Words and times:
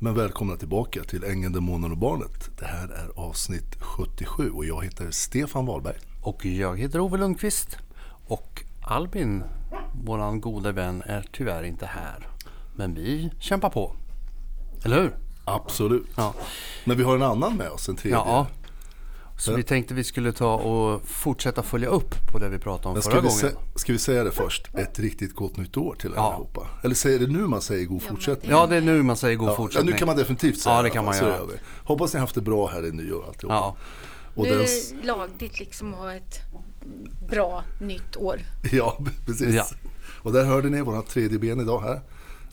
Men 0.00 0.14
välkomna 0.14 0.56
tillbaka 0.56 1.04
till 1.04 1.24
Ängeln, 1.24 1.52
Demonen 1.52 1.90
och 1.90 1.98
Barnet. 1.98 2.50
Det 2.58 2.64
här 2.64 2.88
är 2.88 3.10
avsnitt 3.14 3.76
77 3.80 4.50
och 4.50 4.64
jag 4.64 4.84
heter 4.84 5.10
Stefan 5.10 5.66
Wahlberg. 5.66 5.96
Och 6.22 6.46
jag 6.46 6.78
heter 6.78 7.00
Ove 7.00 7.18
Lundqvist. 7.18 7.78
Och 8.26 8.64
Albin, 8.82 9.42
våran 10.04 10.40
gode 10.40 10.72
vän, 10.72 11.02
är 11.06 11.28
tyvärr 11.32 11.62
inte 11.62 11.86
här. 11.86 12.28
Men 12.76 12.94
vi 12.94 13.30
kämpar 13.38 13.70
på. 13.70 13.96
Eller 14.84 15.02
hur? 15.02 15.16
Absolut. 15.44 16.06
Ja. 16.16 16.34
Men 16.84 16.96
vi 16.96 17.02
har 17.02 17.14
en 17.16 17.22
annan 17.22 17.56
med 17.56 17.70
oss, 17.70 17.88
en 17.88 17.96
tredje. 17.96 18.18
Ja. 18.18 18.46
Så 19.38 19.54
vi 19.54 19.62
tänkte 19.62 19.94
vi 19.94 20.04
skulle 20.04 20.32
ta 20.32 20.54
och 20.54 21.02
fortsätta 21.08 21.62
följa 21.62 21.88
upp 21.88 22.14
på 22.32 22.38
det 22.38 22.48
vi 22.48 22.58
pratade 22.58 22.88
om 22.88 22.94
Men 22.94 23.02
förra 23.02 23.12
ska 23.30 23.46
vi, 23.46 23.52
gången. 23.52 23.56
ska 23.74 23.92
vi 23.92 23.98
säga 23.98 24.24
det 24.24 24.30
först? 24.30 24.68
Ett 24.74 24.98
riktigt 24.98 25.34
gott 25.34 25.56
nytt 25.56 25.76
år 25.76 25.94
till 25.94 26.12
Ja. 26.16 26.22
allihopa. 26.32 26.66
Eller 26.82 26.94
säger 26.94 27.18
det 27.18 27.26
nu 27.26 27.38
man 27.38 27.60
säger 27.62 27.86
god 27.86 28.02
fortsättning? 28.02 28.50
Ja, 28.50 28.66
det 28.66 28.76
är 28.76 28.80
nu 28.80 29.02
man 29.02 29.16
säger 29.16 29.36
god 29.36 29.48
Ja, 29.48 29.56
fortsättning. 29.56 29.90
nu 29.92 29.98
kan 29.98 30.06
man 30.06 30.16
definitivt 30.16 30.58
säga 30.58 30.74
Ja, 30.76 30.82
det 30.82 30.90
kan 30.90 31.04
man 31.04 31.16
göra. 31.16 31.38
Hoppas 31.84 32.12
ni 32.12 32.18
har 32.18 32.20
haft 32.20 32.34
det 32.34 32.40
bra 32.40 32.66
här 32.68 32.86
i 32.86 32.90
nyår 32.92 33.24
alltihopa. 33.28 33.54
Ja. 33.54 33.76
Och 34.34 34.44
Nu 34.44 34.50
är 34.52 34.58
det 34.58 35.06
lagligt 35.06 35.58
liksom 35.60 35.94
att 35.94 36.00
ha 36.00 36.12
ett 36.14 36.40
bra 37.30 37.62
nytt 37.80 38.16
år. 38.16 38.40
ja, 38.72 38.98
precis. 39.26 39.54
Ja. 39.54 39.64
Och 40.22 40.32
där 40.32 40.44
hörde 40.44 40.68
ni 40.70 40.80
våra 40.82 41.02
tredje 41.02 41.38
ben 41.38 41.60
idag 41.60 41.80
här. 41.80 42.00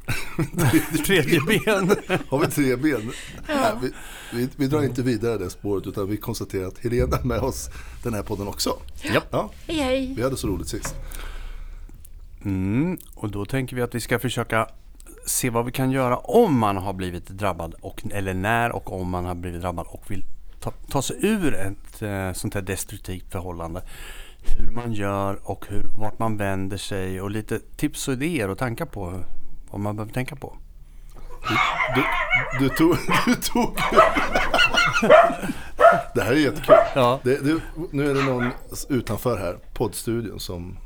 Tredje 1.06 1.42
ben. 1.42 1.96
Har 2.30 2.40
vi 2.40 2.48
tre 2.48 2.76
ben? 2.76 3.12
Nej, 3.48 3.74
vi, 3.82 3.92
vi, 4.34 4.50
vi 4.56 4.68
drar 4.68 4.84
inte 4.84 5.02
vidare 5.02 5.38
det 5.38 5.50
spåret 5.50 5.88
utan 5.88 6.10
vi 6.10 6.18
konstaterar 6.18 6.68
att 6.68 6.78
Helena 6.78 7.18
är 7.18 7.24
med 7.24 7.40
oss 7.40 7.70
den 8.04 8.14
här 8.14 8.24
podden 8.24 8.48
också. 8.48 8.78
Japp. 9.14 9.28
Ja, 9.32 9.52
Hej 9.68 9.78
hej! 9.78 10.14
vi 10.18 10.24
hade 10.24 10.38
så 10.38 10.48
roligt 10.48 10.68
sist. 10.68 10.96
Mm, 12.46 12.98
och 13.16 13.30
då 13.30 13.46
tänker 13.46 13.76
vi 13.76 13.82
att 13.82 13.96
vi 13.96 14.00
ska 14.00 14.20
försöka 14.20 14.68
se 15.26 15.50
vad 15.50 15.66
vi 15.66 15.72
kan 15.72 15.92
göra 15.92 16.18
om 16.18 16.60
man 16.60 16.78
har 16.78 16.94
blivit 16.94 17.28
drabbad. 17.28 17.76
Och, 17.82 18.02
eller 18.12 18.34
när 18.34 18.72
och 18.72 19.02
om 19.02 19.10
man 19.10 19.26
har 19.26 19.36
blivit 19.36 19.62
drabbad 19.62 19.86
och 19.90 20.12
vill 20.12 20.26
ta, 20.60 20.72
ta 20.90 21.02
sig 21.02 21.18
ur 21.20 21.54
ett 21.54 22.02
eh, 22.02 22.34
sånt 22.34 22.54
här 22.54 22.62
destruktivt 22.62 23.32
förhållande. 23.32 23.82
Hur 24.58 24.72
man 24.72 24.94
gör 24.94 25.40
och 25.44 25.66
hur, 25.70 25.86
vart 25.98 26.20
man 26.20 26.38
vänder 26.38 26.78
sig 26.78 27.22
och 27.22 27.32
lite 27.32 27.60
tips 27.60 28.08
och 28.08 28.14
idéer 28.14 28.50
och 28.50 28.58
tankar 28.58 28.86
på 28.86 29.24
vad 29.72 29.82
man 29.82 29.96
behöver 29.96 30.14
tänka 30.14 30.36
på. 30.36 30.58
Du, 31.96 32.04
du 32.60 32.70
tog... 32.70 32.98
Du 33.26 33.36
tog 33.36 33.78
det 36.16 36.22
här 36.22 36.32
är 36.32 36.36
jättekul. 36.36 36.76
Ja. 36.96 37.20
Det, 37.24 37.38
det, 37.38 37.62
nu 37.92 38.10
är 38.10 38.14
det 38.14 38.24
någon 38.24 38.50
utanför 38.90 39.38
här, 39.38 39.58
poddstudion 39.74 40.40
som... 40.40 40.78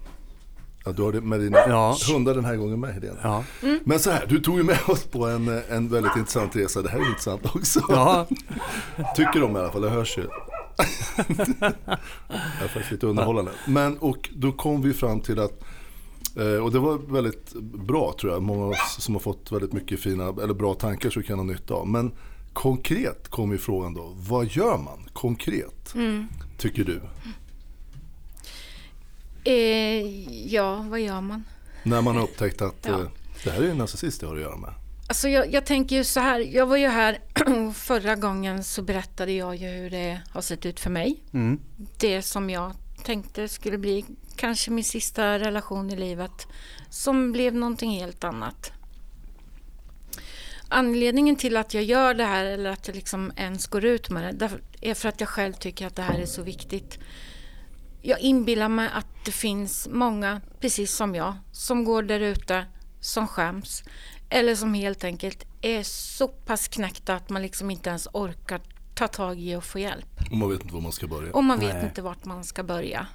Ja, 0.85 0.91
du 0.91 1.02
har 1.02 1.11
det 1.11 1.22
med 1.22 1.39
dina 1.39 1.57
Ja. 1.57 1.97
hundar 2.13 2.35
den 2.35 2.45
här 2.45 2.55
gången 2.55 2.80
med 2.80 2.94
Helena. 2.94 3.17
Ja. 3.23 3.44
Men 3.83 4.00
så 4.00 4.11
här, 4.11 4.25
du 4.27 4.39
tog 4.39 4.57
ju 4.57 4.63
med 4.63 4.80
oss 4.88 5.03
på 5.03 5.25
en, 5.25 5.61
en 5.69 5.89
väldigt 5.89 6.16
intressant 6.16 6.55
resa. 6.55 6.81
Det 6.81 6.89
här 6.89 7.00
är 7.00 7.07
intressant 7.07 7.55
också. 7.55 7.80
Ja. 7.89 8.27
Tycker 9.16 9.39
de 9.39 9.55
i 9.55 9.59
alla 9.59 9.72
fall, 9.72 9.81
det 9.81 9.89
hörs 9.89 10.17
ju. 10.17 10.22
det 11.27 11.66
är 12.63 12.67
faktiskt 12.67 12.91
lite 12.91 13.07
underhållande. 13.07 13.52
Men 13.67 13.97
och 13.97 14.30
då 14.35 14.52
kom 14.52 14.81
vi 14.81 14.94
fram 14.94 15.22
till 15.22 15.39
att 15.39 15.63
och 16.64 16.72
det 16.72 16.80
var 16.80 16.98
väldigt 17.14 17.54
bra 17.62 18.16
tror 18.22 18.34
jag. 18.34 18.42
Många 18.44 18.64
av 18.66 18.70
oss 18.72 18.95
som 19.00 19.16
har 19.16 19.20
fått 19.20 19.52
väldigt 19.52 19.73
mycket 19.73 20.00
fina 20.00 20.28
eller 20.28 20.54
bra 20.54 20.73
tankar 20.73 21.09
så 21.09 21.20
vi 21.20 21.26
kan 21.26 21.40
ha 21.40 21.46
nytta 21.46 21.73
av. 21.73 21.88
Men 21.88 22.12
konkret 22.54 23.28
kom 23.28 23.52
ju 23.52 23.58
frågan 23.58 23.94
då. 23.94 24.14
Vad 24.16 24.48
gör 24.48 24.78
man 24.78 25.09
konkret? 25.14 25.94
Tycker 26.58 26.84
du? 26.84 27.02
Eh, 29.44 30.54
ja, 30.54 30.86
vad 30.90 31.00
gör 31.00 31.22
man? 31.22 31.44
När 31.84 32.02
man 32.02 32.16
har 32.16 32.23
upptäckt 32.23 32.62
att 32.62 32.86
Ja. 32.86 32.92
eh, 33.02 33.08
det 33.44 33.52
här 33.52 33.62
är 33.62 33.70
en 33.70 33.78
narcissist 33.78 34.22
jag 34.22 34.30
har 34.30 34.36
att 34.36 34.42
göra 34.42 34.58
med. 34.58 34.74
Alltså 35.08 35.30
jag, 35.30 35.53
jag 35.53 35.66
tänker 35.66 35.96
ju 35.96 36.03
så 36.03 36.20
här, 36.20 36.40
jag 36.40 36.66
var 36.66 36.78
ju 36.78 36.88
här 36.88 37.20
och 37.68 37.76
förra 37.76 38.16
gången 38.16 38.64
så 38.64 38.81
berättade 38.81 39.31
jag 39.31 39.56
ju 39.56 39.68
hur 39.68 39.90
det 39.90 40.22
har 40.30 40.42
sett 40.42 40.66
ut 40.66 40.80
för 40.80 40.90
mig. 40.90 41.24
Mm. 41.34 41.59
Det 41.98 42.22
som 42.22 42.50
jag 42.50 42.72
tänkte 43.03 43.48
skulle 43.48 43.78
bli 43.78 44.06
kanske 44.39 44.72
min 44.72 44.83
sista 44.83 45.39
relation 45.39 45.89
i 45.89 45.95
livet 45.95 46.47
som 46.89 47.31
blev 47.31 47.55
någonting 47.55 47.91
helt 47.91 48.23
annat. 48.23 48.72
Anledningen 50.67 51.35
till 51.35 51.57
att 51.57 51.73
jag 51.73 51.83
gör 51.83 52.13
det 52.13 52.23
här 52.23 52.45
eller 52.45 52.69
att 52.69 52.88
jag 52.88 52.95
liksom 52.95 53.31
ens 53.35 53.67
går 53.67 53.85
ut 53.85 54.09
med 54.09 54.35
det 54.35 54.50
är 54.81 54.94
för 54.94 55.09
att 55.09 55.19
jag 55.19 55.29
själv 55.29 55.53
tycker 55.53 55.88
att 55.88 55.95
det 55.95 56.01
här 56.01 56.19
är 56.19 56.25
så 56.25 56.41
viktigt. 56.41 57.00
Jag 58.01 58.19
inbillar 58.19 58.69
mig 58.69 58.89
att 58.94 59.25
det 59.25 59.31
finns 59.31 59.88
många, 59.91 60.41
precis 60.59 60.95
som 60.95 61.16
jag, 61.16 61.33
som 61.51 61.83
går 61.83 62.03
där 62.03 62.19
ute, 62.19 62.66
som 63.00 63.27
skäms 63.27 63.83
eller 64.29 64.56
som 64.56 64.73
helt 64.73 65.03
enkelt 65.03 65.45
är 65.61 65.83
så 65.83 66.27
pass 66.27 66.67
knäckta 66.67 67.16
att 67.16 67.29
man 67.29 67.41
liksom 67.41 67.71
inte 67.71 67.89
ens 67.89 68.07
orkar 68.13 68.61
ta 68.95 69.07
tag 69.07 69.39
i 69.39 69.56
och 69.56 69.63
få 69.63 69.79
hjälp. 69.79 70.19
Och 70.31 70.38
man 70.38 70.50
vet 70.50 70.61
inte 70.61 70.73
var 70.73 70.81
man 70.81 70.91
ska 70.91 71.07
börja. 71.07 71.33
Och 71.33 71.44
man 71.44 71.59
vet 71.59 71.73
Nej. 71.73 71.85
inte 71.85 72.01
vart 72.01 72.25
man 72.25 72.44
ska 72.44 72.63
börja. 72.63 73.07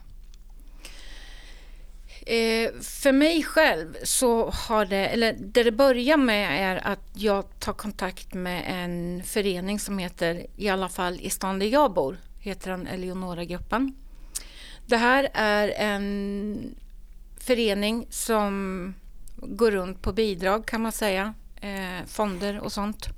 Eh, 2.26 2.70
för 2.80 3.12
mig 3.12 3.42
själv 3.42 3.96
så 4.02 4.50
har 4.50 4.84
det, 4.84 5.08
eller 5.08 5.32
det 5.32 5.62
det 5.62 5.72
börjar 5.72 6.16
med 6.16 6.72
är 6.72 6.86
att 6.86 7.00
jag 7.14 7.58
tar 7.58 7.72
kontakt 7.72 8.34
med 8.34 8.64
en 8.66 9.22
förening 9.24 9.80
som 9.80 9.98
heter, 9.98 10.46
i 10.56 10.68
alla 10.68 10.88
fall 10.88 11.20
i 11.20 11.30
stan 11.30 11.58
där 11.58 11.66
jag 11.66 11.92
bor, 11.92 12.16
heter 12.40 12.70
den 12.70 12.86
Eleonora-gruppen. 12.86 13.94
Det 14.86 14.96
här 14.96 15.30
är 15.34 15.68
en 15.68 16.74
förening 17.36 18.06
som 18.10 18.94
går 19.36 19.70
runt 19.70 20.02
på 20.02 20.12
bidrag 20.12 20.66
kan 20.66 20.80
man 20.80 20.92
säga, 20.92 21.34
eh, 21.60 22.06
fonder 22.06 22.60
och 22.60 22.72
sånt. 22.72 23.08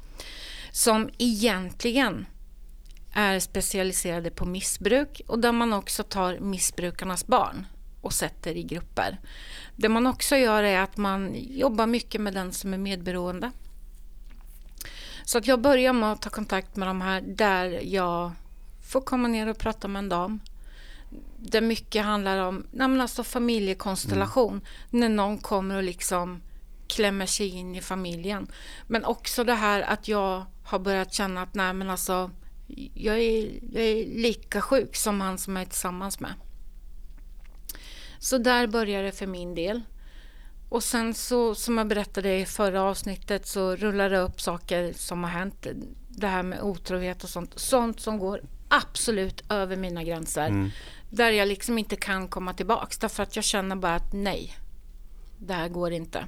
Som 0.72 1.10
egentligen 1.18 2.26
är 3.12 3.40
specialiserade 3.40 4.30
på 4.30 4.44
missbruk 4.44 5.20
och 5.26 5.38
där 5.38 5.52
man 5.52 5.72
också 5.72 6.02
tar 6.02 6.38
missbrukarnas 6.38 7.26
barn 7.26 7.66
och 8.06 8.12
sätter 8.12 8.56
i 8.56 8.62
grupper. 8.62 9.18
Det 9.76 9.88
man 9.88 10.06
också 10.06 10.36
gör 10.36 10.62
är 10.62 10.80
att 10.80 10.96
man 10.96 11.34
jobbar 11.34 11.86
mycket 11.86 12.20
med 12.20 12.34
den 12.34 12.52
som 12.52 12.74
är 12.74 12.78
medberoende. 12.78 13.50
Så 15.24 15.38
att 15.38 15.46
jag 15.46 15.60
börjar 15.60 15.92
med 15.92 16.12
att 16.12 16.22
ta 16.22 16.30
kontakt 16.30 16.76
med 16.76 16.88
de 16.88 17.00
här 17.00 17.20
där 17.20 17.80
jag 17.84 18.32
får 18.90 19.00
komma 19.00 19.28
ner 19.28 19.48
och 19.48 19.58
prata 19.58 19.88
med 19.88 19.98
en 19.98 20.08
dam. 20.08 20.40
Där 21.38 21.60
mycket 21.60 22.04
handlar 22.04 22.38
om 22.38 22.66
nej 22.70 23.00
alltså 23.00 23.24
familjekonstellation. 23.24 24.60
När 24.90 25.08
någon 25.08 25.38
kommer 25.38 25.76
och 25.76 25.82
liksom 25.82 26.42
klämmer 26.88 27.26
sig 27.26 27.48
in 27.48 27.74
i 27.74 27.80
familjen. 27.80 28.46
Men 28.86 29.04
också 29.04 29.44
det 29.44 29.54
här 29.54 29.82
att 29.82 30.08
jag 30.08 30.44
har 30.64 30.78
börjat 30.78 31.14
känna 31.14 31.42
att 31.42 31.54
nej 31.54 31.72
men 31.72 31.90
alltså 31.90 32.30
jag 32.94 33.18
är, 33.18 33.50
jag 33.72 33.84
är 33.84 34.06
lika 34.06 34.60
sjuk 34.60 34.96
som 34.96 35.20
han 35.20 35.38
som 35.38 35.56
jag 35.56 35.62
är 35.62 35.66
tillsammans 35.66 36.20
med. 36.20 36.34
Så 38.18 38.38
där 38.38 38.66
börjar 38.66 39.02
det 39.02 39.12
för 39.12 39.26
min 39.26 39.54
del. 39.54 39.82
Och 40.68 40.82
sen 40.84 41.14
så, 41.14 41.54
som 41.54 41.78
jag 41.78 41.88
berättade 41.88 42.38
i 42.38 42.46
förra 42.46 42.82
avsnittet, 42.82 43.46
så 43.46 43.76
rullar 43.76 44.10
det 44.10 44.18
upp 44.18 44.40
saker 44.40 44.92
som 44.92 45.24
har 45.24 45.30
hänt. 45.30 45.66
Det 46.08 46.26
här 46.26 46.42
med 46.42 46.62
otrohet 46.62 47.24
och 47.24 47.30
sånt. 47.30 47.52
Sånt 47.58 48.00
som 48.00 48.18
går 48.18 48.40
absolut 48.68 49.52
över 49.52 49.76
mina 49.76 50.04
gränser. 50.04 50.70
Där 51.10 51.30
jag 51.30 51.48
liksom 51.48 51.78
inte 51.78 51.96
kan 51.96 52.28
komma 52.28 52.52
tillbaks. 52.52 52.98
Därför 52.98 53.22
att 53.22 53.36
jag 53.36 53.44
känner 53.44 53.76
bara 53.76 53.94
att 53.94 54.12
nej, 54.12 54.54
det 55.38 55.54
här 55.54 55.68
går 55.68 55.92
inte. 55.92 56.18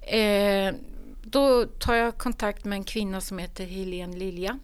Eh, 0.00 0.74
då 1.22 1.64
tar 1.64 1.94
jag 1.94 2.18
kontakt 2.18 2.64
med 2.64 2.76
en 2.76 2.84
kvinna 2.84 3.20
som 3.20 3.38
heter 3.38 3.66
Helene 3.66 4.16
Lilja. 4.16 4.58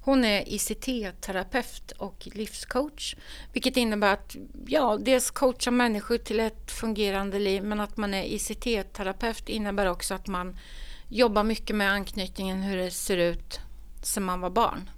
Hon 0.00 0.24
är 0.24 0.44
ICT-terapeut 0.48 1.92
och 1.92 2.28
livscoach. 2.32 3.16
Vilket 3.52 3.76
innebär 3.76 4.12
att 4.12 4.36
ja, 4.66 4.98
dels 5.00 5.30
coacha 5.30 5.70
människor 5.70 6.18
till 6.18 6.40
ett 6.40 6.70
fungerande 6.70 7.38
liv 7.38 7.64
men 7.64 7.80
att 7.80 7.96
man 7.96 8.14
är 8.14 8.24
ICT-terapeut 8.24 9.48
innebär 9.48 9.86
också 9.86 10.14
att 10.14 10.26
man 10.26 10.56
jobbar 11.08 11.44
mycket 11.44 11.76
med 11.76 11.90
anknytningen 11.90 12.62
hur 12.62 12.76
det 12.76 12.90
ser 12.90 13.16
ut 13.16 13.60
sedan 14.02 14.22
man 14.22 14.40
var 14.40 14.50
barn. 14.50 14.90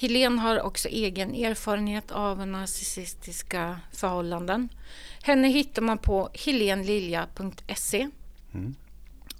Helene 0.00 0.40
har 0.40 0.60
också 0.60 0.88
egen 0.88 1.34
erfarenhet 1.34 2.10
av 2.10 2.46
narcissistiska 2.46 3.80
förhållanden. 3.92 4.68
Henne 5.22 5.48
hittar 5.48 5.82
man 5.82 5.98
på 5.98 6.30
helenlilja.se 6.34 8.08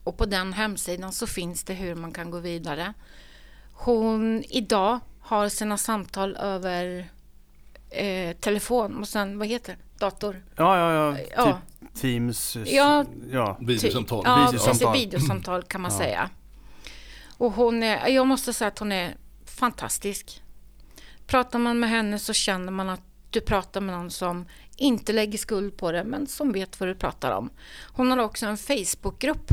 och 0.04 0.16
på 0.16 0.26
den 0.26 0.52
hemsidan 0.52 1.12
så 1.12 1.26
finns 1.26 1.64
det 1.64 1.74
hur 1.74 1.94
man 1.94 2.12
kan 2.12 2.30
gå 2.30 2.38
vidare. 2.38 2.94
Hon 3.84 4.44
idag 4.48 5.00
har 5.20 5.48
sina 5.48 5.78
samtal 5.78 6.36
över 6.36 7.10
eh, 7.90 8.36
telefon 8.36 8.98
och 8.98 9.08
sen, 9.08 9.38
vad 9.38 9.48
heter 9.48 9.72
det? 9.72 9.98
Dator? 9.98 10.44
Ja, 10.56 10.78
ja, 10.78 10.92
ja. 10.92 11.18
Ja. 11.36 11.44
Typ 11.44 11.94
Teams. 11.94 12.56
Ja. 12.66 13.04
ja. 13.30 13.56
Videosamtal. 13.60 14.22
Ja, 14.24 14.46
Videosamtal. 14.46 14.92
videosamtal 14.92 15.62
kan 15.62 15.80
man 15.80 15.90
säga. 15.90 16.30
Och 17.38 17.52
hon 17.52 17.82
är, 17.82 18.08
jag 18.08 18.26
måste 18.26 18.52
säga 18.52 18.68
att 18.68 18.78
hon 18.78 18.92
är 18.92 19.16
fantastisk. 19.44 20.42
Pratar 21.26 21.58
man 21.58 21.80
med 21.80 21.90
henne 21.90 22.18
så 22.18 22.32
känner 22.32 22.72
man 22.72 22.88
att 22.88 23.02
du 23.30 23.40
pratar 23.40 23.80
med 23.80 23.94
någon 23.94 24.10
som 24.10 24.46
inte 24.76 25.12
lägger 25.12 25.38
skuld 25.38 25.76
på 25.76 25.92
det, 25.92 26.04
men 26.04 26.26
som 26.26 26.52
vet 26.52 26.80
vad 26.80 26.88
du 26.88 26.94
pratar 26.94 27.30
om. 27.30 27.50
Hon 27.92 28.10
har 28.10 28.18
också 28.18 28.46
en 28.46 28.58
Facebookgrupp 28.58 29.50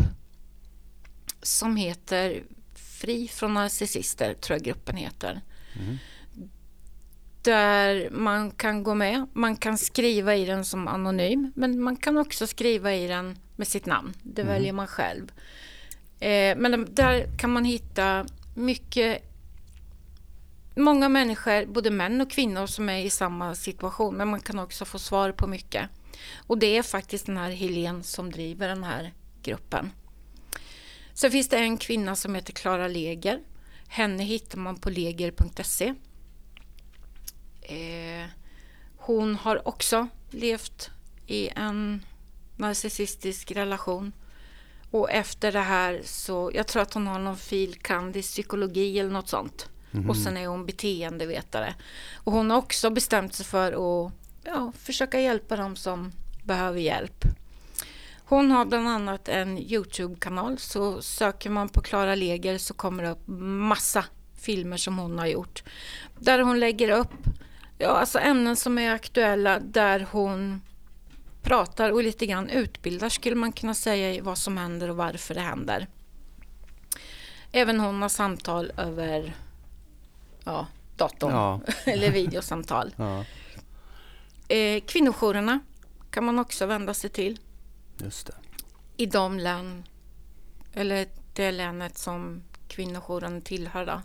som 1.42 1.76
heter 1.76 2.44
Fri 3.02 3.28
från 3.28 3.54
narcissister, 3.54 4.34
tror 4.34 4.58
jag 4.58 4.66
gruppen 4.66 4.96
heter. 4.96 5.42
Där 7.42 8.10
man 8.10 8.52
kan 8.52 8.84
gå 8.84 8.94
med. 8.94 9.28
Man 9.34 9.56
kan 9.56 9.78
skriva 9.78 10.36
i 10.36 10.46
den 10.46 10.66
som 10.66 10.88
anonym, 10.88 11.52
men 11.56 11.82
man 11.82 11.96
kan 11.96 12.18
också 12.18 12.48
skriva 12.48 12.94
i 12.94 13.08
den 13.08 13.40
med 13.56 13.68
sitt 13.68 13.86
namn. 13.86 14.14
Det 14.24 14.44
väljer 14.44 14.74
man 14.74 14.88
själv. 14.88 15.32
Eh, 16.20 16.58
men 16.58 16.88
där 16.94 17.38
kan 17.38 17.54
man 17.54 17.66
hitta 17.66 18.26
mycket 18.56 19.24
många 20.76 21.10
människor, 21.10 21.66
både 21.66 21.92
män 21.92 22.22
och 22.22 22.32
kvinnor, 22.32 22.66
som 22.66 22.90
är 22.90 23.06
i 23.06 23.10
samma 23.10 23.56
situation. 23.56 24.16
Men 24.16 24.28
man 24.28 24.40
kan 24.40 24.60
också 24.60 24.86
få 24.86 25.00
svar 25.00 25.32
på 25.32 25.48
mycket. 25.48 25.90
Och 26.48 26.58
det 26.58 26.78
är 26.78 26.84
faktiskt 26.84 27.26
den 27.26 27.38
här 27.38 27.52
Helene 27.52 28.04
som 28.04 28.32
driver 28.32 28.68
den 28.68 28.84
här 28.84 29.14
gruppen. 29.44 29.92
Sen 31.14 31.32
finns 31.32 31.50
det 31.50 31.58
en 31.58 31.78
kvinna 31.78 32.16
som 32.16 32.36
heter 32.36 32.54
Klara 32.54 32.88
Leger. 32.88 33.40
Henne 33.88 34.24
hittar 34.24 34.58
man 34.58 34.76
på 34.76 34.90
leger.se. 34.90 35.94
Eh, 37.62 38.28
hon 38.98 39.36
har 39.36 39.68
också 39.68 40.08
levt 40.30 40.90
i 41.28 41.50
en 41.56 42.06
narcissistisk 42.56 43.52
relation. 43.52 44.12
Och 44.92 45.12
efter 45.12 45.52
det 45.52 45.60
här 45.60 46.02
så, 46.04 46.52
jag 46.54 46.68
tror 46.68 46.82
att 46.82 46.94
hon 46.94 47.08
har 47.08 47.20
någon 47.20 47.38
filkand 47.38 48.18
i 48.18 48.22
psykologi 48.22 49.00
eller 49.00 49.12
något 49.12 49.30
sånt. 49.30 49.70
Och 50.10 50.18
sen 50.18 50.38
är 50.38 50.48
hon 50.48 50.66
beteendevetare. 50.66 51.76
Och 52.16 52.34
hon 52.34 52.50
har 52.50 52.58
också 52.58 52.90
bestämt 52.90 53.34
sig 53.34 53.46
för 53.46 53.72
att 53.72 54.12
ja, 54.44 54.72
försöka 54.78 55.20
hjälpa 55.22 55.56
dem 55.56 55.76
som 55.76 56.12
behöver 56.44 56.80
hjälp. 56.80 57.26
Hon 58.30 58.52
har 58.52 58.66
bland 58.66 58.88
annat 58.88 59.28
en 59.28 59.58
Youtube-kanal. 59.58 60.58
Så 60.58 61.02
söker 61.02 61.50
man 61.50 61.70
på 61.70 61.82
Klara 61.82 62.16
Leger 62.16 62.58
så 62.58 62.74
kommer 62.74 63.04
det 63.04 63.10
upp 63.10 63.28
massa 63.28 64.06
filmer 64.36 64.78
som 64.78 64.98
hon 64.98 65.20
har 65.20 65.28
gjort. 65.28 65.64
Där 66.20 66.40
hon 66.40 66.60
lägger 66.60 66.90
upp 66.90 67.14
ja, 67.78 67.88
alltså 67.88 68.20
ämnen 68.20 68.56
som 68.56 68.78
är 68.78 68.92
aktuella 68.92 69.60
där 69.60 70.08
hon 70.12 70.62
pratar 71.42 71.92
och 71.92 72.04
lite 72.04 72.26
grann 72.26 72.50
utbildar 72.50 73.10
skulle 73.10 73.36
man 73.36 73.52
kunna 73.52 73.74
säga 73.74 74.14
i 74.14 74.20
vad 74.20 74.38
som 74.38 74.58
händer 74.58 74.90
och 74.90 74.96
varför 74.96 75.36
det 75.36 75.42
händer. 75.42 75.88
Även 77.52 77.80
hon 77.80 78.02
har 78.02 78.10
samtal 78.10 78.72
över 78.78 79.34
ja, 80.44 80.68
datorn 80.98 81.32
Ja. 81.32 81.62
eller 81.92 82.12
videosamtal. 82.12 82.94
Ja, 82.98 83.26
Eh, 84.52 84.82
kvinnojourerna 84.82 85.60
kan 86.12 86.26
man 86.26 86.40
också 86.40 86.66
vända 86.66 86.94
sig 86.94 87.10
till 87.10 87.40
just 88.02 88.28
det. 88.28 88.34
i 88.98 89.06
de 89.06 89.40
län 89.40 89.84
eller 90.74 91.08
det 91.34 91.52
länet 91.52 91.98
som 91.98 92.44
kvinnojouren 92.68 93.42
tillhör. 93.42 93.86
Då. 93.86 94.02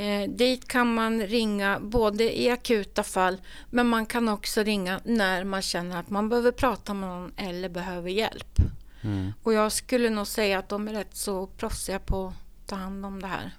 Eh, 0.00 0.30
dit 0.30 0.68
kan 0.68 0.94
man 0.94 1.20
ringa 1.22 1.80
både 1.80 2.40
i 2.40 2.50
akuta 2.50 3.02
fall 3.02 3.40
men 3.70 3.88
man 3.88 4.06
kan 4.06 4.28
också 4.28 4.62
ringa 4.62 5.00
när 5.04 5.44
man 5.44 5.62
känner 5.62 6.00
att 6.00 6.10
man 6.10 6.28
behöver 6.28 6.52
prata 6.52 6.94
med 6.94 7.08
någon 7.08 7.32
eller 7.36 7.68
behöver 7.68 8.10
hjälp. 8.10 8.58
Mm. 9.02 9.32
Och 9.42 9.52
jag 9.52 9.72
skulle 9.72 10.10
nog 10.10 10.26
säga 10.26 10.58
att 10.58 10.68
de 10.68 10.88
är 10.88 10.92
rätt 10.92 11.16
så 11.16 11.46
proffsiga 11.46 11.98
på 11.98 12.26
att 12.26 12.68
ta 12.68 12.76
hand 12.76 13.06
om 13.06 13.22
det 13.22 13.26
här. 13.28 13.50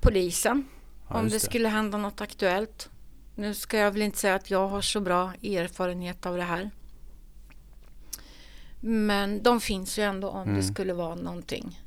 Polisen, 0.00 0.64
Ja, 1.08 1.18
om 1.18 1.24
det 1.24 1.30
det. 1.34 1.40
skulle 1.40 1.68
hända 1.68 1.98
något 1.98 2.20
aktuellt. 2.20 2.88
Nu 3.34 3.54
ska 3.54 3.76
jag 3.78 3.90
väl 3.90 4.02
inte 4.02 4.18
säga 4.18 4.34
att 4.34 4.50
jag 4.50 4.68
har 4.68 4.80
så 4.80 5.00
bra 5.00 5.32
erfarenhet 5.42 6.26
av 6.26 6.36
det 6.36 6.42
här. 6.42 6.70
Men 8.84 9.42
de 9.42 9.60
finns 9.60 9.98
ju 9.98 10.02
ändå 10.02 10.28
om 10.28 10.42
Mm. 10.42 10.54
det 10.54 10.62
skulle 10.62 10.92
vara 10.92 11.14
någonting. 11.14 11.80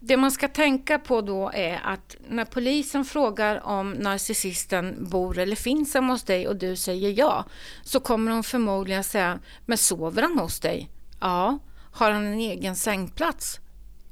Det 0.00 0.16
man 0.16 0.30
ska 0.30 0.48
tänka 0.48 0.98
på 0.98 1.20
då 1.20 1.50
är 1.54 1.80
att 1.84 2.16
när 2.28 2.44
polisen 2.44 3.04
frågar 3.04 3.66
om 3.66 3.90
narcissisten 3.92 5.08
bor 5.10 5.38
eller 5.38 5.56
finns 5.56 5.94
hemma 5.94 6.12
hos 6.12 6.22
dig 6.22 6.48
och 6.48 6.56
du 6.56 6.76
säger 6.76 7.18
ja, 7.18 7.44
så 7.82 8.00
kommer 8.00 8.30
de 8.30 8.42
förmodligen 8.42 9.04
säga, 9.04 9.38
men 9.66 9.78
sover 9.78 10.22
han 10.22 10.38
hos 10.38 10.60
dig? 10.60 10.90
Ja. 11.20 11.58
Har 11.92 12.10
han 12.10 12.24
en 12.24 12.38
egen 12.38 12.76
sängplats? 12.76 13.60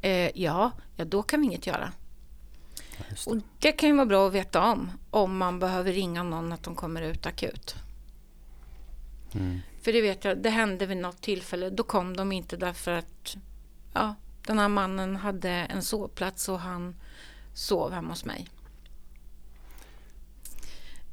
Eh, 0.01 0.31
ja, 0.41 0.71
ja, 0.97 1.05
då 1.05 1.23
kan 1.23 1.41
vi 1.41 1.47
inget 1.47 1.67
göra. 1.67 1.93
Det. 3.09 3.27
Och 3.31 3.37
det 3.59 3.73
kan 3.73 3.89
ju 3.89 3.95
vara 3.95 4.07
bra 4.07 4.27
att 4.27 4.33
veta 4.33 4.63
om, 4.63 4.91
om 5.11 5.37
man 5.39 5.59
behöver 5.59 5.93
ringa 5.93 6.23
någon 6.23 6.53
att 6.53 6.63
de 6.63 6.75
kommer 6.75 7.03
ut 7.03 7.27
akut. 7.27 7.75
Mm. 9.35 9.61
För 9.83 9.93
det 9.93 10.01
vet 10.01 10.25
jag, 10.25 10.39
det 10.39 10.51
hände 10.51 10.87
vid 10.87 10.97
något 10.97 11.23
tillfälle. 11.23 11.71
Då 11.71 11.83
kom 11.83 12.17
de 12.17 12.33
inte 12.33 12.57
därför 12.57 12.91
att 12.91 13.37
ja, 13.95 14.15
den 14.47 14.59
här 14.59 14.69
mannen 14.69 15.17
hade 15.17 15.51
en 15.51 15.83
sovplats 15.83 16.49
och 16.49 16.61
han 16.61 16.97
sov 17.55 17.93
hemma 17.93 18.09
hos 18.09 18.25
mig. 18.25 18.49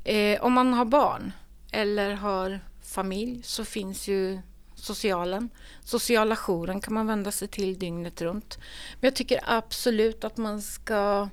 Eh, 0.03 0.41
om 0.41 0.53
man 0.53 0.73
har 0.73 0.85
barn 0.85 1.31
eller 1.71 2.13
har 2.13 2.59
familj 2.81 3.43
så 3.43 3.65
finns 3.65 4.07
ju 4.07 4.39
socialen. 4.75 5.49
Sociala 5.83 6.35
jouren 6.35 6.81
kan 6.81 6.93
man 6.93 7.07
vända 7.07 7.31
sig 7.31 7.47
till 7.47 7.79
dygnet 7.79 8.21
runt. 8.21 8.57
Men 8.93 9.07
jag 9.07 9.15
tycker 9.15 9.39
absolut 9.45 10.23
att 10.23 10.37
man 10.37 10.61
ska 10.61 11.29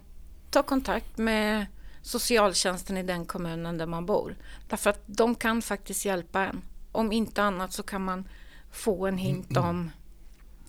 ta 0.50 0.62
kontakt 0.62 1.19
med 1.19 1.66
socialtjänsten 2.02 2.96
i 2.96 3.02
den 3.02 3.26
kommunen 3.26 3.78
där 3.78 3.86
man 3.86 4.06
bor. 4.06 4.36
Därför 4.69 4.90
att 4.90 5.02
de 5.06 5.34
kan 5.34 5.62
faktiskt 5.62 6.04
hjälpa 6.04 6.46
en. 6.46 6.62
Om 6.94 7.12
inte 7.12 7.43
annat 7.43 7.73
så 7.73 7.82
kan 7.82 8.05
man 8.05 8.29
få 8.70 9.06
en 9.06 9.19
hint 9.19 9.56
om 9.56 9.91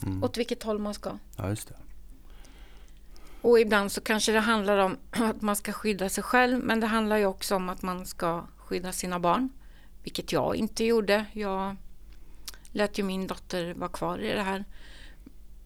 Mm. 0.04 0.24
åt 0.24 0.38
vilket 0.38 0.64
håll 0.64 0.80
man 0.80 0.94
ska. 0.94 1.18
Ja, 1.38 1.50
just 1.50 1.68
det. 1.68 1.76
Och 3.42 3.60
ibland 3.60 3.92
så 3.92 4.02
kanske 4.02 4.32
det 4.32 4.40
handlar 4.40 4.78
om 4.78 4.98
att 5.12 5.42
man 5.42 5.56
ska 5.56 5.74
skydda 5.74 6.10
sig 6.10 6.24
själv 6.24 6.60
men 6.64 6.80
det 6.80 6.88
handlar 6.88 7.18
ju 7.18 7.26
också 7.26 7.56
om 7.56 7.70
att 7.70 7.82
man 7.82 8.06
ska 8.06 8.46
skydda 8.58 8.92
sina 8.92 9.20
barn. 9.20 9.50
Vilket 10.04 10.32
jag 10.32 10.56
inte 10.56 10.84
gjorde. 10.84 11.26
Jag 11.34 11.76
lät 12.72 12.98
ju 13.00 13.04
min 13.04 13.28
dotter 13.28 13.74
vara 13.74 13.90
kvar 13.90 14.20
i 14.20 14.34
det 14.34 14.42
här. 14.44 14.66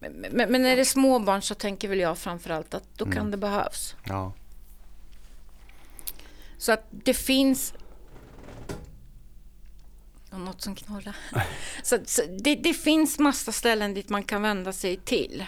Men, 0.00 0.12
men, 0.32 0.62
när 0.62 0.76
det 0.76 0.82
är 0.82 0.84
små 0.84 1.18
barn 1.18 1.42
så 1.42 1.54
tänker 1.54 1.88
väl 1.88 1.98
jag 1.98 2.18
framförallt 2.18 2.74
att 2.74 2.84
då 2.98 3.04
kan 3.04 3.12
Mm. 3.18 3.30
det 3.30 3.36
behövas. 3.36 3.94
Ja. 4.04 4.32
Så 6.58 6.72
att 6.72 6.84
det 6.90 7.14
finns... 7.14 7.74
Något 10.30 10.62
som 10.62 10.74
knorrar. 10.74 11.16
Så, 11.82 11.98
så 12.06 12.22
det, 12.38 12.54
det 12.54 12.74
finns 12.74 13.18
massa 13.18 13.52
ställen 13.52 13.94
dit 13.94 14.08
man 14.08 14.22
kan 14.22 14.42
vända 14.42 14.72
sig 14.72 14.96
till. 14.96 15.44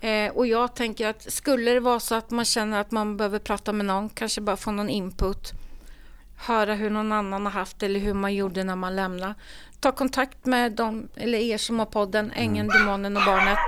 Eh, 0.00 0.30
och 0.32 0.46
jag 0.46 0.74
tänker 0.76 1.08
att 1.08 1.32
skulle 1.32 1.70
det 1.70 1.80
vara 1.80 2.00
så 2.00 2.14
att 2.14 2.30
man 2.30 2.44
känner 2.44 2.80
att 2.80 2.90
man 2.90 3.16
behöver 3.16 3.38
prata 3.38 3.72
med 3.72 3.86
någon, 3.86 4.08
kanske 4.08 4.40
bara 4.40 4.56
få 4.56 4.70
någon 4.70 4.88
input, 4.90 5.52
höra 6.36 6.74
hur 6.74 6.90
någon 6.90 7.12
annan 7.12 7.44
har 7.46 7.52
haft 7.52 7.82
eller 7.82 8.00
hur 8.00 8.14
man 8.14 8.34
gjorde 8.34 8.64
när 8.64 8.76
man 8.76 8.96
lämnade. 8.96 9.34
Ta 9.80 9.92
kontakt 9.92 10.46
med 10.46 10.72
dem, 10.72 11.08
eller 11.16 11.38
er 11.38 11.58
som 11.58 11.78
har 11.78 11.86
podden, 11.86 12.32
Ängeln, 12.32 12.68
Demonen 12.68 13.16
och 13.16 13.22
Barnet. 13.26 13.58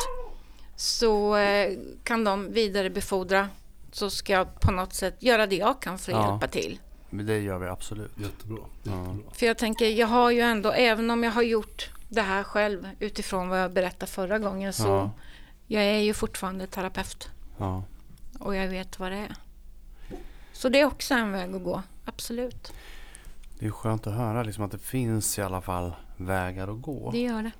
Så 0.76 1.36
eh, 1.36 1.72
kan 2.04 2.24
de 2.24 2.52
vidarebefordra. 2.52 3.48
Så 3.92 4.10
ska 4.10 4.32
jag 4.32 4.60
på 4.60 4.72
något 4.72 4.94
sätt 4.94 5.16
göra 5.22 5.46
det 5.46 5.56
jag 5.56 5.82
kan 5.82 5.98
för 5.98 6.12
att 6.12 6.18
Ja. 6.18 6.30
hjälpa 6.30 6.48
till. 6.48 6.78
Men 7.10 7.26
det 7.26 7.38
gör 7.40 7.58
vi 7.58 7.66
absolut. 7.66 8.12
Jättebra. 8.18 8.58
Ja. 8.82 8.92
jättebra. 9.06 9.32
För 9.34 9.46
jag 9.46 9.58
tänker, 9.58 9.86
jag 9.88 10.06
har 10.06 10.30
ju 10.30 10.40
ändå, 10.40 10.72
även 10.72 11.10
om 11.10 11.24
jag 11.24 11.30
har 11.30 11.42
gjort 11.42 11.90
det 12.08 12.22
här 12.22 12.42
själv 12.42 12.88
utifrån 12.98 13.48
vad 13.48 13.60
jag 13.62 13.72
berättade 13.72 14.12
förra 14.12 14.38
gången, 14.38 14.72
så 14.72 14.86
Ja. 14.86 15.10
jag 15.66 15.84
är 15.84 15.98
ju 15.98 16.14
fortfarande 16.14 16.66
terapeut 16.66 17.28
Ja. 17.58 17.82
och 18.38 18.56
jag 18.56 18.68
vet 18.68 18.98
vad 18.98 19.12
det 19.12 19.16
är. 19.18 19.34
Så 20.52 20.68
det 20.68 20.80
är 20.80 20.84
också 20.84 21.14
en 21.14 21.32
väg 21.32 21.54
att 21.54 21.64
gå, 21.64 21.82
absolut. 22.04 22.72
Det 23.58 23.66
är 23.66 23.70
skönt 23.70 24.06
att 24.06 24.14
höra 24.14 24.42
liksom 24.42 24.64
att 24.64 24.70
det 24.72 24.78
finns 24.78 25.38
i 25.38 25.42
alla 25.42 25.60
fall 25.60 25.92
vägar 26.16 26.68
att 26.68 26.82
gå. 26.82 27.10
Det 27.10 27.18
gör 27.22 27.42
det. 27.42 27.50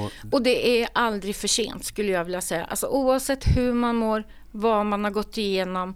Och, 0.00 0.12
Och 0.32 0.42
det 0.42 0.82
är 0.82 0.88
aldrig 0.94 1.36
för 1.36 1.48
sent 1.48 1.84
skulle 1.84 2.12
jag 2.12 2.24
vilja 2.24 2.40
säga. 2.40 2.64
Alltså 2.64 2.86
oavsett 2.86 3.56
hur 3.56 3.72
man 3.74 3.96
mår, 3.96 4.24
vad 4.50 4.86
man 4.86 5.04
har 5.04 5.10
gått 5.10 5.38
igenom 5.38 5.94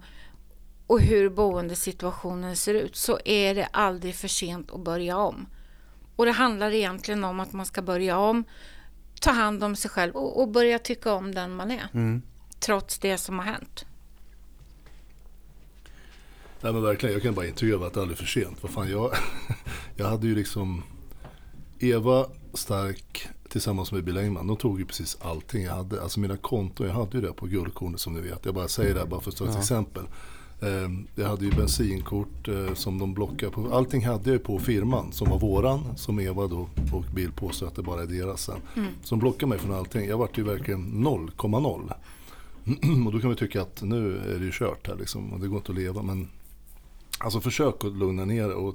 och 0.87 1.01
hur 1.01 1.29
boendesituationen 1.31 2.57
ser 2.57 2.75
ut 2.75 2.97
så 2.97 3.19
är 3.25 3.55
det 3.55 3.67
aldrig 3.67 4.15
för 4.15 4.29
sent 4.29 4.71
att 4.73 4.81
börja 4.85 5.17
om. 5.19 5.47
Och 6.17 6.25
det 6.27 6.33
handlar 6.33 6.71
egentligen 6.71 7.25
om 7.25 7.41
att 7.41 7.53
man 7.53 7.67
ska 7.67 7.83
börja 7.83 8.19
om, 8.19 8.45
ta 9.21 9.31
hand 9.31 9.65
om 9.65 9.77
sig 9.77 9.91
själv 9.91 10.15
och, 10.17 10.41
och 10.43 10.49
börja 10.49 10.79
tycka 10.79 11.13
om 11.13 11.35
den 11.35 11.55
man 11.57 11.71
är. 11.71 11.89
mm. 11.93 12.23
Trots 12.61 12.99
det 12.99 13.19
som 13.19 13.39
har 13.39 13.47
hänt. 13.47 13.87
Nej 16.61 16.73
men 16.73 16.83
verkligen, 16.83 17.13
jag 17.13 17.23
kan 17.23 17.35
bara 17.35 17.47
intyga 17.47 17.77
att 17.87 17.95
det 17.95 18.01
aldrig 18.01 18.19
är 18.19 18.23
för 18.25 18.29
sent. 18.41 18.63
Vad 18.63 18.71
fan, 18.71 18.91
jag, 18.91 19.15
jag 19.97 20.07
hade 20.07 20.27
ju 20.27 20.35
liksom 20.35 20.83
Eva 21.79 22.27
Stark 22.55 23.29
tillsammans 23.49 23.93
med 23.93 24.05
Bill 24.05 24.19
Engman, 24.19 24.47
de 24.47 24.57
tog 24.57 24.79
ju 24.81 24.87
precis 24.87 25.17
allting 25.21 25.63
jag 25.65 25.73
hade. 25.75 26.03
Alltså 26.03 26.21
mina 26.21 26.37
konton, 26.37 26.87
jag 26.87 26.95
hade 26.95 27.17
ju 27.19 27.21
det 27.27 27.33
på 27.33 27.47
guldkornet 27.47 28.01
som 28.01 28.13
ni 28.15 28.21
vet. 28.21 28.45
Jag 28.45 28.55
bara 28.55 28.69
säger 28.69 28.95
det 28.95 29.01
här 29.01 29.07
bara 29.07 29.21
för 29.21 29.31
att 29.31 29.37
ta 29.37 29.45
ett 29.45 29.51
Ja. 29.55 29.59
exempel. 29.61 30.05
Eh, 30.65 30.91
jag 31.15 31.29
hade 31.29 31.45
ju 31.45 31.51
bensinkort 31.51 32.49
eh, 32.49 32.75
som 32.75 32.99
de 32.99 33.15
blockade 33.15 33.53
på. 33.53 33.75
Allting 33.75 34.05
hade 34.05 34.31
jag 34.31 34.43
på 34.43 34.59
firman 34.59 35.13
som 35.13 35.31
var 35.31 35.39
våran, 35.39 35.97
som 35.97 36.21
Eva 36.21 36.47
då 36.47 36.69
och 36.93 37.05
Bill 37.15 37.33
påstår 37.33 37.67
att 37.67 37.75
det 37.75 37.83
bara 37.83 38.03
är 38.03 38.07
deras 38.07 38.43
sen. 38.43 38.61
Mm. 38.77 38.89
Som 39.03 39.19
blockade 39.19 39.47
mig 39.47 39.59
från 39.59 39.75
allting. 39.75 40.09
Jag 40.09 40.19
vart 40.19 40.39
ju 40.39 40.43
verkligen 40.43 41.07
0,0. 41.07 41.93
och 43.07 43.13
då 43.13 43.21
kan 43.21 43.31
vi 43.31 43.37
tycka 43.37 43.63
att 43.63 43.83
nu 43.83 44.17
är 44.17 44.39
det 44.39 44.45
ju 44.45 44.53
kört 44.53 44.89
här 44.89 44.97
liksom 44.97 45.33
och 45.33 45.41
det 45.41 45.49
går 45.49 45.57
inte 45.57 45.73
att 45.73 45.79
leva. 45.79 46.03
Men 46.03 46.29
alltså 47.19 47.41
försök 47.41 47.85
att 47.85 47.97
lugna 47.97 48.25
ner 48.25 48.51
och 48.53 48.75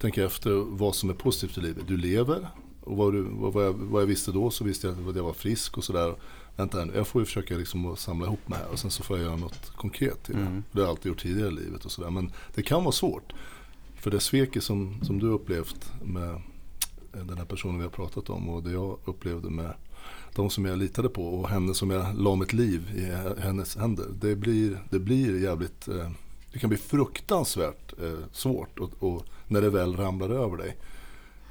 tänka 0.00 0.24
efter 0.24 0.50
vad 0.50 0.94
som 0.94 1.10
är 1.10 1.14
positivt 1.14 1.58
i 1.58 1.60
livet. 1.60 1.84
Du 1.88 1.96
lever 1.96 2.48
och 2.80 2.96
vad, 2.96 3.12
du, 3.12 3.26
vad, 3.30 3.66
jag, 3.66 3.72
vad 3.72 4.02
jag 4.02 4.06
visste 4.06 4.32
då 4.32 4.50
så 4.50 4.64
visste 4.64 4.86
jag 4.86 5.08
att 5.08 5.16
jag 5.16 5.24
var 5.24 5.32
frisk 5.32 5.78
och 5.78 5.84
sådär 5.84 6.14
vänta 6.56 6.84
nu, 6.84 6.92
jag 6.94 7.06
får 7.06 7.22
ju 7.22 7.26
försöka 7.26 7.56
liksom 7.56 7.96
samla 7.96 8.26
ihop 8.26 8.48
mig 8.48 8.58
här 8.58 8.68
och 8.68 8.78
sen 8.78 8.90
så 8.90 9.02
får 9.02 9.18
jag 9.18 9.26
göra 9.26 9.36
något 9.36 9.72
konkret 9.76 10.30
i 10.30 10.32
det. 10.32 10.38
Mm. 10.38 10.64
Det 10.72 10.78
har 10.78 10.86
jag 10.86 10.90
alltid 10.90 11.06
gjort 11.06 11.22
tidigare 11.22 11.48
i 11.48 11.52
livet 11.52 11.84
och 11.84 11.92
sådär. 11.92 12.10
Men 12.10 12.32
det 12.54 12.62
kan 12.62 12.84
vara 12.84 12.92
svårt. 12.92 13.32
För 13.94 14.10
det 14.10 14.20
sveket 14.20 14.64
som, 14.64 15.00
som 15.02 15.18
du 15.18 15.26
upplevt 15.26 15.92
med 16.02 16.40
den 17.12 17.38
här 17.38 17.44
personen 17.44 17.76
vi 17.76 17.82
har 17.82 17.90
pratat 17.90 18.30
om 18.30 18.48
och 18.48 18.62
det 18.62 18.72
jag 18.72 18.98
upplevde 19.04 19.50
med 19.50 19.74
de 20.34 20.50
som 20.50 20.64
jag 20.64 20.78
litade 20.78 21.08
på 21.08 21.28
och 21.28 21.48
henne 21.48 21.74
som 21.74 21.90
jag 21.90 22.06
la 22.14 22.36
mitt 22.36 22.52
liv 22.52 22.90
i 22.96 23.40
hennes 23.40 23.76
händer. 23.76 24.06
Det 24.20 24.36
blir, 24.36 24.78
det 24.90 24.98
blir 24.98 25.42
jävligt, 25.42 25.88
eh, 25.88 26.10
det 26.52 26.58
kan 26.58 26.68
bli 26.68 26.78
fruktansvärt 26.78 27.92
eh, 28.02 28.18
svårt 28.32 28.78
och, 28.78 28.90
och 28.98 29.26
när 29.48 29.60
det 29.60 29.70
väl 29.70 29.96
ramlar 29.96 30.30
över 30.30 30.56
dig. 30.56 30.76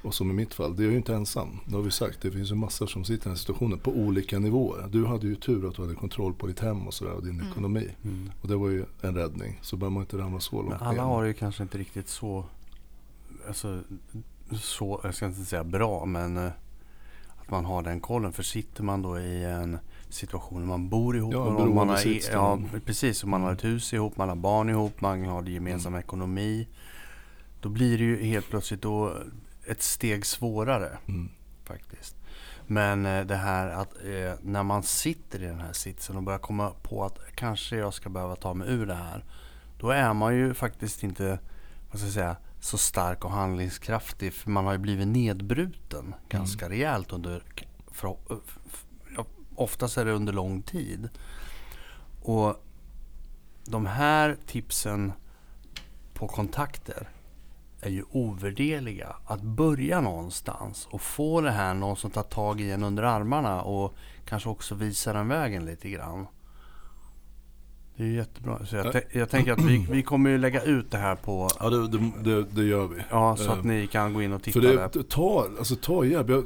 Och 0.04 0.14
som 0.14 0.30
i 0.30 0.34
mitt 0.34 0.54
fall, 0.54 0.76
det 0.76 0.82
är 0.82 0.86
jag 0.86 0.92
ju 0.92 0.98
inte 0.98 1.16
ensam. 1.16 1.60
Det 1.66 1.76
har 1.76 1.82
vi 1.82 1.92
sagt, 1.92 2.22
det 2.22 2.32
finns 2.32 2.52
ju 2.52 2.56
massor 2.56 2.88
som 2.88 3.04
sitter 3.04 3.14
i 3.14 3.24
den 3.24 3.32
här 3.32 3.38
situationen 3.38 3.80
på 3.80 3.92
olika 3.92 4.40
nivåer. 4.40 4.88
Du 4.92 5.06
hade 5.06 5.28
ju 5.28 5.36
tur 5.36 5.68
att 5.68 5.76
du 5.76 5.82
hade 5.82 5.96
kontroll 5.96 6.34
på 6.34 6.48
ditt 6.48 6.60
hem 6.60 6.88
och 6.88 6.94
sådär 6.94 7.12
och 7.12 7.24
din 7.24 7.40
mm. 7.40 7.52
ekonomi. 7.52 7.90
Mm. 8.04 8.32
Och 8.42 8.48
det 8.48 8.56
var 8.56 8.70
ju 8.70 8.86
en 9.02 9.16
räddning. 9.16 9.60
Så 9.62 9.78
behöver 9.78 9.94
man 9.94 10.04
inte 10.04 10.18
ramla 10.18 10.40
så 10.40 10.56
långt 10.56 10.70
Men 10.70 10.80
alla 10.80 10.92
ner. 10.92 11.10
har 11.10 11.24
ju 11.24 11.34
kanske 11.34 11.64
inte 11.64 11.78
riktigt 11.78 12.10
så, 12.10 12.46
alltså, 13.48 13.82
så, 14.62 15.00
jag 15.04 15.16
ska 15.16 15.26
inte 15.26 15.46
säga 15.46 15.64
bra, 15.64 16.06
men 16.06 16.38
eh, 16.38 16.52
att 17.38 17.52
man 17.52 17.66
har 17.66 17.84
den 17.84 18.00
kollen. 18.00 18.34
För 18.34 18.44
sitter 18.44 18.84
man 18.84 19.02
då 19.02 19.20
i 19.20 19.44
en 19.44 19.78
situation 20.10 20.60
där 20.60 20.68
man 20.68 20.90
bor 20.90 21.18
ihop. 21.18 21.34
Ja, 21.34 21.50
man, 21.50 21.76
man 21.76 21.90
har, 21.90 22.00
ja 22.32 22.60
precis. 22.86 23.24
Man 23.24 23.42
har 23.42 23.54
ett 23.54 23.64
hus 23.64 23.94
ihop, 23.94 24.18
man 24.18 24.30
har 24.30 24.36
barn 24.36 24.70
ihop, 24.70 25.02
man 25.02 25.26
har 25.26 25.44
gemensam 25.44 25.94
mm. 25.94 26.00
ekonomi. 26.04 26.68
Då 27.62 27.70
blir 27.70 27.98
det 27.98 28.04
ju 28.04 28.24
helt 28.24 28.50
plötsligt 28.50 28.82
då 28.82 29.14
ett 29.68 29.82
steg 29.82 30.26
svårare. 30.26 30.98
Mm. 31.08 31.30
Faktiskt. 31.64 32.16
Men 32.68 33.06
eh, 33.06 33.26
det 33.26 33.36
här 33.36 33.68
att 33.68 33.94
eh, 34.04 34.34
när 34.42 34.64
man 34.64 34.84
sitter 34.84 35.44
i 35.44 35.46
den 35.46 35.60
här 35.60 35.74
sitsen 35.74 36.18
och 36.18 36.24
börjar 36.24 36.40
komma 36.40 36.72
på 36.82 37.04
att 37.04 37.20
kanske 37.36 37.76
jag 37.76 37.94
ska 37.94 38.10
behöva 38.10 38.36
ta 38.36 38.54
mig 38.54 38.70
ur 38.70 38.86
det 38.86 38.94
här. 38.94 39.26
Då 39.80 39.90
är 39.90 40.14
man 40.14 40.36
ju 40.36 40.54
faktiskt 40.54 41.04
inte 41.04 41.40
vad 41.92 42.00
ska 42.00 42.08
jag 42.08 42.14
säga, 42.14 42.36
så 42.60 42.78
stark 42.78 43.26
och 43.26 43.32
handlingskraftig. 43.32 44.34
För 44.34 44.50
man 44.50 44.66
har 44.66 44.72
ju 44.72 44.78
blivit 44.78 45.08
nedbruten 45.08 46.06
mm. 46.06 46.20
ganska 46.30 46.70
rejält 46.70 47.12
under, 47.12 47.44
för, 47.92 48.18
för, 48.68 49.26
oftast 49.56 49.98
är 49.98 50.06
det 50.06 50.12
under 50.12 50.34
lång 50.34 50.62
tid. 50.62 51.10
Och 52.22 52.64
de 53.66 53.86
här 53.86 54.38
tipsen 54.48 55.12
på 56.14 56.28
kontakter 56.28 57.10
är 57.86 57.90
ju 57.90 58.04
ovärderliga. 58.12 59.16
Att 59.26 59.42
börja 59.42 60.02
någonstans 60.02 60.88
och 60.92 61.02
få 61.02 61.42
det 61.42 61.52
här 61.52 61.74
någon 61.74 61.96
som 61.96 62.12
tar 62.12 62.24
tag 62.24 62.62
i 62.62 62.72
en 62.72 62.84
under 62.84 63.04
armarna 63.04 63.62
och 63.62 63.96
kanske 64.26 64.50
också 64.50 64.76
visar 64.76 65.16
en 65.16 65.28
vägen 65.28 65.66
lite 65.66 65.90
grann. 65.90 66.28
Det 67.96 68.04
är 68.04 68.08
jättebra. 68.08 68.66
Så 68.66 68.76
jag, 68.76 69.02
jag 69.12 69.30
tänker 69.30 69.54
att 69.54 69.62
vi, 69.62 69.88
vi 69.92 70.04
kommer 70.04 70.30
ju 70.30 70.38
lägga 70.38 70.62
ut 70.62 70.92
det 70.92 70.98
här 70.98 71.16
på... 71.16 71.50
Ja, 71.60 71.70
det, 71.70 71.88
det, 72.24 72.44
det 72.44 72.64
gör 72.64 72.88
vi. 72.88 73.02
Ja, 73.10 73.36
så 73.36 73.52
att 73.52 73.58
uh, 73.58 73.66
ni 73.66 73.88
kan 73.88 74.14
gå 74.14 74.22
in 74.22 74.34
och 74.34 74.44
titta 74.44 74.62
för 74.62 74.68
det, 74.68 74.76
där. 74.76 75.04
Ta, 75.04 75.48
alltså, 75.58 75.76
ta 75.76 76.06
hjälp. 76.06 76.30
Jag 76.30 76.46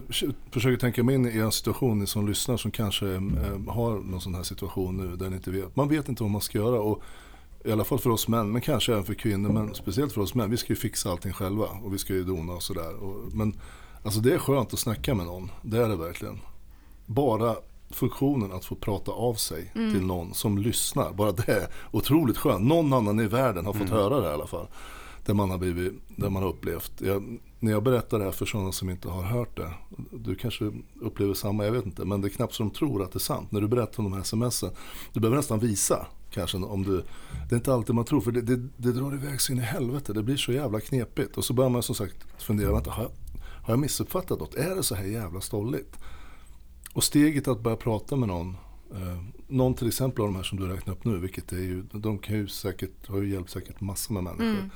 försöker 0.51 0.77
tänka 0.77 1.03
mig 1.03 1.15
in 1.15 1.25
i 1.25 1.37
en 1.37 1.51
situation, 1.51 1.99
ni 1.99 2.07
som 2.07 2.27
lyssnar, 2.27 2.57
som 2.57 2.71
kanske 2.71 3.05
uh, 3.05 3.69
har 3.69 4.11
någon 4.11 4.21
sån 4.21 4.35
här 4.35 4.43
situation 4.43 4.97
nu 4.97 5.15
där 5.15 5.29
ni 5.29 5.35
inte 5.35 5.51
vet. 5.51 5.75
Man 5.75 5.89
vet 5.89 6.09
inte 6.09 6.23
vad 6.23 6.31
man 6.31 6.41
ska 6.41 6.57
göra. 6.57 6.81
Och 6.81 7.03
i 7.67 7.71
alla 7.71 7.83
fall 7.83 7.99
för 7.99 8.09
oss 8.09 8.27
män, 8.27 8.51
men 8.51 8.61
kanske 8.61 8.91
även 8.91 9.03
för 9.03 9.13
kvinnor, 9.13 9.49
men 9.49 9.75
speciellt 9.75 10.13
för 10.13 10.21
oss 10.21 10.35
män. 10.35 10.51
Vi 10.51 10.57
ska 10.57 10.69
ju 10.69 10.75
fixa 10.75 11.11
allting 11.11 11.33
själva 11.33 11.65
och 11.83 11.93
vi 11.93 11.97
ska 11.97 12.13
ju 12.13 12.23
dona 12.23 12.53
och 12.53 12.63
sådär. 12.63 12.93
Men 13.31 13.59
alltså 14.03 14.19
det 14.19 14.33
är 14.33 14.37
skönt 14.37 14.73
att 14.73 14.79
snacka 14.79 15.15
med 15.15 15.25
någon, 15.25 15.51
det 15.61 15.77
är 15.77 15.89
det 15.89 15.95
verkligen. 15.95 16.39
Bara 17.05 17.55
funktionen 17.89 18.51
att 18.51 18.65
få 18.65 18.75
prata 18.75 19.11
av 19.11 19.33
sig 19.33 19.71
mm. 19.75 19.93
till 19.93 20.05
någon 20.05 20.33
som 20.33 20.57
lyssnar, 20.57 21.13
bara 21.13 21.31
det 21.31 21.51
är 21.51 21.67
otroligt 21.91 22.37
skönt. 22.37 22.65
Någon 22.65 22.93
annan 22.93 23.19
i 23.19 23.27
världen 23.27 23.65
har 23.65 23.73
fått 23.73 23.89
mm. 23.89 23.93
höra 23.93 24.21
det 24.21 24.27
i 24.27 24.33
alla 24.33 24.47
fall. 24.47 24.67
Det 25.27 25.33
man 25.33 25.51
har, 25.51 25.57
blivit, 25.57 25.93
det 26.15 26.29
man 26.29 26.43
har 26.43 26.49
upplevt. 26.49 26.91
Jag, 27.01 27.39
när 27.59 27.71
jag 27.71 27.83
berättar 27.83 28.19
det 28.19 28.25
här 28.25 28.31
för 28.31 28.45
sådana 28.45 28.71
som 28.71 28.89
inte 28.89 29.09
har 29.09 29.21
hört 29.21 29.57
det. 29.57 29.73
Du 30.11 30.35
kanske 30.35 30.71
upplever 31.01 31.33
samma, 31.33 31.65
jag 31.65 31.71
vet 31.71 31.85
inte. 31.85 32.05
Men 32.05 32.21
det 32.21 32.27
är 32.27 32.29
knappt 32.29 32.53
så 32.53 32.63
de 32.63 32.69
tror 32.69 33.03
att 33.03 33.11
det 33.11 33.17
är 33.17 33.19
sant. 33.19 33.51
När 33.51 33.61
du 33.61 33.67
berättar 33.67 34.03
om 34.03 34.11
de 34.11 34.13
här 34.13 34.23
smsen. 34.23 34.69
Du 35.13 35.19
behöver 35.19 35.37
nästan 35.37 35.59
visa 35.59 36.07
kanske 36.31 36.57
om 36.57 36.83
du, 36.83 37.03
det 37.49 37.55
är 37.55 37.57
inte 37.57 37.73
alltid 37.73 37.95
man 37.95 38.05
tror 38.05 38.21
för 38.21 38.31
det, 38.31 38.41
det, 38.41 38.69
det 38.77 38.91
drar 38.91 39.13
iväg 39.13 39.41
så 39.41 39.51
in 39.51 39.59
i 39.59 39.61
helvete. 39.61 40.13
Det 40.13 40.23
blir 40.23 40.37
så 40.37 40.51
jävla 40.51 40.79
knepigt. 40.79 41.37
Och 41.37 41.45
så 41.45 41.53
börjar 41.53 41.69
man 41.69 41.83
som 41.83 41.95
sagt 41.95 42.15
fundera, 42.37 42.73
vänta, 42.73 42.91
har 42.91 43.03
jag, 43.03 43.11
har 43.41 43.73
jag 43.73 43.79
missuppfattat 43.79 44.39
något? 44.39 44.55
Är 44.55 44.75
det 44.75 44.83
så 44.83 44.95
här 44.95 45.05
jävla 45.05 45.41
stolligt? 45.41 45.99
Och 46.93 47.03
steget 47.03 47.47
att 47.47 47.61
börja 47.61 47.77
prata 47.77 48.15
med 48.15 48.27
någon, 48.27 48.57
eh, 48.95 49.23
någon 49.47 49.73
till 49.73 49.87
exempel 49.87 50.21
av 50.21 50.27
de 50.27 50.35
här 50.35 50.43
som 50.43 50.59
du 50.59 50.67
räknar 50.67 50.93
upp 50.93 51.05
nu, 51.05 51.17
vilket 51.17 51.51
är 51.51 51.57
ju, 51.57 51.83
de 51.91 52.17
kan 52.17 52.35
ju 52.35 52.47
säkert, 52.47 53.07
har 53.07 53.21
ju 53.21 53.33
hjälpt 53.33 53.49
säkert 53.49 53.81
massor 53.81 54.13
med 54.13 54.23
människor. 54.23 54.59
Mm. 54.59 54.69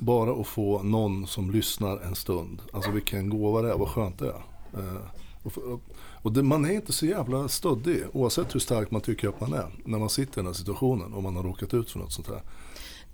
Bara 0.00 0.40
att 0.40 0.46
få 0.46 0.82
någon 0.82 1.26
som 1.26 1.50
lyssnar 1.50 1.98
en 1.98 2.14
stund, 2.14 2.62
alltså 2.72 2.90
vilken 2.90 3.28
gåva 3.28 3.62
det 3.62 3.70
är, 3.70 3.78
vad 3.78 3.88
skönt 3.88 4.18
det 4.18 4.28
är. 4.28 4.42
Eh, 4.80 5.00
och, 5.42 5.80
och 6.22 6.32
det, 6.32 6.42
man 6.42 6.64
är 6.64 6.72
inte 6.72 6.92
så 6.92 7.06
jävla 7.06 7.48
stöddig 7.48 8.02
oavsett 8.12 8.54
hur 8.54 8.60
stark 8.60 8.90
man 8.90 9.00
tycker 9.00 9.28
att 9.28 9.40
man 9.40 9.52
är 9.52 9.66
när 9.84 9.98
man 9.98 10.10
sitter 10.10 10.32
i 10.32 10.36
den 10.36 10.46
här 10.46 10.52
situationen 10.52 11.12
och 11.12 11.22
man 11.22 11.36
har 11.36 11.42
råkat 11.42 11.74
ut 11.74 11.90
för 11.90 11.98
något 11.98 12.12
sånt 12.12 12.28
här. 12.28 12.42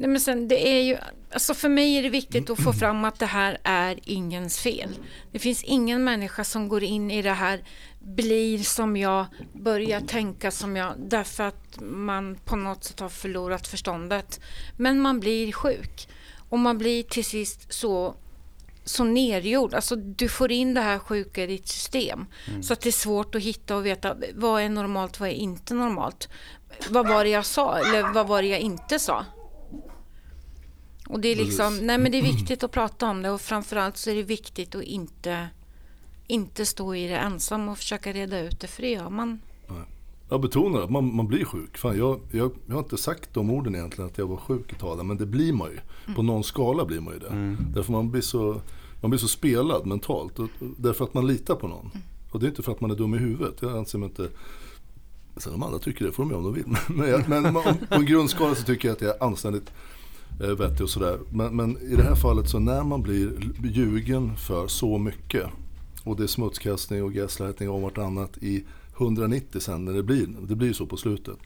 Nej, 0.00 0.08
men 0.08 0.20
sen, 0.20 0.48
det 0.48 0.68
är 0.68 0.82
ju, 0.82 0.96
alltså 1.32 1.54
för 1.54 1.68
mig 1.68 1.98
är 1.98 2.02
det 2.02 2.08
viktigt 2.08 2.50
att 2.50 2.60
få 2.60 2.72
fram 2.72 3.04
att 3.04 3.18
det 3.18 3.26
här 3.26 3.58
är 3.64 3.98
ingens 4.02 4.58
fel. 4.58 4.90
Det 5.32 5.38
finns 5.38 5.64
ingen 5.64 6.04
människa 6.04 6.44
som 6.44 6.68
går 6.68 6.82
in 6.82 7.10
i 7.10 7.22
det 7.22 7.32
här, 7.32 7.64
blir 7.98 8.58
som 8.58 8.96
jag, 8.96 9.26
börjar 9.52 10.00
tänka 10.00 10.50
som 10.50 10.76
jag, 10.76 10.94
därför 10.98 11.44
att 11.44 11.80
man 11.80 12.36
på 12.44 12.56
något 12.56 12.84
sätt 12.84 13.00
har 13.00 13.08
förlorat 13.08 13.66
förståndet. 13.66 14.40
Men 14.76 15.00
man 15.00 15.20
blir 15.20 15.52
sjuk 15.52 16.08
och 16.48 16.58
man 16.58 16.78
blir 16.78 17.02
till 17.02 17.24
sist 17.24 17.72
så 17.72 18.14
så 18.84 19.04
nergjord. 19.04 19.74
Alltså 19.74 19.96
du 19.96 20.28
får 20.28 20.52
in 20.52 20.74
det 20.74 20.80
här 20.80 20.98
sjuka 20.98 21.42
i 21.42 21.46
ditt 21.46 21.68
system. 21.68 22.26
Mm. 22.48 22.62
Så 22.62 22.72
att 22.72 22.80
det 22.80 22.88
är 22.88 22.92
svårt 22.92 23.34
att 23.34 23.42
hitta 23.42 23.76
och 23.76 23.86
veta 23.86 24.16
vad 24.34 24.62
är 24.62 24.68
normalt, 24.68 25.20
vad 25.20 25.28
är 25.28 25.32
inte 25.32 25.74
normalt. 25.74 26.28
Vad 26.88 27.08
var 27.08 27.24
det 27.24 27.30
jag 27.30 27.46
sa 27.46 27.78
eller 27.78 28.12
vad 28.12 28.26
var 28.26 28.42
det 28.42 28.48
jag 28.48 28.60
inte 28.60 28.98
sa? 28.98 29.24
Och 31.10 31.20
det 31.20 31.28
är 31.28 31.36
liksom, 31.36 31.76
nej 31.76 31.98
men 31.98 32.12
det 32.12 32.18
är 32.18 32.22
viktigt 32.22 32.62
att 32.62 32.70
prata 32.70 33.10
om 33.10 33.22
det 33.22 33.30
och 33.30 33.40
framförallt 33.40 33.96
så 33.96 34.10
är 34.10 34.14
det 34.14 34.22
viktigt 34.22 34.74
att 34.74 34.82
inte, 34.82 35.48
inte 36.26 36.66
stå 36.66 36.94
i 36.94 37.06
det 37.08 37.16
ensam 37.16 37.68
och 37.68 37.78
försöka 37.78 38.12
reda 38.12 38.40
ut 38.40 38.60
det, 38.60 38.66
för 38.66 38.82
det 38.82 38.90
gör 38.90 39.10
man. 39.10 39.40
Jag 40.28 40.40
betonar 40.40 40.80
att 40.80 40.90
man, 40.90 41.14
man 41.14 41.26
blir 41.26 41.44
sjuk. 41.44 41.78
Fan, 41.78 41.98
jag, 41.98 42.20
jag, 42.30 42.52
jag, 42.66 42.74
har 42.74 42.82
inte 42.82 42.96
sagt 42.96 43.34
de 43.34 43.50
orden 43.50 43.74
egentligen 43.74 44.10
att 44.10 44.18
jag 44.18 44.26
var 44.26 44.36
sjuk 44.36 44.72
ett 44.72 44.78
tag, 44.78 45.04
men 45.06 45.16
det 45.16 45.26
blir 45.26 45.52
man 45.52 45.70
ju. 45.70 45.78
Mm. 46.04 46.16
På 46.16 46.22
någon 46.22 46.44
skala 46.44 46.84
blir 46.84 47.00
man 47.00 47.14
ju 47.14 47.20
det. 47.20 47.28
Mm. 47.28 47.56
Därför 47.74 47.92
man 47.92 48.10
blir, 48.10 48.22
så, 48.22 48.60
man 49.00 49.10
blir 49.10 49.18
så 49.18 49.28
spelad 49.28 49.86
mentalt. 49.86 50.38
Och, 50.38 50.48
därför 50.76 51.04
att 51.04 51.14
man 51.14 51.26
litar 51.26 51.54
på 51.54 51.68
någon. 51.68 51.90
Mm. 51.94 52.02
Och 52.30 52.40
det 52.40 52.46
är 52.46 52.48
inte 52.48 52.62
för 52.62 52.72
att 52.72 52.80
man 52.80 52.90
är 52.90 52.94
dum 52.94 53.14
i 53.14 53.18
huvudet. 53.18 53.62
Jag 53.62 53.78
anser 53.78 53.98
mig 53.98 54.08
inte 54.08 54.28
Sen 55.36 55.54
om 55.54 55.62
andra 55.62 55.78
tycker 55.78 56.04
det 56.04 56.12
får 56.12 56.22
de 56.22 56.30
göra 56.30 56.38
om 56.38 56.44
de 56.44 56.54
vill. 56.54 56.76
Men, 56.88 57.24
men, 57.26 57.42
men 57.42 57.52
på 57.88 57.94
en 57.94 58.06
grundskala 58.06 58.54
så 58.54 58.62
tycker 58.62 58.88
jag 58.88 58.94
att 58.94 59.00
jag 59.00 59.16
är 59.16 59.24
anständigt 59.24 59.72
eh, 60.40 60.48
vettig 60.48 60.82
och 60.82 60.90
sådär. 60.90 61.18
Men, 61.30 61.56
men, 61.56 61.78
i 61.78 61.96
det 61.96 62.02
här 62.02 62.14
fallet 62.14 62.48
så 62.48 62.58
när 62.58 62.84
man 62.84 63.02
blir 63.02 63.52
ljugen 63.64 64.36
för 64.36 64.66
så 64.66 64.98
mycket 64.98 65.46
och 66.04 66.16
det 66.16 66.22
är 66.22 66.26
smutskastning 66.26 67.02
och 67.02 67.12
gaslightning 67.12 67.70
om 67.70 67.82
vartannat 67.82 68.38
i 68.38 68.64
190 68.96 69.60
sen 69.60 69.84
när 69.84 69.92
det 69.92 70.02
blir, 70.02 70.26
det 70.48 70.54
blir 70.54 70.72
så 70.72 70.86
på 70.86 70.96
slutet. 70.96 71.36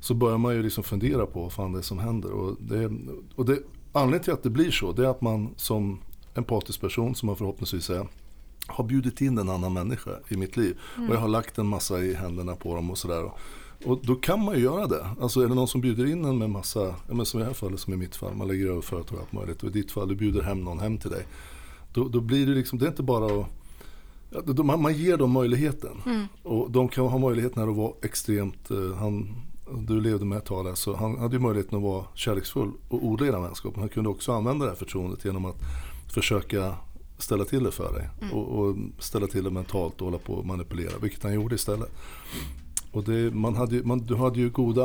Så 0.00 0.14
börjar 0.14 0.38
man 0.38 0.54
ju 0.54 0.62
liksom 0.62 0.84
fundera 0.84 1.26
på 1.26 1.42
vad 1.42 1.52
fan 1.52 1.72
det 1.72 1.78
är 1.78 1.82
som 1.82 1.98
händer. 1.98 2.30
Och, 2.30 2.56
det, 2.60 2.90
och 3.34 3.44
det, 3.44 3.58
anledningen 3.92 4.24
till 4.24 4.32
att 4.32 4.42
det 4.42 4.50
blir 4.50 4.70
så, 4.70 4.92
det 4.92 5.04
är 5.04 5.10
att 5.10 5.20
man 5.20 5.48
som 5.56 6.00
empatisk 6.34 6.80
person, 6.80 7.14
som 7.14 7.26
man 7.26 7.36
förhoppningsvis 7.36 7.90
är, 7.90 8.06
har 8.66 8.84
bjudit 8.84 9.20
in 9.20 9.38
en 9.38 9.48
annan 9.48 9.72
människa 9.72 10.10
i 10.28 10.36
mitt 10.36 10.56
liv. 10.56 10.78
Mm. 10.96 11.08
Och 11.08 11.14
jag 11.14 11.20
har 11.20 11.28
lagt 11.28 11.58
en 11.58 11.66
massa 11.66 11.98
i 11.98 12.14
händerna 12.14 12.56
på 12.56 12.74
dem 12.74 12.90
och 12.90 12.98
sådär. 12.98 13.30
Och 13.84 13.98
då 14.02 14.14
kan 14.14 14.44
man 14.44 14.54
ju 14.54 14.60
göra 14.60 14.86
det. 14.86 15.06
Alltså 15.20 15.40
är 15.40 15.48
det 15.48 15.54
någon 15.54 15.68
som 15.68 15.80
bjuder 15.80 16.06
in 16.06 16.24
en 16.24 16.38
med 16.38 16.50
massa, 16.50 16.94
men 17.08 17.26
som 17.26 17.40
i 17.40 17.42
det 17.42 17.46
här 17.46 17.54
fallet, 17.54 17.80
som 17.80 17.92
i 17.92 17.96
mitt 17.96 18.16
fall, 18.16 18.34
man 18.34 18.48
lägger 18.48 18.66
över 18.66 18.80
företag 18.80 19.18
och 19.18 19.22
allt 19.22 19.32
möjligt. 19.32 19.62
Och 19.62 19.68
i 19.68 19.72
ditt 19.72 19.92
fall, 19.92 20.08
du 20.08 20.14
bjuder 20.14 20.42
hem 20.42 20.60
någon 20.60 20.78
hem 20.78 20.98
till 20.98 21.10
dig. 21.10 21.26
Då, 21.92 22.08
då 22.08 22.20
blir 22.20 22.46
det 22.46 22.52
liksom, 22.54 22.78
det 22.78 22.84
är 22.86 22.88
inte 22.88 23.02
bara 23.02 23.46
att 24.34 24.64
man, 24.64 24.82
man 24.82 24.94
ger 24.94 25.16
dem 25.16 25.30
möjligheten. 25.30 26.02
Mm. 26.06 26.26
Och 26.42 26.70
de 26.70 26.88
kan 26.88 27.06
ha 27.06 27.18
möjligheten 27.18 27.62
här 27.62 27.70
att 27.70 27.76
vara 27.76 27.92
extremt, 28.02 28.70
eh, 28.70 28.94
han, 28.96 29.34
du 29.78 30.00
levde 30.00 30.24
med 30.24 30.38
ett 30.38 30.44
tag 30.44 30.64
där, 30.64 30.74
så 30.74 30.96
han 30.96 31.18
hade 31.18 31.36
ju 31.36 31.40
möjligheten 31.40 31.78
att 31.78 31.84
vara 31.84 32.04
kärleksfull 32.14 32.70
och 32.88 33.04
odla 33.04 33.26
era 33.26 33.40
vänskap. 33.40 33.72
Men 33.74 33.80
han 33.80 33.88
kunde 33.88 34.10
också 34.10 34.32
använda 34.32 34.64
det 34.64 34.70
här 34.70 34.78
förtroendet 34.78 35.24
genom 35.24 35.44
att 35.44 35.56
försöka 36.08 36.74
ställa 37.18 37.44
till 37.44 37.64
det 37.64 37.70
för 37.70 37.92
dig. 37.92 38.08
Mm. 38.20 38.34
Och, 38.34 38.58
och 38.58 38.76
ställa 38.98 39.26
till 39.26 39.44
det 39.44 39.50
mentalt 39.50 40.00
och 40.00 40.04
hålla 40.04 40.18
på 40.18 40.32
och 40.32 40.46
manipulera, 40.46 40.98
vilket 41.02 41.22
han 41.22 41.34
gjorde 41.34 41.54
istället. 41.54 41.92
Och 42.96 43.04
det, 43.04 43.30
man 43.34 43.56
hade, 43.56 43.82
man, 43.82 43.98
du 43.98 44.16
hade 44.16 44.38
ju 44.40 44.50
goda 44.50 44.84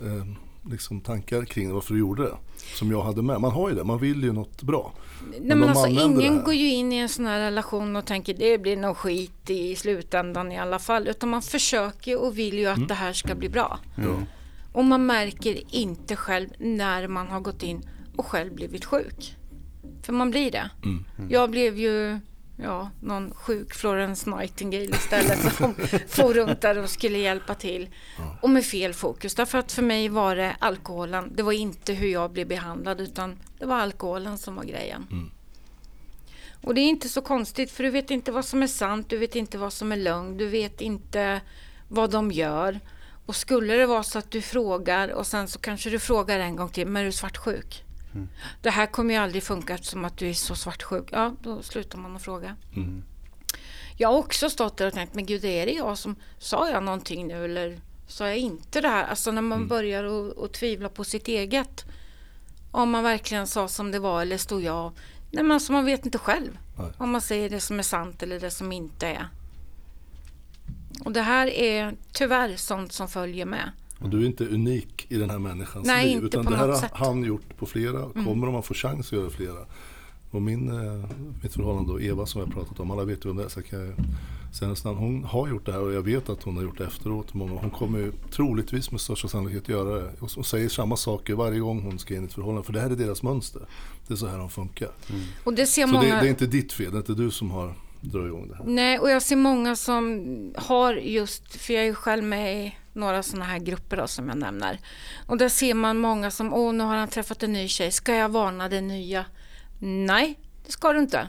eh, 0.00 0.26
liksom 0.70 1.00
tankar 1.00 1.44
kring 1.44 1.72
varför 1.72 1.94
du 1.94 2.00
gjorde 2.00 2.22
det. 2.22 2.36
Som 2.74 2.90
jag 2.90 3.02
hade 3.02 3.22
med. 3.22 3.40
Man 3.40 3.50
har 3.50 3.68
ju 3.68 3.74
det, 3.74 3.84
man 3.84 3.98
vill 3.98 4.22
ju 4.22 4.32
något 4.32 4.62
bra. 4.62 4.92
Nej, 5.30 5.40
Men 5.42 5.58
men 5.58 5.68
alltså, 5.68 5.86
ingen 5.86 6.42
går 6.44 6.54
ju 6.54 6.70
in 6.74 6.92
i 6.92 6.96
en 6.96 7.08
sån 7.08 7.26
här 7.26 7.40
relation 7.40 7.96
och 7.96 8.04
tänker 8.06 8.34
det 8.34 8.58
blir 8.58 8.76
nog 8.76 8.96
skit 8.96 9.50
i 9.50 9.76
slutändan 9.76 10.52
i 10.52 10.58
alla 10.58 10.78
fall. 10.78 11.08
Utan 11.08 11.28
man 11.28 11.42
försöker 11.42 12.20
och 12.24 12.38
vill 12.38 12.58
ju 12.58 12.66
att 12.66 12.76
Mm. 12.76 12.88
det 12.88 12.94
här 12.94 13.12
ska 13.12 13.34
bli 13.34 13.48
bra. 13.48 13.78
Ja. 13.96 14.02
Och 14.72 14.84
man 14.84 15.06
märker 15.06 15.74
inte 15.74 16.16
själv 16.16 16.48
när 16.58 17.08
man 17.08 17.26
har 17.26 17.40
gått 17.40 17.62
in 17.62 17.82
och 18.16 18.26
själv 18.26 18.54
blivit 18.54 18.84
sjuk. 18.84 19.36
För 20.02 20.12
man 20.12 20.30
blir 20.30 20.50
det. 20.50 20.70
Mm. 20.84 21.04
Jag 21.30 21.50
blev 21.50 21.78
ju 21.78 22.18
ja, 22.62 22.90
någon 23.00 23.34
sjuk 23.34 23.74
Florence 23.74 24.30
Nightingale 24.30 24.84
istället 24.84 25.54
som 25.54 25.74
for 26.08 26.34
runt 26.34 26.60
där 26.60 26.78
och 26.78 26.90
skulle 26.90 27.18
hjälpa 27.18 27.54
till. 27.54 27.88
Och 28.42 28.50
med 28.50 28.64
fel 28.64 28.94
fokus. 28.94 29.34
Därför 29.34 29.58
att 29.58 29.72
för 29.72 29.82
mig 29.82 30.08
var 30.08 30.36
det 30.36 30.56
alkoholen. 30.58 31.32
Det 31.34 31.42
var 31.42 31.52
inte 31.52 31.92
hur 31.92 32.08
jag 32.08 32.30
blev 32.30 32.48
behandlad 32.48 33.00
utan 33.00 33.38
det 33.58 33.66
var 33.66 33.76
alkoholen 33.76 34.38
som 34.38 34.56
var 34.56 34.64
grejen. 34.64 35.06
Mm. 35.10 35.30
Och 36.62 36.74
det 36.74 36.80
är 36.80 36.88
inte 36.88 37.08
så 37.08 37.20
konstigt 37.20 37.70
för 37.70 37.84
du 37.84 37.90
vet 37.90 38.10
inte 38.10 38.32
vad 38.32 38.44
som 38.44 38.62
är 38.62 38.66
sant, 38.66 39.10
du 39.10 39.18
vet 39.18 39.36
inte 39.36 39.58
vad 39.58 39.72
som 39.72 39.92
är 39.92 39.96
lögn, 39.96 40.36
du 40.36 40.46
vet 40.46 40.80
inte 40.80 41.40
vad 41.88 42.10
de 42.10 42.30
gör. 42.30 42.80
Och 43.26 43.36
skulle 43.36 43.74
det 43.74 43.86
vara 43.86 44.02
så 44.02 44.18
att 44.18 44.30
du 44.30 44.42
frågar 44.42 45.08
och 45.08 45.26
sen 45.26 45.48
så 45.48 45.58
kanske 45.58 45.90
du 45.90 45.98
frågar 45.98 46.40
en 46.40 46.56
gång 46.56 46.68
till, 46.68 46.86
men 46.86 47.02
är 47.02 47.06
du 47.06 47.12
svartsjuk? 47.12 47.84
Det 48.62 48.70
här 48.70 48.86
kommer 48.86 49.14
ju 49.14 49.20
aldrig 49.20 49.42
funka 49.42 49.74
eftersom 49.74 50.04
att 50.04 50.16
du 50.16 50.28
är 50.28 50.34
så 50.34 50.54
svartsjuk. 50.54 51.08
Ja, 51.12 51.34
då 51.42 51.62
slutar 51.62 51.98
man 51.98 52.16
att 52.16 52.22
fråga. 52.22 52.56
Mm. 52.76 53.02
Jag 53.96 54.08
har 54.08 54.18
också 54.18 54.50
stått 54.50 54.76
där 54.76 54.86
och 54.86 54.92
tänkt, 54.92 55.14
men 55.14 55.26
gud 55.26 55.44
är 55.44 55.66
det 55.66 55.72
jag 55.72 55.98
som, 55.98 56.16
sa 56.38 56.70
jag 56.70 56.82
någonting 56.82 57.26
nu 57.26 57.44
eller 57.44 57.80
sa 58.06 58.26
jag 58.26 58.36
inte 58.36 58.80
det 58.80 58.88
här? 58.88 59.04
Alltså 59.04 59.30
när 59.30 59.42
man 59.42 59.68
börjar 59.68 60.04
att 60.04 60.38
att 60.38 60.52
tvivla 60.52 60.88
på 60.88 61.04
sitt 61.04 61.28
eget. 61.28 61.84
Om 62.70 62.90
man 62.90 63.04
verkligen 63.04 63.46
sa 63.46 63.68
som 63.68 63.90
det 63.90 63.98
var 63.98 64.22
eller 64.22 64.38
stod 64.38 64.62
jag. 64.62 64.92
Nej 65.30 65.42
men 65.42 65.52
alltså 65.52 65.72
man 65.72 65.84
vet 65.84 66.04
inte 66.04 66.18
själv. 66.18 66.58
Nej. 66.78 66.90
Om 66.98 67.10
man 67.10 67.20
säger 67.20 67.50
det 67.50 67.60
som 67.60 67.78
är 67.78 67.82
sant 67.82 68.22
eller 68.22 68.40
det 68.40 68.50
som 68.50 68.72
inte 68.72 69.06
är. 69.06 69.28
Och 71.04 71.12
det 71.12 71.22
här 71.22 71.46
är 71.46 71.96
tyvärr 72.12 72.56
sånt 72.56 72.92
som 72.92 73.08
följer 73.08 73.46
med. 73.46 73.72
Och 74.00 74.10
du 74.10 74.22
är 74.22 74.26
inte 74.26 74.44
unik 74.44 74.97
i 75.08 75.16
den 75.16 75.30
här 75.30 75.38
människans 75.38 75.86
Nej, 75.86 76.06
liv. 76.06 76.14
inte 76.14 76.26
utan 76.26 76.44
på 76.44 76.50
det 76.50 76.56
här 76.56 76.68
har 76.68 77.06
han 77.06 77.24
gjort 77.24 77.56
på 77.58 77.66
flera. 77.66 78.08
Kommer 78.12 78.46
om 78.46 78.52
man 78.52 78.62
får 78.62 78.74
chans 78.74 79.06
att 79.06 79.12
göra 79.12 79.30
flera. 79.30 79.66
Och 80.30 80.42
min, 80.42 80.68
eh, 80.68 81.04
mitt 81.42 81.54
förhållande 81.54 81.92
då, 81.92 82.00
Eva 82.00 82.26
som 82.26 82.40
jag 82.40 82.52
pratat 82.52 82.80
om, 82.80 82.90
alla 82.90 83.04
vet 83.04 83.24
ju 83.24 83.30
om 83.30 83.36
det 83.36 83.44
är, 83.44 83.48
så 83.48 83.62
kan 83.62 83.80
jag 83.80 83.94
säga 84.54 84.68
nästan, 84.68 84.96
hon 84.96 85.24
har 85.24 85.48
gjort 85.48 85.66
det 85.66 85.72
här 85.72 85.80
och 85.80 85.92
jag 85.92 86.02
vet 86.02 86.28
att 86.28 86.42
hon 86.42 86.56
har 86.56 86.62
gjort 86.62 86.78
det 86.78 86.84
efteråt. 86.84 87.34
Många, 87.34 87.60
hon 87.60 87.70
kommer 87.70 87.98
ju 87.98 88.12
troligtvis 88.30 88.90
med 88.90 89.00
största 89.00 89.28
sannolikhet 89.28 89.68
göra 89.68 89.94
det. 89.98 90.10
Och 90.20 90.30
hon 90.34 90.44
säger 90.44 90.68
samma 90.68 90.96
saker 90.96 91.34
varje 91.34 91.60
gång 91.60 91.82
hon 91.82 91.98
ska 91.98 92.14
in 92.14 92.22
i 92.22 92.24
ett 92.24 92.32
förhållande. 92.32 92.66
För 92.66 92.72
det 92.72 92.80
här 92.80 92.90
är 92.90 92.96
deras 92.96 93.22
mönster. 93.22 93.62
Det 94.06 94.14
är 94.14 94.16
så 94.16 94.26
här 94.26 94.38
de 94.38 94.50
funkar. 94.50 94.90
Och 95.44 95.54
det 95.54 95.66
ser 95.66 95.82
Så 95.86 95.92
många... 95.92 96.04
det, 96.14 96.20
det 96.20 96.26
är 96.26 96.30
inte 96.30 96.46
ditt 96.46 96.72
fel, 96.72 96.90
det 96.90 96.96
är 96.96 96.98
inte 96.98 97.14
du 97.14 97.30
som 97.30 97.50
har 97.50 97.74
dragit 98.00 98.28
igång 98.28 98.48
det 98.48 98.56
här. 98.56 98.64
Nej, 98.66 98.98
och 98.98 99.10
jag 99.10 99.22
ser 99.22 99.36
många 99.36 99.76
som 99.76 100.24
har 100.56 100.94
just, 100.94 101.56
för 101.56 101.74
jag 101.74 101.82
är 101.82 101.86
ju 101.86 101.94
själv 101.94 102.24
med 102.24 102.66
i 102.66 102.74
några 102.98 103.22
sådana 103.22 103.44
här 103.44 103.58
grupper 103.58 103.96
då, 103.96 104.06
som 104.06 104.28
jag 104.28 104.38
nämner. 104.38 104.80
Och 105.26 105.38
där 105.38 105.48
ser 105.48 105.74
man 105.74 105.98
många 105.98 106.30
som, 106.30 106.54
åh 106.54 106.72
nu 106.72 106.84
har 106.84 106.96
han 106.96 107.08
träffat 107.08 107.42
en 107.42 107.52
ny 107.52 107.68
tjej, 107.68 107.90
ska 107.90 108.14
jag 108.14 108.28
varna 108.28 108.68
den 108.68 108.88
nya? 108.88 109.24
Nej, 109.78 110.38
det 110.66 110.72
ska 110.72 110.92
du 110.92 110.98
inte. 110.98 111.28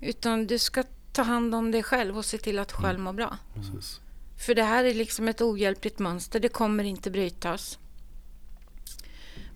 Utan 0.00 0.46
du 0.46 0.58
ska 0.58 0.84
ta 1.12 1.22
hand 1.22 1.54
om 1.54 1.70
dig 1.70 1.82
själv 1.82 2.18
och 2.18 2.24
se 2.24 2.38
till 2.38 2.58
att 2.58 2.72
själv 2.72 3.00
må 3.00 3.12
bra. 3.12 3.36
Precis. 3.54 4.00
För 4.46 4.54
det 4.54 4.62
här 4.62 4.84
är 4.84 4.94
liksom 4.94 5.28
ett 5.28 5.40
ohjälpligt 5.40 5.98
mönster, 5.98 6.40
det 6.40 6.48
kommer 6.48 6.84
inte 6.84 7.10
brytas. 7.10 7.78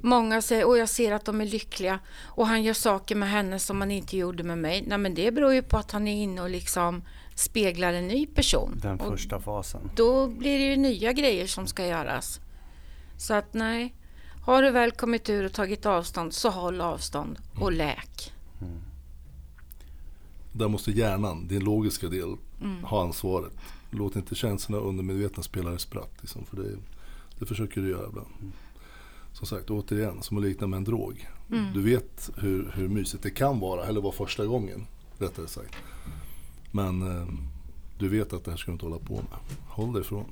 Många 0.01 0.43
säger, 0.43 0.64
och 0.64 0.79
jag 0.79 0.88
ser 0.88 1.12
att 1.12 1.25
de 1.25 1.40
är 1.40 1.47
lyckliga 1.47 1.99
och 2.25 2.47
han 2.47 2.62
gör 2.62 2.75
saker 2.75 3.14
med 3.14 3.31
henne 3.31 3.59
som 3.59 3.81
han 3.81 3.90
inte 3.90 4.16
gjorde 4.16 4.43
med 4.43 4.59
mig. 4.59 4.85
Nej 4.87 4.99
men 4.99 5.14
det 5.14 5.31
beror 5.31 5.55
ju 5.55 5.62
på 5.62 5.79
att 5.79 5.90
han 5.93 6.09
är 6.09 6.23
inne 6.23 6.43
och 6.43 6.51
liksom 6.51 7.03
speglar 7.42 7.92
en 7.92 8.09
ny 8.09 8.26
person. 8.26 8.78
Den 8.83 9.00
och 9.00 9.12
första 9.12 9.40
fasen. 9.40 9.90
då 9.96 10.28
blir 10.28 10.59
det 10.59 10.64
ju 10.64 10.76
nya 10.76 11.12
grejer 11.12 11.46
som 11.46 11.66
ska 11.66 11.87
göras. 11.87 12.40
Så 13.16 13.35
att 13.35 13.55
nej, 13.55 13.94
har 14.42 14.62
du 14.62 14.70
väl 14.70 14.90
kommit 14.90 15.31
ur 15.31 15.44
och 15.44 15.52
tagit 15.52 15.87
avstånd 15.87 16.33
så 16.35 16.50
håll 16.50 16.81
avstånd 16.81 17.38
och 17.61 17.72
läk. 17.72 18.33
Där 20.52 20.68
måste 20.68 20.90
hjärnan, 20.90 21.48
din 21.48 21.64
logiska 21.64 22.09
del, 22.09 22.37
Mm. 22.62 22.85
ha 22.85 23.02
ansvaret. 23.02 23.52
Låt 23.90 24.16
inte 24.16 24.35
känslorna 24.35 24.83
undermedvetna 24.83 25.42
spela 25.42 25.74
ett 25.74 25.81
spratt. 25.81 26.11
Liksom, 26.20 26.44
för 26.44 26.57
det, 26.57 26.68
det 27.38 27.46
försöker 27.46 27.81
du 27.81 27.90
göra 27.90 28.09
ibland. 28.09 28.28
Som 29.33 29.46
sagt, 29.46 29.70
återigen, 29.70 30.22
som 30.22 30.37
att 30.37 30.42
likna 30.44 30.66
med 30.66 30.76
en 30.76 30.85
drog. 30.85 31.28
Mm. 31.50 31.72
Du 31.72 31.83
vet 31.83 32.31
hur, 32.37 32.72
hur 32.74 32.88
mysigt 32.88 33.22
det 33.22 33.31
kan 33.31 33.61
vara, 33.61 33.87
eller 33.87 34.00
var 34.00 34.12
första 34.12 34.46
gången, 34.46 34.87
rättare 35.18 35.48
sagt. 35.48 35.74
Men 36.73 37.03
eh, 37.03 37.27
du 37.99 38.09
vet 38.09 38.33
att 38.33 38.45
det 38.45 38.51
här 38.51 38.59
ska 38.59 38.71
du 38.71 38.73
inte 38.73 38.87
hålla 38.87 38.99
på 38.99 39.15
med. 39.15 39.39
Håll 39.69 39.93
dig 39.93 40.03
ifrån. 40.03 40.25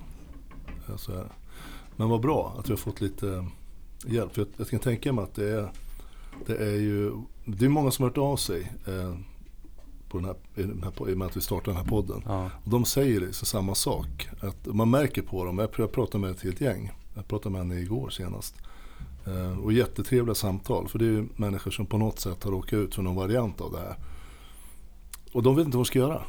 Ja, 0.88 0.98
så 0.98 1.12
är 1.12 1.16
det. 1.16 1.32
Men 1.96 2.08
vad 2.08 2.20
bra 2.20 2.56
att 2.58 2.66
vi 2.68 2.72
har 2.72 2.78
fått 2.78 3.00
lite 3.00 3.46
hjälp. 4.06 4.34
För 4.34 4.40
jag, 4.40 4.48
jag 4.56 4.68
kan 4.68 4.80
tänka 4.80 5.12
mig 5.12 5.24
att 5.24 5.34
det 5.34 5.50
är, 5.50 5.72
det 6.46 6.56
är 6.56 6.76
ju, 6.76 7.12
det 7.44 7.64
är 7.64 7.68
många 7.68 7.90
som 7.90 8.02
har 8.02 8.10
hört 8.10 8.18
av 8.18 8.36
sig. 8.36 8.72
Eh, 8.86 9.14
på 10.08 10.18
den 10.18 10.24
här, 10.24 10.36
i, 10.54 10.62
den 10.62 10.82
här, 10.82 11.10
i 11.10 11.14
och 11.14 11.18
med 11.18 11.26
att 11.26 11.36
vi 11.36 11.40
startar 11.40 11.72
den 11.72 11.80
här 11.80 11.88
podden. 11.88 12.22
Ja. 12.26 12.50
Och 12.64 12.70
de 12.70 12.84
säger 12.84 13.20
liksom 13.20 13.46
samma 13.46 13.74
sak. 13.74 14.28
Att 14.40 14.66
man 14.66 14.90
märker 14.90 15.22
på 15.22 15.44
dem. 15.44 15.58
Jag 15.58 15.92
pratade 15.92 16.18
med 16.18 16.30
ett 16.30 16.42
helt 16.42 16.60
gäng. 16.60 16.92
Jag 17.14 17.28
pratade 17.28 17.52
med 17.52 17.60
henne 17.60 17.80
igår 17.80 18.10
senast. 18.10 18.54
Eh, 19.26 19.58
och 19.58 19.72
jättetrevliga 19.72 20.34
samtal. 20.34 20.88
För 20.88 20.98
det 20.98 21.04
är 21.04 21.10
ju 21.10 21.28
människor 21.36 21.70
som 21.70 21.86
på 21.86 21.98
något 21.98 22.20
sätt 22.20 22.44
har 22.44 22.50
råkat 22.50 22.72
ut 22.72 22.94
för 22.94 23.02
någon 23.02 23.16
variant 23.16 23.60
av 23.60 23.72
det 23.72 23.78
här. 23.78 23.96
Och 25.32 25.42
de 25.42 25.56
vet 25.56 25.66
inte 25.66 25.76
vad 25.76 25.84
de 25.84 25.88
ska 25.88 25.98
göra. 25.98 26.22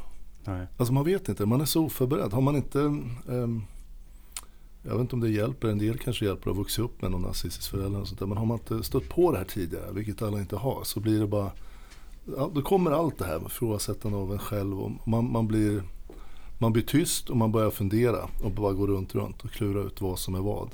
Nej. 0.44 0.66
Alltså 0.76 0.92
man 0.92 1.04
vet 1.04 1.28
inte. 1.28 1.46
Man 1.46 1.60
är 1.60 1.64
så 1.64 1.84
oförberedd. 1.84 2.32
Har 2.32 2.40
man 2.40 2.56
inte... 2.56 2.80
ehm, 3.28 3.62
jag 4.82 4.92
vet 4.92 5.00
inte 5.00 5.14
om 5.14 5.20
det 5.20 5.30
hjälper. 5.30 5.68
En 5.68 5.78
del 5.78 5.98
kanske 5.98 6.24
hjälper 6.24 6.50
att 6.50 6.56
vuxit 6.56 6.84
upp 6.84 7.02
med 7.02 7.10
någon 7.10 7.22
narcissistisk 7.22 7.70
förälder. 7.70 8.00
Och 8.00 8.08
sånt 8.08 8.18
där. 8.18 8.26
Men 8.26 8.38
har 8.38 8.46
man 8.46 8.58
inte 8.58 8.82
stött 8.82 9.08
på 9.08 9.32
det 9.32 9.38
här 9.38 9.44
tidigare, 9.44 9.92
vilket 9.92 10.22
alla 10.22 10.40
inte 10.40 10.56
har, 10.56 10.84
så 10.84 11.00
blir 11.00 11.20
det 11.20 11.26
bara... 11.26 11.50
Ja, 12.36 12.50
då 12.54 12.62
kommer 12.62 12.90
allt 12.90 13.18
det 13.18 13.24
här 13.24 13.38
med 13.38 13.46
ifrågasättande 13.46 14.18
av 14.18 14.32
en 14.32 14.38
själv. 14.38 14.80
Och 14.80 15.08
man, 15.08 15.32
man, 15.32 15.48
blir, 15.48 15.82
man 16.58 16.72
blir 16.72 16.82
tyst 16.82 17.30
och 17.30 17.36
man 17.36 17.52
börjar 17.52 17.70
fundera 17.70 18.28
och 18.42 18.50
bara 18.50 18.72
gå 18.72 18.86
runt, 18.86 19.14
runt 19.14 19.44
och 19.44 19.50
klura 19.50 19.82
ut 19.82 20.00
vad 20.00 20.18
som 20.18 20.34
är 20.34 20.40
vad. 20.40 20.70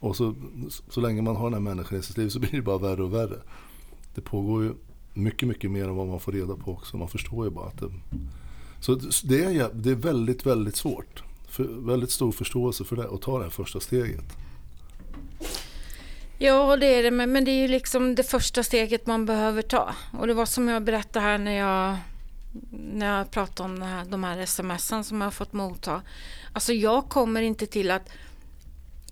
Och 0.00 0.16
så, 0.16 0.34
så 0.88 1.00
länge 1.00 1.22
man 1.22 1.36
har 1.36 1.44
den 1.44 1.52
här 1.52 1.74
människan 1.74 1.98
i 1.98 2.02
sitt 2.02 2.16
liv 2.16 2.28
så 2.28 2.38
blir 2.38 2.50
det 2.52 2.62
bara 2.62 2.78
värre 2.78 3.02
och 3.02 3.14
värre. 3.14 3.36
Det 4.14 4.20
pågår 4.20 4.62
ju 4.62 4.74
mycket, 5.14 5.48
mycket 5.48 5.70
mer 5.70 5.84
än 5.84 5.96
vad 5.96 6.06
man 6.06 6.20
får 6.20 6.32
reda 6.32 6.56
på 6.56 6.72
också. 6.72 6.96
Man 6.96 7.08
förstår 7.08 7.44
ju 7.44 7.50
bara 7.50 7.66
att 7.66 7.78
det... 7.78 7.90
Så 8.80 8.94
det 9.24 9.44
är, 9.44 9.70
det 9.74 9.90
är 9.90 9.94
väldigt, 9.94 10.46
väldigt 10.46 10.76
svårt. 10.76 11.22
För, 11.48 11.64
väldigt 11.64 12.10
stor 12.10 12.32
förståelse 12.32 12.84
för 12.84 12.96
det 12.96 13.08
att 13.10 13.22
ta 13.22 13.38
det 13.38 13.44
här 13.44 13.50
första 13.50 13.80
steget. 13.80 14.24
Ja, 16.38 16.76
det 16.76 16.86
är 16.86 17.02
det, 17.02 17.10
men, 17.10 17.32
men 17.32 17.44
det 17.44 17.50
är 17.50 17.62
ju 17.62 17.68
liksom 17.68 18.14
det 18.14 18.22
första 18.22 18.62
steget 18.62 19.06
man 19.06 19.26
behöver 19.26 19.62
ta. 19.62 19.94
Och 20.18 20.26
det 20.26 20.34
var 20.34 20.46
som 20.46 20.68
jag 20.68 20.82
berättade 20.82 21.24
här 21.24 21.38
när 21.38 21.58
jag, 21.58 21.96
när 22.70 23.18
jag 23.18 23.30
pratade 23.30 23.68
om 23.68 23.82
här, 23.82 24.04
de 24.04 24.24
här 24.24 24.46
smsen 24.46 25.04
som 25.04 25.20
jag 25.20 25.26
har 25.26 25.30
fått 25.30 25.52
motta. 25.52 26.02
Alltså 26.52 26.72
jag 26.72 27.08
kommer 27.08 27.42
inte 27.42 27.66
till 27.66 27.90
att 27.90 28.10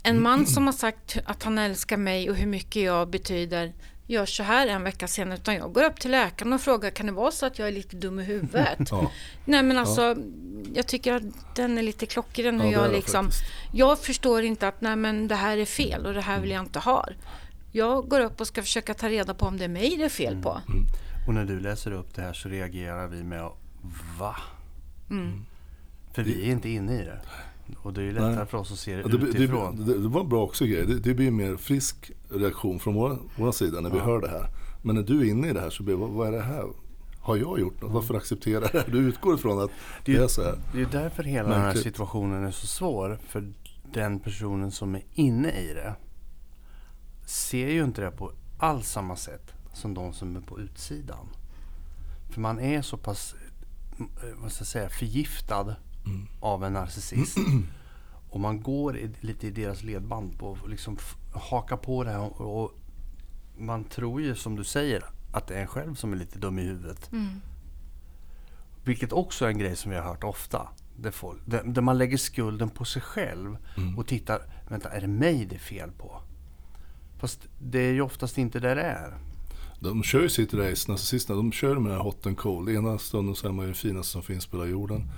en 0.03 0.23
man 0.23 0.47
som 0.47 0.67
har 0.67 0.73
sagt 0.73 1.19
att 1.25 1.43
han 1.43 1.59
älskar 1.59 1.97
mig 1.97 2.31
och 2.31 2.37
hur 2.37 2.47
mycket 2.47 2.83
jag 2.83 3.09
betyder 3.09 3.73
gör 4.09 4.27
så 4.27 4.43
här 4.43 4.67
en 4.67 4.83
vecka 4.83 5.09
senare. 5.09 5.39
Utan 5.39 5.55
jag 5.55 5.73
går 5.73 5.85
upp 5.85 6.01
till 6.01 6.11
läkaren 6.11 6.53
och 6.53 6.61
frågar, 6.61 6.91
kan 6.91 7.07
det 7.07 7.13
vara 7.13 7.31
så 7.31 7.47
att 7.47 7.59
jag 7.59 7.69
är 7.69 7.73
lite 7.73 7.97
dum 7.97 8.21
i 8.21 8.25
huvudet? 8.25 8.79
Ja, 8.91 9.11
Nej 9.45 9.63
men 9.63 9.79
alltså, 9.79 10.17
jag 10.75 10.87
tycker 10.87 11.15
att 11.15 11.57
den 11.57 11.79
är 11.79 11.83
lite 11.83 12.07
klockren. 12.07 12.57
Ja, 12.57 12.63
det 12.63 12.69
är 12.69 12.73
jag, 12.73 12.93
liksom, 12.93 13.25
faktiskt. 13.25 13.45
jag 13.73 13.99
förstår 13.99 14.43
inte 14.43 14.69
att 14.69 14.81
nej, 14.81 14.97
men 14.97 15.29
det 15.29 15.35
här 15.35 15.57
är 15.57 15.65
fel 15.65 16.07
och 16.07 16.15
det 16.15 16.21
här 16.21 16.41
vill 16.41 16.51
jag 16.51 16.63
inte 16.65 16.79
ha. 16.79 17.09
Jag 17.73 18.09
går 18.09 18.21
upp 18.21 18.41
och 18.41 18.47
ska 18.47 18.63
försöka 18.63 18.95
ta 18.95 19.09
reda 19.09 19.35
på 19.35 19.47
om 19.47 19.59
det 19.59 19.65
är 19.65 19.69
mig 19.69 19.97
det 19.99 20.05
är 20.05 20.09
fel 20.09 20.43
på. 20.43 20.61
Och 21.27 21.35
när 21.35 21.45
du 21.45 21.61
läser 21.61 21.93
upp 21.93 22.15
det 22.15 22.23
här 22.23 22.33
så 22.33 22.49
reagerar 22.49 23.07
vi 23.07 23.23
med 23.23 23.51
Va? 24.19 24.37
Mm. 25.11 25.45
För 26.13 26.23
vi 26.23 26.49
är 26.49 26.53
inte 26.53 26.69
inne 26.69 27.03
i 27.03 27.05
det. 27.05 27.21
Och 27.77 27.93
det 27.93 28.01
är 28.01 28.05
ju 28.05 28.13
lättare 28.13 28.37
Nej. 28.37 28.47
för 28.47 28.59
oss 28.59 28.73
att 28.73 28.79
se 28.79 28.97
det 28.97 29.03
det, 29.03 29.19
det, 29.19 29.27
utifrån. 29.27 29.85
det, 29.87 29.99
det 29.99 30.09
var 30.09 30.21
en 30.21 30.29
bra 30.29 30.43
också 30.45 30.65
grej. 30.65 30.87
Det, 30.87 30.99
det 30.99 31.15
blir 31.15 31.29
en 31.29 31.37
mer 31.37 31.57
frisk 31.57 32.11
reaktion 32.31 32.79
från 32.81 32.95
vår, 32.95 33.19
vår 33.37 33.53
sida 33.53 33.81
när 33.81 33.91
vi 33.91 33.99
hör 33.99 34.21
det 34.21 34.29
här. 34.29 34.47
Men 34.83 34.95
när 34.95 35.03
du 35.03 35.21
är 35.21 35.25
inne 35.31 35.49
i 35.49 35.53
det 35.53 35.61
här 35.61 35.71
så 35.71 35.83
blir 35.83 35.95
det, 35.95 36.01
vad, 36.01 36.11
vad 36.11 36.29
är 36.29 36.33
det 36.33 36.43
här? 36.43 36.65
Har 37.21 37.37
jag 37.37 37.61
gjort 37.61 37.83
något? 37.83 37.93
Varför 37.93 38.15
accepterar 38.15 38.71
jag 38.73 38.85
det? 38.87 38.93
Du 38.93 38.99
utgår 38.99 39.35
ifrån 39.35 39.61
att 39.63 39.71
det, 40.05 40.13
Det 40.13 40.23
är- 40.23 40.29
så 40.29 40.43
här. 40.43 40.59
Det 40.73 40.81
är 40.81 40.89
därför 40.93 41.23
hela 41.23 41.49
den 41.49 41.59
här 41.59 41.67
Märkligt. 41.67 41.85
situationen 41.85 42.45
är 42.45 42.51
så 42.51 42.67
svår. 42.67 43.19
För 43.29 43.53
den 43.93 44.21
personen 44.21 44.71
som 44.71 44.95
är 44.95 45.03
inne 45.15 45.51
i 45.51 45.73
det 45.75 45.95
ser 47.27 47.69
ju 47.69 47.85
inte 47.85 48.01
det 48.01 48.11
på 48.11 48.33
alls 48.59 48.89
samma 48.91 49.17
sätt 49.17 49.53
som 49.73 49.95
de 49.95 50.13
som 50.13 50.37
är 50.37 50.41
på 50.41 50.61
utsidan. 50.61 51.27
För 52.31 52.41
man 52.41 52.61
är 52.61 52.83
så 52.83 52.97
pass 52.97 53.35
eh, 53.99 54.05
vad 54.43 54.53
ska 54.53 54.61
jag 54.61 54.67
säga, 54.69 54.89
förgiftad 54.89 55.77
av 56.41 56.65
en 56.65 56.73
narcissist. 56.73 57.39
Och 58.31 58.41
man 58.41 58.63
går 58.63 58.97
i, 58.99 59.11
lite 59.21 59.47
i 59.47 59.51
deras 59.51 59.83
ledband 59.83 60.39
på 60.39 60.53
att 60.53 60.71
liksom 60.71 60.99
haka 61.35 61.77
på 61.77 62.05
det 62.05 62.11
här. 62.11 62.21
Och, 62.21 62.63
och 62.63 62.73
man 63.59 63.85
tror 63.85 64.21
ju 64.21 64.35
som 64.35 64.57
du 64.57 64.65
säger 64.65 65.05
att 65.33 65.47
det 65.47 65.55
är 65.55 65.61
en 65.61 65.67
själv 65.67 65.95
som 65.95 66.13
är 66.13 66.17
lite 66.17 66.39
dum 66.39 66.59
i 66.59 66.63
huvudet. 66.63 67.11
Vilket 68.85 69.13
också 69.13 69.45
är 69.45 69.49
en 69.49 69.59
grej 69.59 69.77
som 69.77 69.91
vi 69.91 69.97
har 69.97 70.05
hört 70.05 70.25
ofta. 70.25 70.69
Där, 70.97 71.11
folk, 71.11 71.41
där, 71.45 71.63
där 71.65 71.83
man 71.83 71.99
lägger 71.99 72.17
skulden 72.17 72.71
på 72.71 72.85
sig 72.85 73.03
själv 73.03 73.57
och 73.97 74.07
tittar, 74.07 74.43
vänta 74.69 74.89
är 74.89 75.01
det 75.01 75.07
mig 75.07 75.47
det 75.47 75.55
är 75.55 75.59
fel 75.59 75.91
på? 75.91 76.21
Fast 77.19 77.41
det 77.59 77.79
är 77.79 77.93
ju 77.93 78.01
oftast 78.01 78.39
inte 78.39 78.61
där 78.61 78.77
det 78.77 78.83
är. 78.83 79.19
De 79.81 80.03
kör 80.03 80.21
ju 80.21 80.29
sitt 80.29 80.55
race, 80.55 80.91
narcissisterna, 80.91 81.37
de 81.37 81.53
kör 81.53 81.75
med 81.75 81.91
den 81.91 81.99
här 81.99 82.05
hot 82.05 82.27
and 82.27 82.39
cold. 82.39 82.69
Ena 82.69 82.99
stunden 82.99 83.35
så 83.35 83.49
är 83.49 83.53
man 83.53 83.65
ju 83.65 83.67
den 83.67 83.75
finaste 83.75 84.13
som 84.13 84.23
finns 84.23 84.47
på 84.47 84.57
hela 84.57 84.71
jorden. 84.71 85.11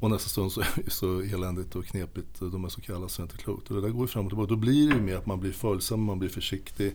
Och 0.00 0.10
nästa 0.10 0.28
stund 0.28 0.52
så 0.52 0.60
är 0.60 0.68
det 0.84 0.90
så 0.90 1.20
eländigt 1.20 1.76
och 1.76 1.86
knepigt, 1.86 2.40
de 2.40 2.64
är 2.64 2.68
så 2.68 2.80
kalla 2.80 3.08
så 3.08 3.22
det 3.22 3.24
är 3.26 3.32
inte 3.32 3.44
klokt. 3.44 3.70
Och 3.70 3.76
det 3.76 3.82
där 3.82 3.88
går 3.88 4.02
ju 4.02 4.08
fram 4.08 4.24
och 4.24 4.30
tillbaka. 4.30 4.48
Då 4.48 4.56
blir 4.56 4.88
det 4.88 4.94
ju 4.94 5.00
mer 5.00 5.16
att 5.16 5.26
man 5.26 5.40
blir 5.40 5.52
följsam, 5.52 6.02
man 6.02 6.18
blir 6.18 6.28
försiktig. 6.28 6.94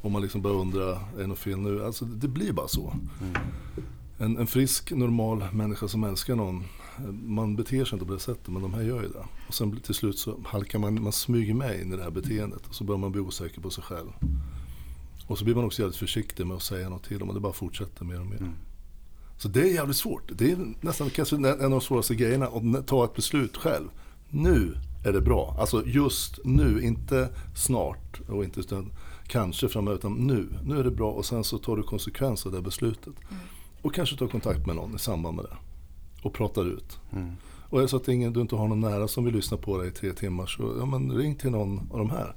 Och 0.00 0.10
man 0.10 0.22
liksom 0.22 0.42
börjar 0.42 0.56
undra, 0.56 0.90
är 0.90 1.18
det 1.18 1.26
något 1.26 1.38
fel 1.38 1.58
nu? 1.58 1.84
Alltså 1.84 2.04
det 2.04 2.28
blir 2.28 2.52
bara 2.52 2.68
så. 2.68 2.94
En, 4.18 4.36
en 4.36 4.46
frisk, 4.46 4.92
normal 4.92 5.44
människa 5.52 5.88
som 5.88 6.04
älskar 6.04 6.36
någon, 6.36 6.64
man 7.22 7.56
beter 7.56 7.84
sig 7.84 7.96
inte 7.96 8.06
på 8.06 8.12
det 8.12 8.20
sättet 8.20 8.48
men 8.48 8.62
de 8.62 8.74
här 8.74 8.82
gör 8.82 9.02
ju 9.02 9.08
det. 9.08 9.26
Och 9.48 9.54
sen 9.54 9.80
till 9.80 9.94
slut 9.94 10.18
så 10.18 10.40
halkar 10.44 10.78
man, 10.78 11.02
man 11.02 11.12
smyger 11.12 11.54
med 11.54 11.80
in 11.80 11.92
i 11.92 11.96
det 11.96 12.02
här 12.02 12.10
beteendet 12.10 12.66
och 12.66 12.74
så 12.74 12.84
börjar 12.84 12.98
man 12.98 13.12
bli 13.12 13.20
osäker 13.20 13.60
på 13.60 13.70
sig 13.70 13.84
själv. 13.84 14.08
Och 15.26 15.38
så 15.38 15.44
blir 15.44 15.54
man 15.54 15.64
också 15.64 15.82
jävligt 15.82 15.98
försiktig 15.98 16.46
med 16.46 16.56
att 16.56 16.62
säga 16.62 16.88
något 16.88 17.04
till 17.04 17.18
dem 17.18 17.28
och 17.28 17.34
det 17.34 17.40
bara 17.40 17.52
fortsätter 17.52 18.04
mer 18.04 18.20
och 18.20 18.26
mer. 18.26 18.52
Så 19.42 19.48
det 19.48 19.60
är 19.60 19.74
jävligt 19.74 19.96
svårt. 19.96 20.22
Det 20.34 20.52
är 20.52 20.58
nästan 20.80 21.10
kanske 21.10 21.36
en 21.36 21.64
av 21.64 21.70
de 21.70 21.80
svåraste 21.80 22.14
grejerna 22.14 22.46
att 22.46 22.86
ta 22.86 23.04
ett 23.04 23.14
beslut 23.14 23.56
själv. 23.56 23.88
Nu 24.28 24.74
är 25.04 25.12
det 25.12 25.20
bra. 25.20 25.56
Alltså 25.58 25.86
just 25.86 26.38
nu, 26.44 26.82
inte 26.82 27.28
snart 27.54 28.20
och 28.28 28.44
inte 28.44 28.60
utan 28.60 28.92
kanske 29.26 29.68
framöver 29.68 29.98
utan 29.98 30.12
nu. 30.12 30.48
Nu 30.64 30.78
är 30.78 30.84
det 30.84 30.90
bra 30.90 31.10
och 31.10 31.24
sen 31.24 31.44
så 31.44 31.58
tar 31.58 31.76
du 31.76 31.82
konsekvens 31.82 32.46
av 32.46 32.52
det 32.52 32.62
beslutet. 32.62 33.14
Och 33.82 33.94
kanske 33.94 34.16
tar 34.16 34.26
kontakt 34.26 34.66
med 34.66 34.76
någon 34.76 34.94
i 34.94 34.98
samband 34.98 35.36
med 35.36 35.44
det. 35.44 35.56
Och 36.22 36.34
pratar 36.34 36.64
ut. 36.64 36.98
Och 37.70 37.78
är 37.78 37.82
det 37.82 37.88
så 37.88 37.96
att 37.96 38.08
ingen, 38.08 38.32
du 38.32 38.40
inte 38.40 38.56
har 38.56 38.68
någon 38.68 38.80
nära 38.80 39.08
som 39.08 39.24
vill 39.24 39.34
lyssna 39.34 39.56
på 39.56 39.78
dig 39.78 39.88
i 39.88 39.90
tre 39.90 40.12
timmar 40.12 40.46
så 40.46 40.76
ja, 40.78 40.86
men 40.86 41.12
ring 41.12 41.34
till 41.34 41.50
någon 41.50 41.78
av 41.92 41.98
de 41.98 42.10
här. 42.10 42.34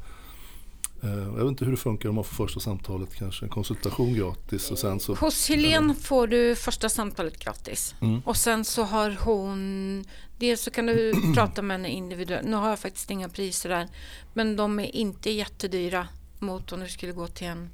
Eh, 1.06 1.24
Jag 1.24 1.32
vet 1.44 1.46
inte 1.48 1.66
hur 1.66 1.72
det 1.72 1.78
funkar 1.78 2.10
om 2.10 2.16
man 2.16 2.24
får 2.24 2.46
första 2.46 2.60
samtalet 2.60 3.16
kanske. 3.16 3.46
En 3.46 3.50
konsultation 3.50 4.14
gratis 4.14 4.72
och 4.72 4.80
sen 4.80 5.00
så... 5.00 5.16
Hos 5.16 5.50
Helene 5.50 5.96
får 5.96 6.28
du 6.28 6.56
första 6.56 6.90
samtalet 6.90 7.40
gratis. 7.40 7.96
Och 8.26 8.38
sen 8.38 8.66
så 8.66 8.84
har 8.84 9.18
hon... 9.22 10.06
Dels 10.38 10.62
så 10.62 10.72
kan 10.72 10.86
du 10.86 11.14
prata 11.36 11.62
med 11.62 11.78
henne 11.78 11.90
individuellt. 11.90 12.48
Nu 12.48 12.56
har 12.56 12.70
jag 12.70 12.80
faktiskt 12.80 13.12
inga 13.12 13.30
priser 13.30 13.70
där. 13.70 13.88
Men 14.34 14.56
de 14.56 14.80
är 14.80 14.96
inte 14.96 15.30
jättedyra 15.30 16.08
mot 16.40 16.72
om 16.72 16.80
du 16.80 16.88
skulle 16.88 17.12
gå 17.12 17.28
till 17.28 17.48
en 17.48 17.70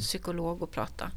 psykolog 0.00 0.62
och 0.62 0.70
prata. 0.70 1.10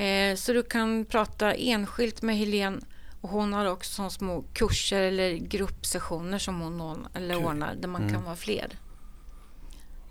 Eh, 0.00 0.36
så 0.36 0.52
du 0.52 0.62
kan 0.62 1.04
prata 1.04 1.54
enskilt 1.54 2.22
med 2.22 2.36
Helene. 2.38 2.80
Och 3.20 3.30
hon 3.30 3.52
har 3.52 3.66
också 3.66 4.10
små 4.10 4.44
kurser 4.52 5.02
eller 5.02 5.32
gruppsessioner 5.36 6.38
som 6.38 6.60
hon 6.60 6.80
ordnar, 6.80 7.10
eller 7.14 7.44
ordnar 7.46 7.74
där 7.74 7.88
man 7.88 8.08
kan 8.12 8.24
vara 8.24 8.36
fler. 8.36 8.68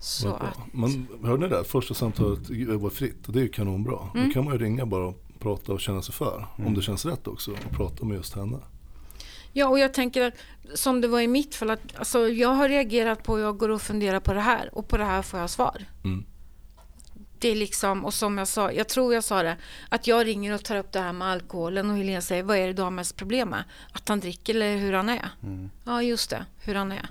Så 0.04 0.34
att, 0.34 0.58
Man, 0.74 1.08
hörde 1.24 1.44
ni 1.44 1.56
det? 1.56 1.64
Första 1.64 1.94
samtalet 1.94 2.40
var 2.82 2.90
fritt 2.90 3.28
och 3.28 3.34
det 3.34 3.40
är 3.40 3.44
ju 3.44 3.50
kanonbra. 3.50 4.00
Mm. 4.14 4.28
Då 4.28 4.34
kan 4.34 4.46
man 4.46 4.54
ju 4.54 4.60
ringa 4.60 4.86
bara 4.86 5.08
och 5.08 5.24
prata 5.40 5.74
och 5.74 5.82
känna 5.82 6.02
sig 6.02 6.14
för. 6.14 6.48
Om 6.56 6.74
det 6.74 6.82
känns 6.82 7.06
rätt 7.06 7.28
också. 7.28 7.52
Och 7.52 7.72
prata 7.72 8.06
med 8.06 8.18
just 8.18 8.36
henne. 8.36 8.58
Ja, 9.54 9.68
och 9.68 9.80
jag 9.80 9.94
tänker 9.94 10.22
att 10.22 10.34
som 10.74 11.02
det 11.02 11.08
var 11.08 11.22
i 11.22 11.28
mitt 11.28 11.56
fall, 11.56 11.70
att 11.70 11.80
alltså, 11.96 12.30
jag 12.30 12.50
har 12.50 12.70
reagerat 12.70 13.24
på, 13.24 13.40
jag 13.40 13.58
går 13.58 13.70
och 13.70 13.82
funderar 13.82 14.20
på 14.20 14.34
det 14.34 14.42
här 14.42 14.70
och 14.78 14.88
på 14.88 14.98
det 14.98 15.04
här 15.04 15.22
får 15.22 15.40
jag 15.40 15.50
svar. 15.50 15.86
Mm. 16.04 16.26
Det 17.40 17.50
är 17.50 17.56
liksom, 17.56 18.06
och 18.06 18.14
som 18.14 18.38
jag 18.38 18.48
sa, 18.48 18.72
jag 18.72 18.90
tror 18.90 19.14
jag 19.14 19.24
sa 19.24 19.44
det, 19.44 19.58
att 19.90 20.08
jag 20.08 20.28
ringer 20.28 20.54
och 20.54 20.64
tar 20.64 20.78
upp 20.78 20.92
det 20.92 21.00
här 21.00 21.14
med 21.14 21.28
alkoholen 21.28 21.90
och 21.90 21.98
Helene 21.98 22.22
säger, 22.22 22.44
vad 22.44 22.58
är 22.58 22.68
det 22.68 22.74
du 22.74 22.82
har 22.82 22.92
mest 22.92 23.16
problem 23.16 23.50
med? 23.50 23.64
Att 23.92 24.10
han 24.10 24.20
dricker 24.20 24.56
eller 24.56 24.78
hur 24.78 24.94
han 24.94 25.10
är? 25.10 25.30
Ja, 25.86 26.04
just 26.04 26.30
det, 26.30 26.46
hur 26.60 26.76
han 26.76 26.92
är. 26.92 27.10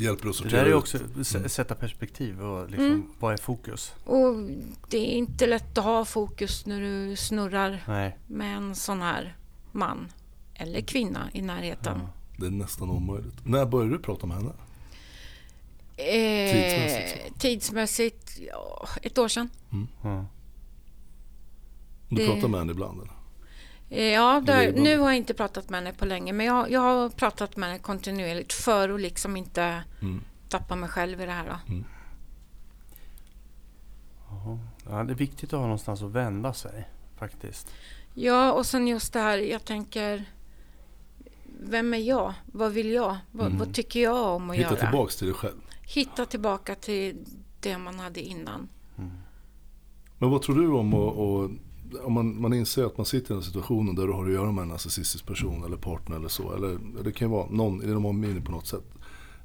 Hjälper 0.00 0.28
att 0.28 0.42
Det 0.42 0.48
där 0.48 0.66
är 0.66 0.74
också 0.74 0.98
s- 1.20 1.52
sätta 1.54 1.74
perspektiv 1.74 2.40
och 2.42 2.70
liksom, 2.70 3.10
vad 3.18 3.32
är 3.32 3.36
fokus? 3.36 3.92
Och 4.04 4.34
det 4.88 4.98
är 4.98 5.16
inte 5.18 5.46
lätt 5.46 5.78
att 5.78 5.84
ha 5.84 6.04
fokus 6.04 6.66
när 6.66 6.80
du 6.80 7.16
snurrar 7.16 7.84
Nej. 7.88 8.18
med 8.26 8.56
en 8.56 8.74
sån 8.74 9.00
här 9.02 9.36
man 9.72 10.12
eller 10.54 10.80
kvinna 10.80 11.30
i 11.32 11.42
närheten. 11.42 12.00
Det 12.36 12.46
är 12.46 12.50
nästan 12.50 12.90
omöjligt. 12.90 13.34
När 13.46 13.66
började 13.66 13.92
du 13.92 13.98
prata 13.98 14.26
med 14.26 14.36
henne? 14.36 14.52
Eh, 15.96 16.52
Tidsmässigt 16.52 17.40
tidsmässigt, 17.40 18.38
ja, 18.48 18.88
ett 19.02 19.18
år 19.18 19.28
sedan. 19.28 19.48
Ja. 20.02 20.26
Du 22.08 22.16
Det- 22.16 22.26
pratar 22.26 22.48
med 22.48 22.60
henne 22.60 22.72
ibland 22.72 23.00
eller? 23.02 23.12
Eh, 23.90 24.04
Ja, 24.04 24.42
Regelbundet. 24.46 24.82
nu 24.82 24.98
har 24.98 25.06
jag 25.08 25.16
inte 25.16 25.34
pratat 25.34 25.70
med 25.70 25.80
henne 25.80 25.92
på 25.98 26.04
länge, 26.04 26.32
men 26.32 26.46
jag, 26.46 26.70
jag 26.70 26.80
har 26.80 27.08
pratat 27.08 27.56
med 27.56 27.68
henne 27.68 27.78
kontinuerligt 27.80 28.52
för 28.52 28.88
att 28.88 29.00
liksom 29.00 29.36
inte 29.36 29.82
Mm. 30.02 30.20
tappa 30.48 30.76
mig 30.76 30.88
själv 30.88 31.20
i 31.20 31.26
det 31.26 31.32
här. 31.32 31.46
Då. 31.66 31.74
Ja, 34.90 35.04
det 35.04 35.12
är 35.12 35.16
viktigt 35.16 35.52
att 35.52 35.58
ha 35.58 35.66
någonstans 35.66 36.02
att 36.02 36.10
vända 36.10 36.52
sig 36.52 36.88
faktiskt. 37.18 37.72
Ja, 38.14 38.52
och 38.52 38.66
sen 38.66 38.88
just 38.88 39.12
det 39.12 39.20
här, 39.20 39.38
jag 39.38 39.64
tänker, 39.64 40.24
vem 41.60 41.94
är 41.94 41.98
jag? 41.98 42.34
Vad 42.46 42.72
vill 42.72 42.90
jag? 42.92 43.16
Vad, 43.30 43.52
vad 43.52 43.74
tycker 43.74 44.00
jag 44.00 44.26
om 44.36 44.50
att 44.50 44.56
Hitta 44.56 44.70
göra? 44.70 44.80
tillbaks 44.80 45.16
till 45.16 45.26
dig 45.26 45.34
själv. 45.36 45.60
Hitta 45.82 46.26
tillbaka 46.26 46.74
till 46.74 47.16
det 47.60 47.78
man 47.78 47.98
hade 47.98 48.20
innan. 48.20 48.68
Men 50.18 50.30
vad 50.30 50.42
tror 50.42 50.56
du 50.56 50.68
om 50.68 50.94
och, 50.94 51.12
och 51.42 51.50
om 52.04 52.12
man, 52.12 52.40
man 52.40 52.52
inser 52.52 52.84
att 52.84 52.96
man 52.96 53.06
sitter 53.06 53.34
i 53.34 53.36
en 53.36 53.42
situation 53.42 53.94
där 53.94 54.06
du 54.06 54.12
har 54.12 54.26
att 54.26 54.32
göra 54.32 54.52
med 54.52 54.62
en 54.62 54.68
narcissistisk 54.68 55.26
person 55.26 55.64
eller 55.64 55.76
partner 55.76 56.16
eller 56.16 56.28
så. 56.28 56.52
Eller 56.54 56.78
det 57.04 57.12
kan 57.12 57.28
ju 57.28 57.32
vara 57.32 57.46
någon 57.50 57.82
i 57.82 57.86
de 57.86 58.06
omgivningen 58.06 58.44
på 58.44 58.52
något 58.52 58.66
sätt. 58.66 58.84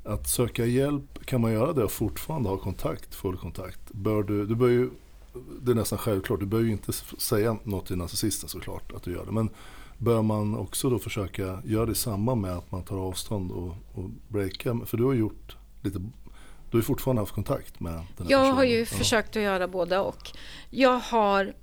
Att 0.06 0.30
söka 0.30 0.66
hjälp, 0.66 1.26
kan 1.26 1.42
man 1.42 1.52
göra 1.52 1.74
det 1.74 1.84
och 1.84 1.92
fortfarande 1.92 2.50
ha 2.50 2.58
kontakt, 2.58 3.16
full 3.16 3.38
kontakt? 3.38 3.80
Bör 3.92 4.24
du, 4.24 4.46
du 4.46 4.56
bör 4.56 4.68
ju, 4.70 4.90
det 5.62 5.72
är 5.72 5.76
nästan 5.76 6.00
självklart, 6.00 6.40
du 6.40 6.46
bör 6.46 6.60
ju 6.60 6.72
inte 6.72 6.94
säga 7.18 7.58
något 7.64 7.86
till 7.86 7.98
narcissisten 7.98 8.50
såklart 8.50 8.92
att 8.92 9.04
du 9.04 9.12
gör 9.12 9.26
det. 9.26 9.32
Men 9.32 9.50
bör 9.98 10.22
man 10.22 10.56
också 10.58 10.90
då 10.90 11.00
försöka 11.00 11.62
göra 11.66 11.86
det 11.86 11.92
i 11.92 11.96
samband 11.96 12.42
med 12.42 12.52
att 12.58 12.72
man 12.72 12.84
tar 12.84 12.98
avstånd 12.98 13.52
och, 13.52 13.76
och 13.94 14.10
breakar? 14.28 14.86
För 14.86 14.98
du 14.98 15.04
har 15.04 15.14
gjort 15.14 15.58
lite, 15.82 16.00
du 16.72 16.78
har 16.78 16.82
fortfarande 16.82 17.22
haft 17.22 17.34
kontakt 17.34 17.80
med 17.80 17.94
den 17.94 18.02
här 18.02 18.08
Jag 18.18 18.40
personen. 18.40 18.56
har 18.56 18.64
ju 18.64 18.80
Ja. 18.80 18.86
försökt 18.86 19.36
att 19.36 19.42
göra 19.44 19.68
både 19.68 20.00
och. 20.00 20.30
Jag 20.70 21.00
har, 21.00 21.54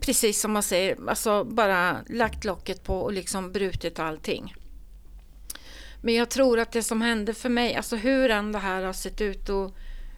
precis 0.00 0.40
som 0.40 0.52
man 0.52 0.62
säger, 0.62 1.08
alltså 1.08 1.44
bara 1.44 1.96
lagt 2.08 2.44
locket 2.44 2.84
på 2.84 3.00
och 3.00 3.12
liksom 3.12 3.52
brutit 3.52 3.98
allting. 3.98 4.54
Men 6.00 6.14
jag 6.14 6.30
tror 6.30 6.58
att 6.58 6.72
det 6.72 6.82
som 6.82 7.02
hände 7.02 7.34
för 7.34 7.48
mig, 7.48 7.74
alltså 7.74 7.96
hur 7.96 8.30
än 8.30 8.52
det 8.52 8.58
här 8.58 8.82
har 8.82 8.92
sett 8.92 9.20
ut 9.20 9.48
och 9.48 9.74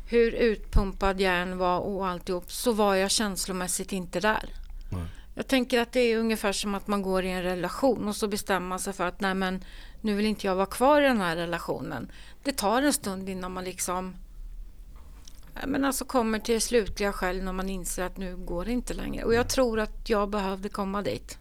hur 0.09 0.33
utpumpad 0.33 1.21
jag 1.21 1.35
än 1.35 1.59
var 1.59 1.81
och 1.81 2.07
alltihop, 2.07 2.53
så 2.53 2.73
var 2.73 2.95
jag 2.95 3.11
känslomässigt 3.11 3.93
inte 3.93 4.21
där. 4.21 4.51
Nej. 4.93 5.03
Jag 5.35 5.47
tänker 5.47 5.81
att 5.81 5.93
det 5.93 6.01
är 6.01 6.19
ungefär 6.19 6.53
som 6.53 6.75
att 6.75 6.87
man 6.87 7.03
går 7.03 7.25
i 7.25 7.31
en 7.31 7.43
relation 7.43 8.09
och 8.09 8.17
så 8.17 8.29
bestämmer 8.29 8.69
man 8.69 8.79
sig 8.79 8.93
för 8.93 9.07
att 9.07 9.21
nej 9.21 9.35
men 9.35 9.65
nu 10.01 10.15
vill 10.15 10.27
inte 10.27 10.47
jag 10.47 10.55
vara 10.55 10.67
kvar 10.67 11.03
i 11.03 11.05
den 11.05 11.21
här 11.21 11.37
relationen. 11.37 12.13
Det 12.43 12.53
tar 12.53 12.83
en 12.83 12.93
stund 12.93 13.29
innan 13.29 13.53
man 13.53 13.65
liksom 13.65 14.17
men 15.67 15.85
alltså 15.85 16.05
kommer 16.05 16.39
till 16.39 16.55
det 16.55 16.61
slutliga 16.61 17.13
själv 17.13 17.45
när 17.45 17.53
man 17.53 17.69
inser 17.69 18.03
att 18.03 18.17
nu 18.17 18.37
går 18.37 18.65
det 18.65 18.73
inte 18.73 18.95
längre. 18.95 19.25
Och 19.25 19.35
jag 19.35 19.49
tror 19.49 19.81
att 19.81 20.09
jag 20.09 20.31
behövde 20.31 20.69
komma 20.69 21.03
dit. 21.03 21.39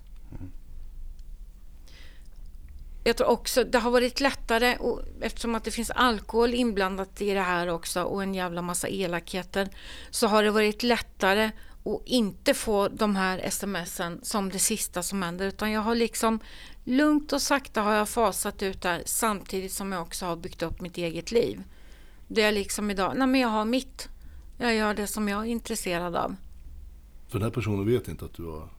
Jag 3.04 3.18
tror 3.18 3.28
också 3.28 3.64
det 3.64 3.78
har 3.80 3.92
varit 3.92 4.20
lättare 4.20 4.78
och 4.78 5.02
eftersom 5.22 5.56
att 5.56 5.64
det 5.64 5.72
finns 5.72 5.92
alkohol 5.92 6.54
inblandat 6.54 7.22
i 7.22 7.34
det 7.34 7.42
här 7.42 7.68
också 7.68 8.04
och 8.04 8.24
en 8.24 8.34
jävla 8.34 8.62
massa 8.62 8.88
elakheter 8.88 9.70
så 10.10 10.28
har 10.28 10.44
det 10.44 10.52
varit 10.52 10.84
lättare 10.84 11.52
att 11.86 12.02
inte 12.06 12.54
få 12.54 12.88
de 12.88 13.16
här 13.16 13.50
smsen 13.50 14.20
som 14.24 14.50
det 14.50 14.60
sista 14.60 15.04
som 15.04 15.22
händer 15.22 15.48
utan 15.48 15.72
jag 15.72 15.82
har 15.82 15.96
liksom 15.96 16.40
lugnt 16.84 17.34
och 17.34 17.42
sakta 17.42 17.82
har 17.82 17.94
jag 17.94 18.10
fasat 18.10 18.64
ut 18.64 18.82
där 18.82 19.02
samtidigt 19.06 19.74
som 19.74 19.92
jag 19.92 20.02
också 20.02 20.26
har 20.26 20.36
byggt 20.36 20.62
upp 20.62 20.82
mitt 20.82 20.98
eget 20.98 21.32
liv. 21.32 21.64
Det 22.28 22.42
är 22.42 22.52
liksom 22.52 22.92
idag, 22.92 23.14
nej 23.18 23.28
men 23.28 23.42
jag 23.42 23.48
har 23.48 23.66
mitt. 23.66 24.10
Jag 24.58 24.76
gör 24.76 24.94
det 24.94 25.08
som 25.08 25.28
jag 25.28 25.42
är 25.42 25.46
intresserad 25.46 26.16
av. 26.16 26.36
För 27.28 27.40
den 27.40 27.42
här 27.42 27.52
personen 27.52 27.86
vet 27.86 28.08
inte 28.08 28.26
att 28.26 28.34
du 28.34 28.44
har 28.44 28.70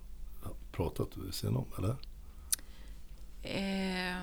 pratat 0.73 1.17
vid 1.17 1.35
sidan 1.35 1.57
om, 1.57 1.67
eller? 1.79 1.97
Eh, 3.43 4.17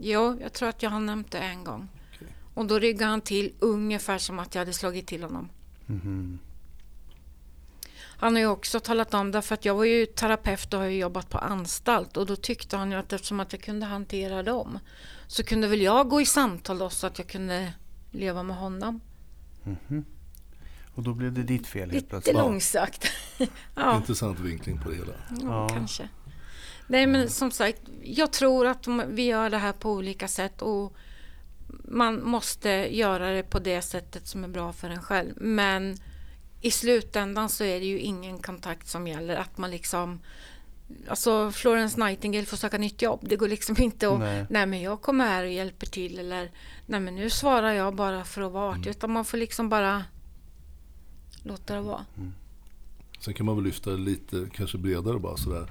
Jo, 0.00 0.38
jag 0.40 0.52
tror 0.52 0.68
att 0.68 0.82
jag 0.82 0.90
har 0.90 1.00
nämnt 1.00 1.30
det 1.30 1.38
en 1.38 1.64
gång. 1.64 1.88
Okej. 2.14 2.28
Och 2.54 2.66
då 2.66 2.78
ryggade 2.78 3.10
han 3.10 3.20
till 3.20 3.52
ungefär 3.58 4.18
som 4.18 4.38
att 4.38 4.54
jag 4.54 4.60
hade 4.60 4.72
slagit 4.72 5.06
till 5.06 5.22
honom. 5.22 5.48
Mhm. 5.86 6.38
Han 8.18 8.34
har 8.34 8.40
ju 8.40 8.46
också 8.46 8.80
talat 8.80 9.14
om 9.14 9.30
det, 9.30 9.42
för 9.42 9.54
att 9.54 9.64
jag 9.64 9.74
var 9.74 9.84
ju 9.84 10.06
terapeut 10.06 10.74
och 10.74 10.80
har 10.80 10.86
ju 10.86 10.98
jobbat 10.98 11.30
på 11.30 11.38
anstalt 11.38 12.16
och 12.16 12.26
då 12.26 12.36
tyckte 12.36 12.76
han 12.76 12.90
ju 12.90 12.96
att 12.96 13.12
eftersom 13.12 13.40
att 13.40 13.52
jag 13.52 13.62
kunde 13.62 13.86
hantera 13.86 14.42
dem 14.42 14.78
så 15.26 15.42
kunde 15.44 15.68
väl 15.68 15.80
jag 15.82 16.08
gå 16.08 16.20
i 16.20 16.26
samtal 16.26 16.78
då 16.78 16.90
så 16.90 17.06
att 17.06 17.18
jag 17.18 17.28
kunde 17.28 17.72
leva 18.16 18.42
med 18.42 18.56
honom. 18.56 19.00
Mhm. 19.64 20.04
Och 20.94 21.02
då 21.02 21.14
blev 21.14 21.32
det 21.32 21.42
ditt 21.42 21.66
fel 21.66 21.80
helt 21.80 21.92
Lite 21.92 22.06
plötsligt. 22.06 22.36
långsökt. 22.36 23.06
ja, 23.74 23.96
Intressant 23.96 24.40
vinkling 24.40 24.78
på 24.78 24.90
det 24.90 24.96
hela. 24.96 25.12
ja, 25.30 25.36
Ja. 25.42 25.68
kanske. 25.68 26.08
Nej, 26.86 27.06
men 27.06 27.30
som 27.30 27.50
sagt, 27.50 27.80
jag 28.02 28.32
tror 28.32 28.66
att 28.66 28.86
vi 29.08 29.22
gör 29.22 29.50
det 29.50 29.58
här 29.58 29.72
på 29.72 29.90
olika 29.92 30.28
sätt 30.28 30.62
och 30.62 30.96
man 31.84 32.24
måste 32.24 32.70
göra 32.96 33.30
det 33.32 33.42
på 33.42 33.58
det 33.58 33.82
sättet 33.82 34.26
som 34.26 34.44
är 34.44 34.48
bra 34.48 34.72
för 34.72 34.90
en 34.90 35.02
själv. 35.02 35.32
Men 35.36 35.96
i 36.60 36.70
slutändan 36.70 37.48
så 37.48 37.64
är 37.64 37.80
det 37.80 37.86
ju 37.86 37.98
ingen 37.98 38.38
kontakt 38.38 38.88
som 38.88 39.06
gäller. 39.06 39.36
Att 39.36 39.58
man 39.58 39.70
liksom... 39.70 40.20
Alltså 41.08 41.50
Florence 41.50 42.04
Nightingale 42.04 42.46
får 42.46 42.56
söka 42.56 42.78
nytt 42.78 43.02
jobb. 43.02 43.20
Det 43.22 43.36
går 43.36 43.48
liksom 43.48 43.76
inte 43.78 44.08
att... 44.08 44.18
Nej. 44.18 44.46
Nej. 44.50 44.66
men 44.66 44.82
jag 44.82 45.00
kommer 45.00 45.26
här 45.26 45.44
och 45.44 45.50
hjälper 45.50 45.86
till. 45.86 46.18
Eller 46.18 46.50
nej 46.86 47.00
men 47.00 47.14
nu 47.14 47.30
svarar 47.30 47.72
jag 47.72 47.94
bara 47.94 48.24
för 48.24 48.42
att 48.42 48.52
vara 48.52 48.70
artig. 48.72 48.90
Utan 48.90 49.12
man 49.12 49.24
får 49.24 49.38
liksom 49.38 49.68
bara 49.68 50.04
låta 51.42 51.74
det 51.74 51.80
vara. 51.80 52.04
Sen 53.20 53.34
kan 53.34 53.46
man 53.46 53.56
väl 53.56 53.64
lyfta 53.64 53.90
det 53.90 53.96
lite 53.96 54.48
kanske 54.54 54.78
bredare 54.78 55.18
bara 55.18 55.36
sådär. 55.36 55.70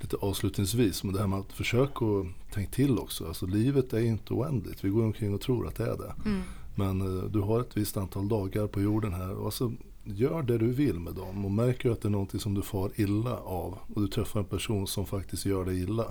Lite 0.00 0.16
avslutningsvis. 0.16 1.04
Men 1.04 1.12
det 1.12 1.20
här 1.20 1.26
med 1.26 1.38
att 1.38 1.52
försöka 1.52 2.04
och 2.04 2.26
tänk 2.52 2.70
till 2.70 2.98
också. 2.98 3.26
Alltså 3.26 3.46
livet 3.46 3.92
är 3.92 4.00
inte 4.00 4.34
oändligt. 4.34 4.84
Vi 4.84 4.88
går 4.88 5.04
omkring 5.04 5.34
och 5.34 5.40
tror 5.40 5.66
att 5.66 5.76
det 5.76 5.84
är 5.84 5.96
det. 5.96 6.14
Mm. 6.24 6.42
Men 6.74 7.00
eh, 7.00 7.24
du 7.24 7.40
har 7.40 7.60
ett 7.60 7.76
visst 7.76 7.96
antal 7.96 8.28
dagar 8.28 8.66
på 8.66 8.80
jorden 8.80 9.14
här. 9.14 9.30
Och 9.30 9.44
alltså, 9.44 9.72
gör 10.04 10.42
det 10.42 10.58
du 10.58 10.72
vill 10.72 11.00
med 11.00 11.14
dem. 11.14 11.44
Och 11.44 11.50
märker 11.50 11.90
att 11.90 12.00
det 12.02 12.08
är 12.08 12.10
någonting 12.10 12.40
som 12.40 12.54
du 12.54 12.62
far 12.62 12.90
illa 12.94 13.36
av. 13.36 13.78
Och 13.94 14.00
du 14.02 14.08
träffar 14.08 14.40
en 14.40 14.46
person 14.46 14.86
som 14.86 15.06
faktiskt 15.06 15.46
gör 15.46 15.64
dig 15.64 15.82
illa. 15.82 16.04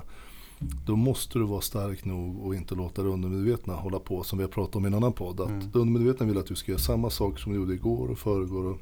Då 0.86 0.96
måste 0.96 1.38
du 1.38 1.44
vara 1.44 1.60
stark 1.60 2.04
nog 2.04 2.46
och 2.46 2.54
inte 2.54 2.74
låta 2.74 3.02
det 3.02 3.08
undermedvetna 3.08 3.74
hålla 3.74 3.98
på. 3.98 4.22
Som 4.22 4.38
vi 4.38 4.44
har 4.44 4.50
pratat 4.50 4.76
om 4.76 4.84
i 4.84 4.88
en 4.88 4.94
annan 4.94 5.12
podd. 5.12 5.40
Att 5.40 5.48
Mm. 5.50 5.70
det 5.72 5.78
undermedvetna 5.78 6.26
vill 6.26 6.38
att 6.38 6.46
du 6.46 6.54
ska 6.54 6.72
göra 6.72 6.80
samma 6.80 7.10
saker 7.10 7.38
som 7.38 7.52
du 7.52 7.58
gjorde 7.58 7.74
igår 7.74 8.08
och 8.10 8.18
förrgår 8.18 8.64
och 8.64 8.78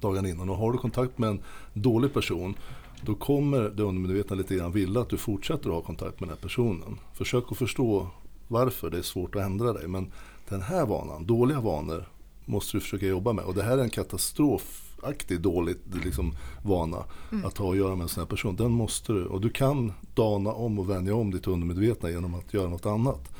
dagen 0.00 0.26
innan. 0.26 0.50
Och 0.50 0.56
har 0.56 0.72
du 0.72 0.78
kontakt 0.78 1.18
med 1.18 1.30
en 1.30 1.40
dålig 1.72 2.12
person. 2.14 2.54
Då 3.02 3.14
kommer 3.14 3.60
det 3.62 3.82
undermedvetna 3.82 4.36
lite 4.36 4.54
grann 4.54 4.72
vilja 4.72 5.00
att 5.00 5.08
du 5.08 5.16
fortsätter 5.16 5.68
att 5.68 5.74
ha 5.74 5.82
kontakt 5.82 6.20
med 6.20 6.28
den 6.28 6.36
här 6.36 6.42
personen. 6.42 6.98
Försök 7.12 7.44
att 7.50 7.58
förstå 7.58 8.06
varför 8.48 8.90
det 8.90 8.98
är 8.98 9.02
svårt 9.02 9.34
att 9.36 9.42
ändra 9.42 9.72
dig. 9.72 9.88
Men 9.88 10.12
den 10.48 10.62
här 10.62 10.86
vanan, 10.86 11.26
dåliga 11.26 11.60
vanor, 11.60 12.08
måste 12.44 12.76
du 12.76 12.80
försöka 12.80 13.06
jobba 13.06 13.32
med. 13.32 13.44
Och 13.44 13.54
det 13.54 13.62
här 13.62 13.78
är 13.78 13.82
en 13.82 13.90
katastrofaktig 13.90 15.40
dålig 15.40 15.76
liksom, 16.04 16.34
vana 16.62 17.04
att 17.44 17.58
ha 17.58 17.70
att 17.70 17.76
göra 17.76 17.94
med 17.94 18.02
en 18.02 18.08
sån 18.08 18.20
här 18.20 18.28
person. 18.28 18.56
Den 18.56 18.70
måste 18.70 19.12
du, 19.12 19.24
och 19.24 19.40
du 19.40 19.50
kan 19.50 19.92
dana 20.14 20.52
om 20.52 20.78
och 20.78 20.90
vänja 20.90 21.14
om 21.14 21.30
ditt 21.30 21.46
undermedvetna 21.46 22.10
genom 22.10 22.34
att 22.34 22.54
göra 22.54 22.68
något 22.68 22.86
annat. 22.86 23.32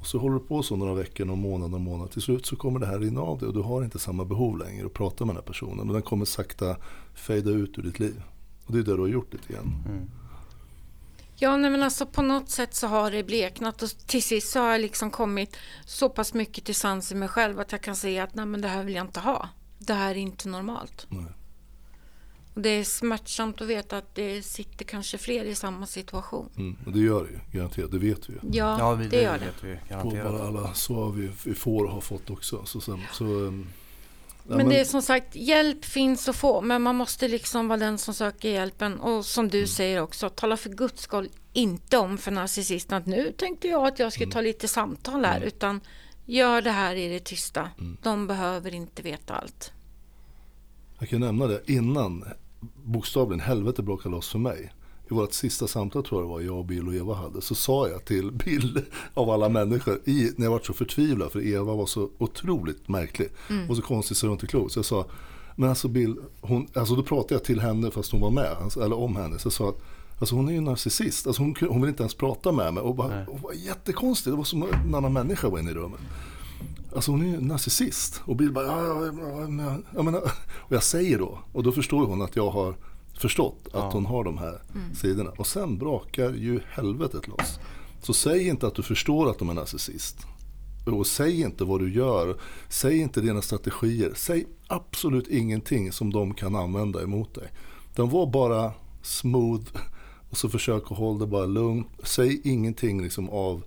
Och 0.00 0.06
så 0.06 0.18
håller 0.18 0.34
du 0.34 0.40
på 0.40 0.62
så 0.62 0.76
några 0.76 0.94
veckor, 0.94 1.24
någon 1.24 1.40
månad, 1.40 1.70
någon 1.70 1.82
månad. 1.82 2.10
Till 2.10 2.22
slut 2.22 2.46
så 2.46 2.56
kommer 2.56 2.80
det 2.80 2.86
här 2.86 2.98
rinna 2.98 3.20
av 3.20 3.38
dig 3.38 3.48
och 3.48 3.54
du 3.54 3.60
har 3.60 3.84
inte 3.84 3.98
samma 3.98 4.24
behov 4.24 4.58
längre 4.58 4.86
att 4.86 4.92
prata 4.92 5.24
med 5.24 5.34
den 5.34 5.42
här 5.42 5.46
personen. 5.46 5.88
Och 5.88 5.94
den 5.94 6.02
kommer 6.02 6.24
sakta 6.24 6.76
fejda 7.14 7.50
ut 7.50 7.78
ur 7.78 7.82
ditt 7.82 8.00
liv. 8.00 8.22
Och 8.66 8.72
det 8.72 8.78
är 8.78 8.82
det 8.82 8.96
du 8.96 9.00
har 9.00 9.08
gjort 9.08 9.32
lite 9.32 9.52
grann. 9.52 9.74
Mm. 9.88 10.10
Ja, 11.42 11.56
nej, 11.56 11.70
men 11.70 11.82
alltså 11.82 12.06
på 12.06 12.22
något 12.22 12.50
sätt 12.50 12.74
så 12.74 12.86
har 12.86 13.10
det 13.10 13.22
bleknat 13.22 13.82
och 13.82 13.90
till 13.90 14.22
sist 14.22 14.50
så 14.52 14.60
har 14.60 14.70
jag 14.70 14.80
liksom 14.80 15.10
kommit 15.10 15.56
så 15.86 16.08
pass 16.08 16.34
mycket 16.34 16.64
till 16.64 16.74
sans 16.74 17.12
i 17.12 17.14
mig 17.14 17.28
själv 17.28 17.60
att 17.60 17.72
jag 17.72 17.80
kan 17.80 17.96
säga 17.96 18.24
att 18.24 18.34
nej, 18.34 18.46
men 18.46 18.60
det 18.60 18.68
här 18.68 18.84
vill 18.84 18.94
jag 18.94 19.04
inte 19.06 19.20
ha. 19.20 19.48
Det 19.78 19.94
här 19.94 20.10
är 20.10 20.14
inte 20.18 20.48
normalt. 20.48 21.06
Nej. 21.08 21.24
Och 22.54 22.60
det 22.60 22.68
är 22.68 22.84
smärtsamt 22.84 23.60
att 23.60 23.66
veta 23.66 23.98
att 23.98 24.14
det 24.14 24.42
sitter 24.42 24.84
kanske 24.84 25.18
fler 25.18 25.44
i 25.44 25.54
samma 25.54 25.86
situation. 25.86 26.48
Mm. 26.56 26.76
Och 26.86 26.92
det 26.92 26.98
gör 27.00 27.24
det 27.24 27.30
ju, 27.30 27.58
garanterat. 27.58 27.90
Det 27.90 27.98
vet 27.98 28.28
vi 28.28 28.32
ju. 28.32 28.38
Ja, 28.52 28.76
Ja, 28.78 28.92
vi, 28.94 29.08
det 29.08 29.22
gör 29.22 29.38
det. 29.38 29.44
vet 29.44 29.64
vi 29.64 29.76
På 29.76 30.10
bara 30.10 30.14
garanterat. 30.14 30.40
alla 30.40 30.74
svar 30.74 31.10
vi, 31.10 31.30
vi 31.44 31.54
får 31.54 31.84
och 31.84 31.90
har 31.92 32.00
fått 32.00 32.30
också. 32.30 32.64
Så, 32.64 32.80
så, 32.80 33.00
så, 33.12 33.24
ja, 34.48 34.56
Men 34.56 34.68
det 34.68 34.80
är 34.80 34.84
som 34.84 35.02
sagt, 35.02 35.36
hjälp 35.36 35.84
finns 35.84 36.28
att 36.28 36.36
få, 36.36 36.60
men 36.60 36.82
man 36.82 36.96
måste 36.96 37.28
liksom 37.28 37.68
vara 37.68 37.78
den 37.78 37.98
som 37.98 38.14
söker 38.14 38.48
hjälpen. 38.48 39.00
Och 39.00 39.24
som 39.24 39.48
du 39.48 39.66
säger 39.66 40.02
också, 40.02 40.28
tala 40.28 40.56
för 40.56 40.70
guds 40.70 41.02
skull 41.02 41.28
inte 41.52 41.98
om 41.98 42.18
för 42.18 42.30
narcissisten 42.30 42.98
att 42.98 43.06
nu 43.06 43.32
tänkte 43.32 43.68
jag 43.68 43.86
att 43.86 43.98
jag 43.98 44.12
skulle 44.12 44.32
ta 44.32 44.40
lite 44.40 44.68
samtal 44.68 45.24
här, 45.24 45.40
utan 45.40 45.80
gör 46.26 46.62
det 46.62 46.70
här 46.70 46.94
i 46.94 47.08
det 47.08 47.20
tysta. 47.20 47.70
De 48.02 48.26
behöver 48.26 48.74
inte 48.74 49.02
veta 49.02 49.34
allt. 49.34 49.72
Jag 50.98 51.08
kan 51.08 51.20
nämna 51.20 51.46
det 51.46 51.60
innan 51.66 52.24
bokstavligen 52.84 53.40
helvete 53.40 53.82
brakade 53.82 54.14
loss 54.14 54.28
för 54.28 54.38
mig. 54.38 54.72
I 55.12 55.14
vårt 55.14 55.32
sista 55.32 55.66
samtal 55.66 56.04
tror 56.04 56.20
jag 56.20 56.28
det 56.28 56.32
var 56.32 56.40
jag, 56.40 56.66
Bill 56.66 56.88
och 56.88 56.94
Eva 56.94 57.14
hade. 57.14 57.42
Så 57.42 57.54
sa 57.54 57.88
jag 57.88 58.04
till 58.04 58.32
Bill 58.32 58.80
av 59.14 59.30
alla 59.30 59.48
människor, 59.48 60.00
i, 60.04 60.30
när 60.36 60.46
jag 60.46 60.52
var 60.52 60.60
så 60.60 60.72
förtvivlad 60.72 61.32
för 61.32 61.46
Eva 61.46 61.74
var 61.74 61.86
så 61.86 62.10
otroligt 62.18 62.88
märklig. 62.88 63.28
Och 63.68 63.76
så 63.76 63.82
konstigt 63.82 64.16
så 64.16 64.32
inte 64.32 64.46
klokt. 64.46 64.72
Så 64.72 64.78
jag 64.78 64.84
sa, 64.84 65.06
men 65.56 65.68
alltså 65.68 65.88
Bill, 65.88 66.16
hon, 66.40 66.68
alltså 66.74 66.94
då 66.94 67.02
pratade 67.02 67.34
jag 67.34 67.44
till 67.44 67.60
henne 67.60 67.90
fast 67.90 68.12
hon 68.12 68.20
var 68.20 68.30
med, 68.30 68.56
alltså, 68.62 68.84
eller 68.84 68.98
om 68.98 69.16
henne. 69.16 69.38
Så 69.38 69.46
jag 69.46 69.52
sa 69.52 69.68
att 69.68 69.82
Alltså 70.18 70.34
hon 70.34 70.48
är 70.48 70.52
ju 70.52 70.60
narcissist, 70.60 71.26
alltså 71.26 71.42
hon, 71.42 71.54
hon 71.68 71.80
vill 71.80 71.88
inte 71.88 72.02
ens 72.02 72.14
prata 72.14 72.52
med 72.52 72.74
mig. 72.74 72.82
Och 72.82 72.94
bara, 72.94 73.26
och 73.26 73.40
var 73.40 73.52
jättekonstigt, 73.52 74.32
det 74.32 74.36
var 74.36 74.44
som 74.44 74.62
en 74.62 74.94
annan 74.94 75.12
människa 75.12 75.48
var 75.48 75.58
inne 75.58 75.70
i 75.70 75.74
rummet. 75.74 76.00
Alltså 76.94 77.10
hon 77.10 77.22
är 77.22 77.26
ju 77.26 77.40
narcissist. 77.40 78.22
Och 78.24 78.36
Bill 78.36 78.52
bara, 78.52 78.66
ja, 78.66 78.82
ja, 78.82 79.04
ja, 79.04 79.48
men, 79.48 79.84
jag 79.94 80.04
menar, 80.04 80.20
och 80.54 80.72
jag 80.72 80.82
säger 80.82 81.18
då, 81.18 81.38
och 81.52 81.62
då 81.62 81.72
förstår 81.72 82.06
hon 82.06 82.22
att 82.22 82.36
jag 82.36 82.50
har 82.50 82.74
förstått 83.18 83.58
att 83.66 83.72
Ja. 83.72 83.90
hon 83.92 84.06
har 84.06 84.24
de 84.24 84.38
här 84.38 84.62
sidorna. 84.94 85.30
Och 85.30 85.46
sen 85.46 85.78
brakar 85.78 86.32
ju 86.32 86.60
helvetet 86.70 87.28
loss. 87.28 87.58
Så 88.02 88.12
säg 88.14 88.48
inte 88.48 88.66
att 88.66 88.74
du 88.74 88.82
förstår 88.82 89.30
att 89.30 89.38
de 89.38 89.48
är 89.50 89.54
narcissist. 89.54 90.26
Och 90.86 91.06
säg 91.06 91.40
inte 91.40 91.64
vad 91.64 91.80
du 91.80 91.92
gör. 91.94 92.36
Säg 92.68 92.98
inte 92.98 93.20
dina 93.20 93.42
strategier. 93.42 94.12
Säg 94.16 94.46
absolut 94.66 95.28
ingenting 95.28 95.92
som 95.92 96.12
de 96.12 96.34
kan 96.34 96.54
använda 96.56 97.02
emot 97.02 97.34
dig. 97.34 97.48
Den 97.94 98.08
var 98.10 98.26
bara 98.26 98.72
smooth 99.02 99.64
och 100.30 100.36
så 100.36 100.48
försök 100.48 100.82
att 100.92 100.98
hålla 100.98 101.18
det 101.18 101.26
bara 101.26 101.46
lugnt. 101.46 101.86
Säg 102.02 102.40
ingenting 102.44 103.02
liksom 103.02 103.28
av 103.28 103.62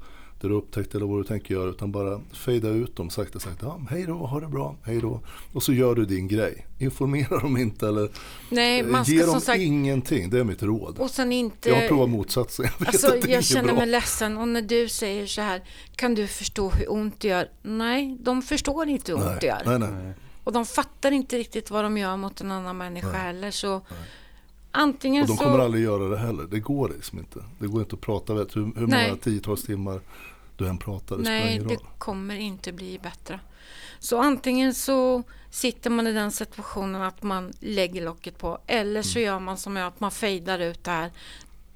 du 0.49 0.55
upptäckt 0.55 0.95
eller 0.95 1.05
vad 1.05 1.19
du 1.19 1.23
tänker 1.23 1.53
göra 1.53 1.69
utan 1.69 1.91
bara 1.91 2.21
fejda 2.33 2.69
ut 2.69 2.95
dem 2.95 3.09
sakta 3.09 3.39
sakta. 3.39 3.65
Ja, 3.65 3.81
hej 3.89 4.05
då, 4.07 4.13
ha 4.13 4.39
det 4.39 4.47
bra, 4.47 4.75
hej 4.83 5.01
då. 5.01 5.21
Och 5.53 5.63
så 5.63 5.73
gör 5.73 5.95
du 5.95 6.05
din 6.05 6.27
grej. 6.27 6.67
Informera 6.79 7.39
dem 7.39 7.57
inte 7.57 7.87
eller 7.87 8.09
Nej, 8.49 8.83
man 8.83 9.03
ge 9.03 9.17
ska 9.17 9.25
dem 9.25 9.33
som 9.33 9.41
sagt... 9.41 9.59
ingenting. 9.61 10.29
Det 10.29 10.39
är 10.39 10.43
mitt 10.43 10.63
råd. 10.63 10.99
Och 10.99 11.09
sen 11.09 11.31
inte... 11.31 11.69
Jag 11.69 11.81
har 11.81 11.87
provat 11.87 12.09
motsatsen. 12.09 12.65
Jag 12.79 12.87
Alltså, 12.87 13.17
jag 13.27 13.43
känner 13.43 13.67
bra. 13.67 13.75
mig 13.75 13.87
ledsen 13.87 14.37
och 14.37 14.47
när 14.47 14.61
du 14.61 14.89
säger 14.89 15.25
så 15.25 15.41
här, 15.41 15.63
kan 15.95 16.15
du 16.15 16.27
förstå 16.27 16.69
hur 16.69 16.91
ont 16.91 17.19
det 17.19 17.27
gör? 17.27 17.49
Nej, 17.61 18.17
de 18.19 18.41
förstår 18.41 18.87
inte 18.87 19.11
hur 19.11 19.19
ont 19.19 19.41
det 19.41 19.47
gör. 19.47 19.61
nej, 19.65 19.79
nej, 19.79 19.89
nej. 20.03 20.13
Och 20.43 20.51
de 20.53 20.65
fattar 20.65 21.11
inte 21.11 21.37
riktigt 21.37 21.71
vad 21.71 21.83
de 21.85 21.97
gör 21.97 22.17
mot 22.17 22.41
en 22.41 22.51
annan 22.51 22.77
människa 22.77 23.11
heller. 23.17 23.51
Så 23.51 23.81
antingen 24.71 25.21
Och 25.21 25.27
de 25.27 25.37
så... 25.37 25.43
kommer 25.43 25.59
aldrig 25.59 25.83
göra 25.83 26.09
det 26.09 26.17
heller. 26.17 26.43
Det 26.43 26.59
går 26.59 26.89
liksom 26.89 27.19
inte. 27.19 27.39
Det 27.59 27.67
går 27.67 27.81
inte 27.81 27.95
att 27.95 28.01
prata. 28.01 28.33
Vet, 28.33 28.55
hur, 28.55 28.61
hur 28.61 28.71
många 28.81 28.87
Nej. 28.87 29.17
tiotals 29.23 29.63
timmar 29.63 29.99
du 30.57 30.67
än 30.67 30.77
pratar. 30.77 31.17
Det 31.17 31.23
Nej, 31.23 31.59
det 31.59 31.77
kommer 31.97 32.35
inte 32.35 32.71
bli 32.71 32.99
bättre. 32.99 33.39
Så 33.99 34.19
antingen 34.21 34.73
så 34.73 35.23
sitter 35.49 35.89
man 35.89 36.07
i 36.07 36.13
den 36.13 36.31
situationen 36.31 37.01
att 37.01 37.23
man 37.23 37.53
lägger 37.59 38.05
locket 38.05 38.37
på 38.37 38.59
eller 38.67 39.01
så 39.01 39.19
Mm. 39.19 39.27
gör 39.27 39.39
man 39.39 39.57
som 39.57 39.75
jag, 39.75 39.87
att 39.87 39.99
man 39.99 40.11
fejdar 40.11 40.59
ut 40.59 40.83
det 40.83 40.91
här. 40.91 41.11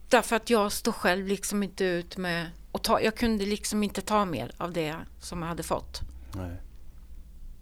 Därför 0.09 0.35
att 0.35 0.49
jag 0.49 0.71
står 0.71 0.91
själv 0.91 1.27
liksom 1.27 1.63
inte 1.63 1.85
ut 1.85 2.17
med 2.17 2.49
och 2.71 2.81
ta, 2.83 3.01
jag 3.01 3.15
kunde 3.15 3.45
liksom 3.45 3.83
inte 3.83 4.01
ta 4.01 4.25
mer 4.25 4.51
av 4.57 4.73
det 4.73 4.95
som 5.19 5.41
jag 5.41 5.49
hade 5.49 5.63
fått. 5.63 6.01
Nej. 6.35 6.51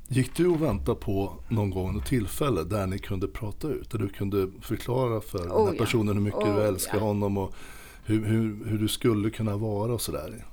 Gick 0.08 0.36
du 0.36 0.48
och 0.48 0.62
väntade 0.62 0.98
på 1.00 1.34
någon 1.48 1.70
gång 1.70 1.94
något 1.94 2.06
tillfälle 2.06 2.64
där 2.64 2.88
ni 2.88 3.00
kunde 3.00 3.28
prata 3.28 3.68
ut? 3.68 3.90
Där 3.90 4.00
du 4.00 4.10
kunde 4.10 4.52
förklara 4.62 5.22
för 5.22 5.38
den 5.40 5.52
Oh 5.52 5.66
här 5.66 5.74
ja. 5.74 5.80
personen 5.84 6.16
hur 6.16 6.24
mycket 6.24 6.42
Oh 6.42 6.56
du 6.56 6.64
älskar 6.64 6.98
ja. 6.98 7.04
honom 7.04 7.38
och 7.38 7.54
hur, 8.06 8.26
hur, 8.26 8.66
hur 8.66 8.78
du 8.78 8.88
skulle 8.88 9.30
kunna 9.30 9.58
vara 9.58 9.94
och 9.94 10.02
sådär. 10.02 10.46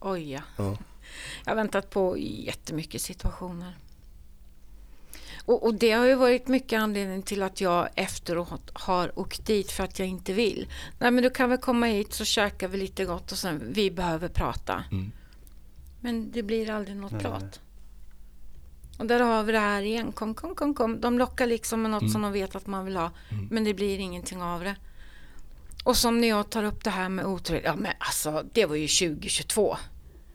Oj 0.00 0.32
ja. 0.32 0.40
Ja. 0.56 0.76
Jag 1.44 1.50
har 1.50 1.56
väntat 1.56 1.90
på 1.90 2.16
jättemycket 2.18 3.02
situationer. 3.02 3.76
Och, 5.44 5.62
och 5.66 5.74
det 5.74 5.92
har 5.92 6.06
ju 6.06 6.14
varit 6.14 6.48
mycket 6.48 6.80
anledning 6.80 7.22
till 7.22 7.42
att 7.42 7.60
jag 7.60 7.88
efteråt 7.94 8.70
har 8.72 9.18
åkt 9.18 9.46
dit 9.46 9.70
för 9.70 9.84
att 9.84 9.98
jag 9.98 10.08
inte 10.08 10.32
vill. 10.32 10.68
Nej 10.98 11.10
men 11.10 11.22
du 11.24 11.30
kan 11.30 11.48
väl 11.50 11.58
komma 11.58 11.86
hit 11.86 12.12
så 12.12 12.24
käkar 12.24 12.68
vi 12.68 12.78
lite 12.78 13.04
gott 13.04 13.32
och 13.32 13.38
sen 13.38 13.72
vi 13.72 13.90
behöver 13.90 14.28
prata. 14.28 14.84
Mm. 14.92 15.12
Men 16.00 16.30
det 16.32 16.42
blir 16.42 16.70
aldrig 16.70 16.96
något 16.96 17.12
Nej, 17.12 17.20
prat. 17.20 17.40
nej. 17.42 17.50
Och 18.98 19.06
där 19.06 19.20
har 19.20 19.42
vi 19.42 19.52
det 19.52 19.58
här 19.58 19.82
igen. 19.82 20.12
Kom, 20.12 20.34
kom, 20.34 20.54
kom, 20.54 20.74
kom. 20.74 21.00
De 21.00 21.18
lockar 21.18 21.46
liksom 21.46 21.82
med 21.82 21.90
något 21.90 22.02
Mm. 22.02 22.12
som 22.12 22.22
de 22.22 22.32
vet 22.32 22.56
att 22.56 22.66
man 22.66 22.84
vill 22.84 22.96
ha. 22.96 23.10
Mm. 23.30 23.48
Men 23.50 23.64
det 23.64 23.74
blir 23.74 23.98
ingenting 23.98 24.42
av 24.42 24.64
det. 24.64 24.76
Och 25.84 25.96
som 25.96 26.20
när 26.20 26.28
jag 26.28 26.50
tar 26.50 26.64
upp 26.64 26.84
det 26.84 26.90
här 26.90 27.08
med 27.08 27.26
otrohet, 27.26 27.64
ja 27.64 27.76
men 27.76 27.92
alltså 27.98 28.44
det 28.52 28.66
var 28.66 28.76
ju 28.76 28.88
2022. 28.88 29.76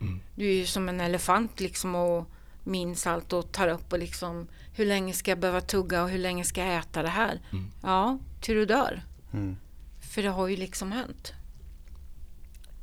Mm. 0.01 0.19
Du 0.35 0.49
är 0.49 0.53
ju 0.53 0.65
som 0.65 0.89
en 0.89 1.01
elefant 1.01 1.59
liksom 1.59 1.95
och 1.95 2.29
minns 2.63 3.07
allt 3.07 3.33
och 3.33 3.51
tar 3.51 3.67
upp 3.67 3.93
och 3.93 3.99
liksom 3.99 4.47
hur 4.73 4.85
länge 4.85 5.13
ska 5.13 5.31
jag 5.31 5.39
behöva 5.39 5.61
tugga 5.61 6.03
och 6.03 6.09
hur 6.09 6.19
länge 6.19 6.43
ska 6.43 6.65
jag 6.65 6.75
äta 6.75 7.01
det 7.01 7.09
här? 7.09 7.41
Mm. 7.51 7.65
Ja, 7.81 8.19
till 8.41 8.55
du 8.55 8.65
dör. 8.65 9.03
Mm. 9.33 9.55
För 10.13 10.23
det 10.23 10.29
har 10.29 10.47
ju 10.47 10.55
liksom 10.55 10.91
hänt. 10.91 11.33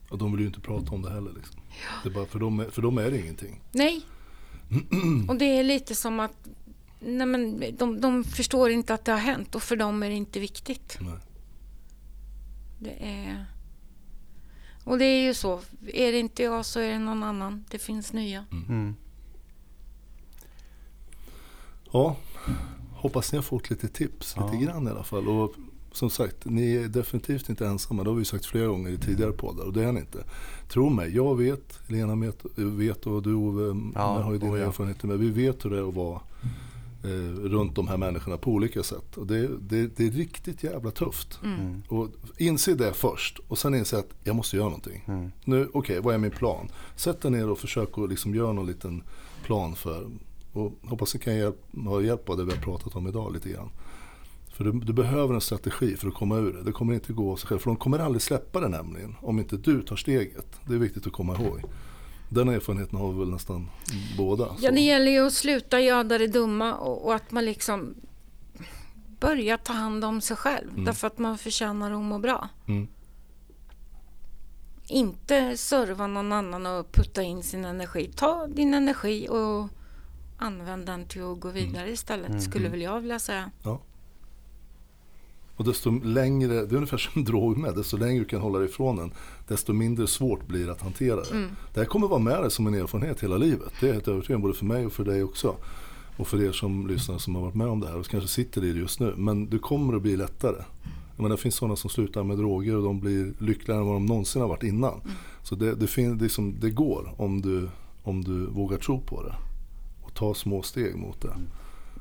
Och 0.08 0.18
de 0.18 0.32
vill 0.32 0.40
ju 0.40 0.46
inte 0.46 0.60
prata 0.60 0.94
om 0.94 1.02
det 1.02 1.10
heller. 1.10 1.32
Liksom. 1.32 1.60
Det 2.02 2.08
är 2.08 2.12
bara, 2.12 2.26
för, 2.26 2.38
dem 2.38 2.60
är, 2.60 2.70
för 2.70 2.82
dem 2.82 2.98
är 2.98 3.10
det 3.10 3.18
ingenting. 3.20 3.60
Nej. 3.72 4.00
Och 5.28 5.36
det 5.36 5.44
är 5.44 5.62
lite 5.62 5.94
som 5.94 6.20
att 6.20 6.48
nej 7.00 7.26
men, 7.26 7.64
de, 7.78 8.00
de 8.00 8.24
förstår 8.24 8.70
inte 8.70 8.94
att 8.94 9.04
det 9.04 9.12
har 9.12 9.18
hänt 9.18 9.54
och 9.54 9.62
för 9.62 9.76
dem 9.76 10.02
är 10.02 10.08
det 10.08 10.14
inte 10.14 10.40
viktigt. 10.40 10.98
Nej. 11.00 11.14
Det 12.82 12.96
är... 13.00 13.44
Och 14.84 14.98
det 14.98 15.04
är 15.04 15.22
ju 15.22 15.34
så. 15.34 15.60
Är 15.86 16.12
det 16.12 16.18
inte 16.18 16.42
jag 16.42 16.66
så 16.66 16.80
är 16.80 16.88
det 16.92 16.98
någon 16.98 17.22
annan. 17.22 17.64
Det 17.70 17.78
finns 17.78 18.12
nya. 18.12 18.44
Mm. 18.68 18.94
Ja, 21.92 22.16
hoppas 22.92 23.32
ni 23.32 23.38
har 23.38 23.42
fått 23.42 23.70
lite 23.70 23.88
tips, 23.88 24.34
Ja. 24.36 24.50
lite 24.52 24.64
grann 24.64 24.86
i 24.86 24.90
alla 24.90 25.02
fall. 25.04 25.28
Och 25.28 25.54
som 25.92 26.10
sagt, 26.10 26.36
ni 26.44 26.74
är 26.76 26.88
definitivt 26.88 27.48
inte 27.48 27.66
ensamma. 27.66 28.02
Det 28.04 28.10
har 28.10 28.16
vi 28.16 28.24
sagt 28.24 28.46
flera 28.46 28.66
gånger 28.66 28.90
i 28.90 28.98
tidigare 28.98 29.32
poddar 29.32 29.64
och 29.64 29.72
det 29.72 29.84
är 29.84 29.92
ni 29.92 30.00
inte. 30.00 30.24
Tro 30.68 30.88
mig, 30.90 31.14
jag 31.16 31.36
vet, 31.36 31.78
Lena 31.86 32.14
vet, 32.16 32.44
vet 32.56 33.06
och 33.06 33.22
du 33.22 33.34
Ove 33.34 33.90
Ja, 33.94 34.20
har 34.22 34.32
ju 34.32 34.38
dina 34.38 34.58
ja. 34.58 34.66
erfarenheter 34.66 35.06
med. 35.08 35.18
Vi 35.18 35.30
vet 35.30 35.64
hur 35.64 35.70
det 35.70 35.78
är 35.78 35.88
att 35.88 35.94
vara 35.94 36.20
eh, 37.04 37.40
runt 37.48 37.76
de 37.76 37.88
här 37.88 37.96
människorna 37.96 38.36
på 38.36 38.50
olika 38.50 38.82
sätt. 38.82 39.16
Och 39.16 39.26
det, 39.26 39.48
det, 39.60 39.96
det 39.96 40.06
är 40.06 40.10
riktigt 40.10 40.62
jävla 40.62 40.90
tufft. 40.90 41.40
Mm. 41.44 41.82
Och 41.88 42.08
inse 42.38 42.74
det 42.74 42.92
först 42.92 43.38
och 43.48 43.58
sen 43.58 43.74
inse 43.74 43.98
att 43.98 44.08
jag 44.24 44.36
måste 44.36 44.56
göra 44.56 44.66
någonting. 44.66 45.04
Mm. 45.08 45.32
Nu, 45.44 45.68
okej, 45.72 46.00
vad 46.00 46.14
är 46.14 46.18
min 46.18 46.30
plan? 46.30 46.68
Sätt 46.96 47.20
dig 47.20 47.30
ner 47.30 47.50
och 47.50 47.58
försök 47.58 47.98
att 47.98 48.10
liksom 48.10 48.34
göra 48.34 48.52
någon 48.52 48.66
liten 48.66 49.02
plan 49.44 49.74
för 49.74 50.06
och 50.52 50.72
hoppas 50.82 51.12
det 51.12 51.18
kan 51.18 51.36
hjälp, 51.36 51.60
ha 51.84 52.00
hjälp 52.00 52.28
av 52.28 52.36
det 52.36 52.44
vi 52.44 52.50
har 52.50 52.58
pratat 52.58 52.96
om 52.96 53.08
idag 53.08 53.32
lite 53.32 53.48
grann. 53.48 53.70
För 54.52 54.64
du, 54.64 54.72
du 54.72 54.92
behöver 54.92 55.34
en 55.34 55.40
strategi 55.40 55.96
för 55.96 56.08
att 56.08 56.14
komma 56.14 56.36
ur 56.36 56.52
det. 56.52 56.62
Det 56.62 56.72
kommer 56.72 56.94
inte 56.94 57.12
gå 57.12 57.32
av 57.32 57.36
sig 57.36 57.48
själv. 57.48 57.58
För 57.58 57.70
de 57.70 57.76
kommer 57.76 57.98
aldrig 57.98 58.22
släppa 58.22 58.60
det 58.60 58.68
nämligen. 58.68 59.16
Om 59.20 59.38
inte 59.38 59.56
du 59.56 59.82
tar 59.82 59.96
steget. 59.96 60.60
Det 60.68 60.74
är 60.74 60.78
viktigt 60.78 61.06
att 61.06 61.12
komma 61.12 61.34
ihåg. 61.34 61.62
Den 62.34 62.48
erfarenheten 62.48 62.98
har 62.98 63.12
vi 63.12 63.18
väl 63.18 63.30
nästan 63.30 63.70
båda. 64.16 64.48
Ja, 64.60 64.70
det 64.70 64.80
gäller 64.80 65.10
ju 65.10 65.26
att 65.26 65.32
sluta 65.32 65.80
göra 65.80 66.04
det 66.04 66.26
dumma 66.26 66.74
och, 66.74 67.04
och 67.04 67.14
att 67.14 67.30
man 67.30 67.44
liksom 67.44 67.94
börjar 69.20 69.56
ta 69.56 69.72
hand 69.72 70.04
om 70.04 70.20
sig 70.20 70.36
själv. 70.36 70.70
Mm. 70.70 70.84
Därför 70.84 71.06
att 71.06 71.18
man 71.18 71.38
förtjänar 71.38 71.92
att 71.92 72.00
må 72.00 72.18
bra. 72.18 72.48
Mm. 72.66 72.88
Inte 74.88 75.56
serva 75.56 76.06
någon 76.06 76.32
annan 76.32 76.66
och 76.66 76.92
putta 76.92 77.22
in 77.22 77.42
sin 77.42 77.64
energi. 77.64 78.12
Ta 78.16 78.46
din 78.46 78.74
energi 78.74 79.28
och 79.28 79.68
använd 80.38 80.86
den 80.86 81.06
till 81.08 81.22
att 81.22 81.40
gå 81.40 81.48
vidare 81.48 81.90
istället. 81.90 82.28
Mm. 82.28 82.40
Skulle 82.40 82.68
väl 82.68 82.82
jag 82.82 83.00
vilja 83.00 83.18
säga. 83.18 83.50
Och 85.62 85.68
desto 85.68 85.90
längre, 85.90 86.54
det 86.54 86.74
är 86.74 86.74
ungefär 86.74 86.98
som 86.98 87.24
drog 87.24 87.58
med, 87.58 87.74
desto 87.74 87.96
längre 87.96 88.18
du 88.18 88.24
kan 88.24 88.40
hålla 88.40 88.58
dig 88.58 88.68
ifrån 88.68 88.96
den, 88.96 89.12
desto 89.48 89.72
mindre 89.72 90.06
svårt 90.06 90.46
blir 90.46 90.66
det 90.66 90.72
att 90.72 90.80
hantera 90.80 91.16
det. 91.16 91.30
Mm. 91.30 91.50
Det 91.74 91.80
här 91.80 91.86
kommer 91.86 92.08
vara 92.08 92.20
med 92.20 92.42
dig 92.42 92.50
som 92.50 92.66
en 92.66 92.74
erfarenhet 92.74 93.22
hela 93.22 93.36
livet. 93.36 93.72
Det 93.80 93.86
är 93.86 93.88
jag 93.88 93.94
helt 93.94 94.08
övertygad 94.08 94.40
både 94.40 94.54
för 94.54 94.64
mig 94.64 94.86
och 94.86 94.92
för 94.92 95.04
dig 95.04 95.22
också. 95.22 95.56
Och 96.16 96.28
för 96.28 96.42
er 96.42 96.52
som 96.52 96.86
lyssnar 96.86 97.18
som 97.18 97.34
har 97.34 97.42
varit 97.42 97.54
med 97.54 97.66
om 97.66 97.80
det 97.80 97.88
här 97.88 97.98
och 97.98 98.06
kanske 98.06 98.28
sitter 98.28 98.64
i 98.64 98.72
det 98.72 98.78
just 98.78 99.00
nu. 99.00 99.14
Men 99.16 99.50
det 99.50 99.58
kommer 99.58 99.96
att 99.96 100.02
bli 100.02 100.16
lättare. 100.16 100.62
Menar, 101.16 101.30
det 101.30 101.36
finns 101.36 101.54
sådana 101.54 101.76
som 101.76 101.90
slutar 101.90 102.22
med 102.22 102.38
droger 102.38 102.76
och 102.76 102.82
de 102.82 103.00
blir 103.00 103.32
lyckligare 103.38 103.80
än 103.80 103.86
vad 103.86 103.96
de 103.96 104.06
någonsin 104.06 104.42
har 104.42 104.48
varit 104.48 104.62
innan. 104.62 105.00
Så 105.42 105.54
det, 105.54 105.74
det, 105.74 105.86
fin, 105.86 106.18
det, 106.18 106.24
är 106.24 106.28
som, 106.28 106.60
det 106.60 106.70
går 106.70 107.14
om 107.16 107.42
du, 107.42 107.68
om 108.02 108.24
du 108.24 108.46
vågar 108.46 108.78
tro 108.78 109.00
på 109.00 109.22
det. 109.22 109.34
Och 110.02 110.14
ta 110.14 110.34
små 110.34 110.62
steg 110.62 110.96
mot 110.96 111.20
det. 111.20 111.34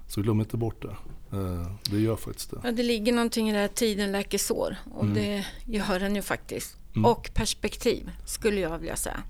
Så 0.08 0.22
glöm 0.22 0.40
inte 0.40 0.58
bort 0.58 0.82
det. 0.82 0.96
Eh, 1.34 1.72
Det 1.92 2.00
gör 2.00 2.16
faktiskt 2.16 2.52
det. 2.52 2.62
Ja, 2.64 2.72
det 2.72 2.84
ligger 2.84 3.14
någonting 3.14 3.50
i 3.50 3.52
det 3.54 3.58
här 3.60 3.68
tiden 3.68 4.12
läker 4.12 4.38
sår. 4.38 4.76
Och 4.92 5.04
Mm. 5.04 5.14
det 5.16 5.46
gör 5.66 6.00
den 6.00 6.16
ju 6.16 6.22
faktiskt. 6.22 6.78
Mm. 6.96 7.06
Och 7.06 7.32
perspektiv 7.34 8.12
skulle 8.26 8.60
jag 8.62 8.78
vilja 8.80 8.96
säga. 8.96 9.24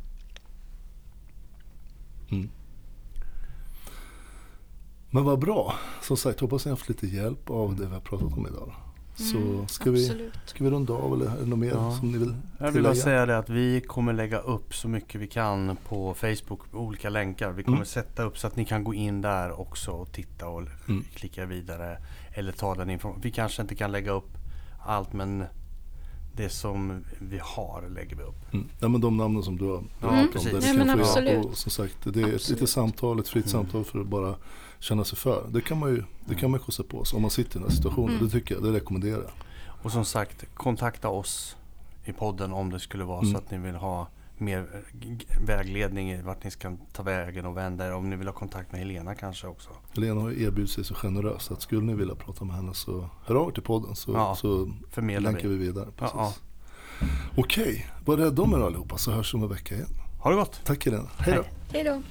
Men 5.10 5.24
vad 5.24 5.40
bra. 5.40 5.76
Som 6.02 6.18
sagt, 6.18 6.40
hoppas 6.40 6.66
ni 6.66 6.72
har 6.72 6.78
haft 6.78 6.90
lite 6.90 7.08
hjälp 7.08 7.50
av 7.50 7.76
det 7.76 7.86
vi 7.86 7.94
har 7.94 8.02
pratat 8.02 8.34
om 8.34 8.48
idag. 8.48 8.74
Så 9.16 9.38
Mm, 9.38 9.68
ska, 9.68 9.92
vi, 9.92 10.06
Absolut. 10.10 10.34
ska 10.46 10.64
vi 10.64 10.70
runda 10.70 10.94
av 10.94 11.14
eller 11.14 11.26
är 11.32 11.40
det 11.40 11.46
något 11.46 11.60
mer 11.60 11.70
Ja. 11.70 11.92
som 12.00 12.12
ni 12.12 12.18
vill 12.18 12.36
Jag 12.60 12.72
vill 12.72 12.84
bara 12.84 12.94
tillägga? 12.94 12.96
säga 13.04 13.26
det 13.26 13.38
att 13.38 13.50
vi 13.50 13.82
kommer 13.82 14.14
lägga 14.14 14.40
upp 14.40 14.76
så 14.76 14.88
mycket 14.88 15.22
vi 15.22 15.28
kan 15.28 15.78
på 15.88 16.14
Facebook, 16.14 16.60
olika 16.74 17.10
länkar. 17.10 17.52
Vi 17.52 17.64
kommer 17.64 17.78
Mm. 17.78 17.86
sätta 17.86 18.24
upp 18.24 18.38
så 18.38 18.48
att 18.48 18.56
ni 18.56 18.66
kan 18.66 18.84
gå 18.84 18.94
in 18.94 19.22
där 19.22 19.60
också 19.60 19.92
och 19.92 20.12
titta 20.12 20.48
och 20.48 20.62
Mm. 20.88 21.04
klicka 21.16 21.46
vidare. 21.46 21.98
Eller 22.34 22.52
ta 22.52 22.76
den 22.76 22.90
informationen. 22.90 23.22
Vi 23.24 23.32
kanske 23.32 23.62
inte 23.62 23.76
kan 23.76 23.92
lägga 23.92 24.12
upp 24.12 24.38
allt 24.86 25.14
men 25.14 25.44
det 26.36 26.50
som 26.50 27.04
vi 27.20 27.40
har 27.44 27.90
lägger 27.90 28.16
vi 28.16 28.24
upp. 28.24 28.54
Mm. 28.54 28.68
Ja, 28.80 28.88
men 28.88 29.02
de 29.02 29.18
namnen 29.18 29.44
som 29.44 29.58
du 29.58 29.66
har 29.66 29.84
Ja, 30.02 30.08
pratat 30.10 30.36
om. 30.36 30.52
där 30.52 30.62
kan 30.62 30.78
men 30.78 30.90
absolut. 31.00 31.46
Och 31.46 31.58
som 31.58 31.72
sagt, 31.72 31.96
det 32.04 32.22
är 32.22 32.28
ett 32.28 32.34
Absolut. 32.36 32.50
litet 32.50 32.70
samtal, 32.70 33.20
ett 33.20 33.28
fritt 33.28 33.46
Mm. 33.46 33.52
samtal 33.52 33.84
för 33.86 34.00
att 34.00 34.08
bara 34.08 34.36
känna 34.82 35.04
sig 35.04 35.18
för. 35.18 35.48
Det 35.50 35.62
kan 35.62 35.80
man 35.80 35.90
ju 35.90 36.04
det 36.26 36.36
kan 36.36 36.52
man 36.52 36.60
kosta 36.60 36.84
på 36.84 37.06
sig 37.06 37.16
om 37.16 37.22
man 37.22 37.32
sitter 37.32 37.52
i 37.52 37.54
den 37.60 37.70
här 37.70 37.76
situationen. 37.76 38.10
Mm. 38.16 38.26
Det 38.26 38.32
tycker 38.32 38.56
jag, 38.56 38.64
det 38.64 38.72
rekommenderar 38.74 39.22
jag. 39.22 39.32
Och 39.84 39.92
som 39.92 40.06
sagt, 40.06 40.46
kontakta 40.54 41.10
oss 41.10 41.56
i 42.06 42.14
podden 42.14 42.54
om 42.54 42.70
det 42.70 42.80
skulle 42.80 43.04
vara 43.04 43.20
Mm. 43.20 43.32
så 43.32 43.38
att 43.38 43.52
ni 43.52 43.58
vill 43.58 43.76
ha 43.76 44.08
mer 44.38 44.84
g- 44.94 45.26
vägledning 45.48 46.12
i 46.12 46.22
vart 46.22 46.44
ni 46.44 46.52
ska 46.52 46.78
ta 46.94 47.04
vägen 47.04 47.46
och 47.46 47.58
vända 47.58 47.88
er. 47.88 47.94
Om 47.94 48.10
ni 48.10 48.16
vill 48.16 48.28
ha 48.28 48.34
kontakt 48.34 48.72
med 48.72 48.82
Helena 48.82 49.16
kanske 49.16 49.48
också. 49.48 49.70
Helena 49.96 50.22
har 50.22 50.30
ju 50.30 50.44
erbjudit 50.44 50.72
sig 50.72 50.84
så 50.84 50.94
generöst 50.96 51.52
att 51.52 51.62
skulle 51.62 51.82
ni 51.82 51.94
vilja 51.94 52.16
prata 52.16 52.46
med 52.46 52.56
henne 52.56 52.74
så 52.74 53.10
hör 53.26 53.36
av 53.36 53.48
er 53.50 53.54
till 53.54 53.64
podden 53.64 53.96
så, 53.96 54.12
Ja, 54.14 54.36
så 54.36 54.72
länkar 54.96 55.48
vi. 55.48 55.48
vi 55.48 55.66
vidare. 55.66 55.88
Ja, 55.98 56.08
Precis. 56.08 56.42
Okej, 57.38 57.88
var 58.06 58.18
rädda 58.18 58.42
om 58.42 58.54
er 58.54 58.60
allihopa 58.60 58.98
så 58.98 59.12
hörs 59.12 59.34
vi 59.34 59.38
om 59.38 59.44
en 59.44 59.50
vecka 59.50 59.76
igen. 59.76 59.88
Ha 60.20 60.30
det 60.30 60.36
gott! 60.36 60.62
Tack 60.66 60.86
Helena, 60.86 61.10
hej 61.18 61.36
då. 61.36 61.42
Hej. 61.42 61.52
Hej 61.72 61.84
då. 61.84 62.02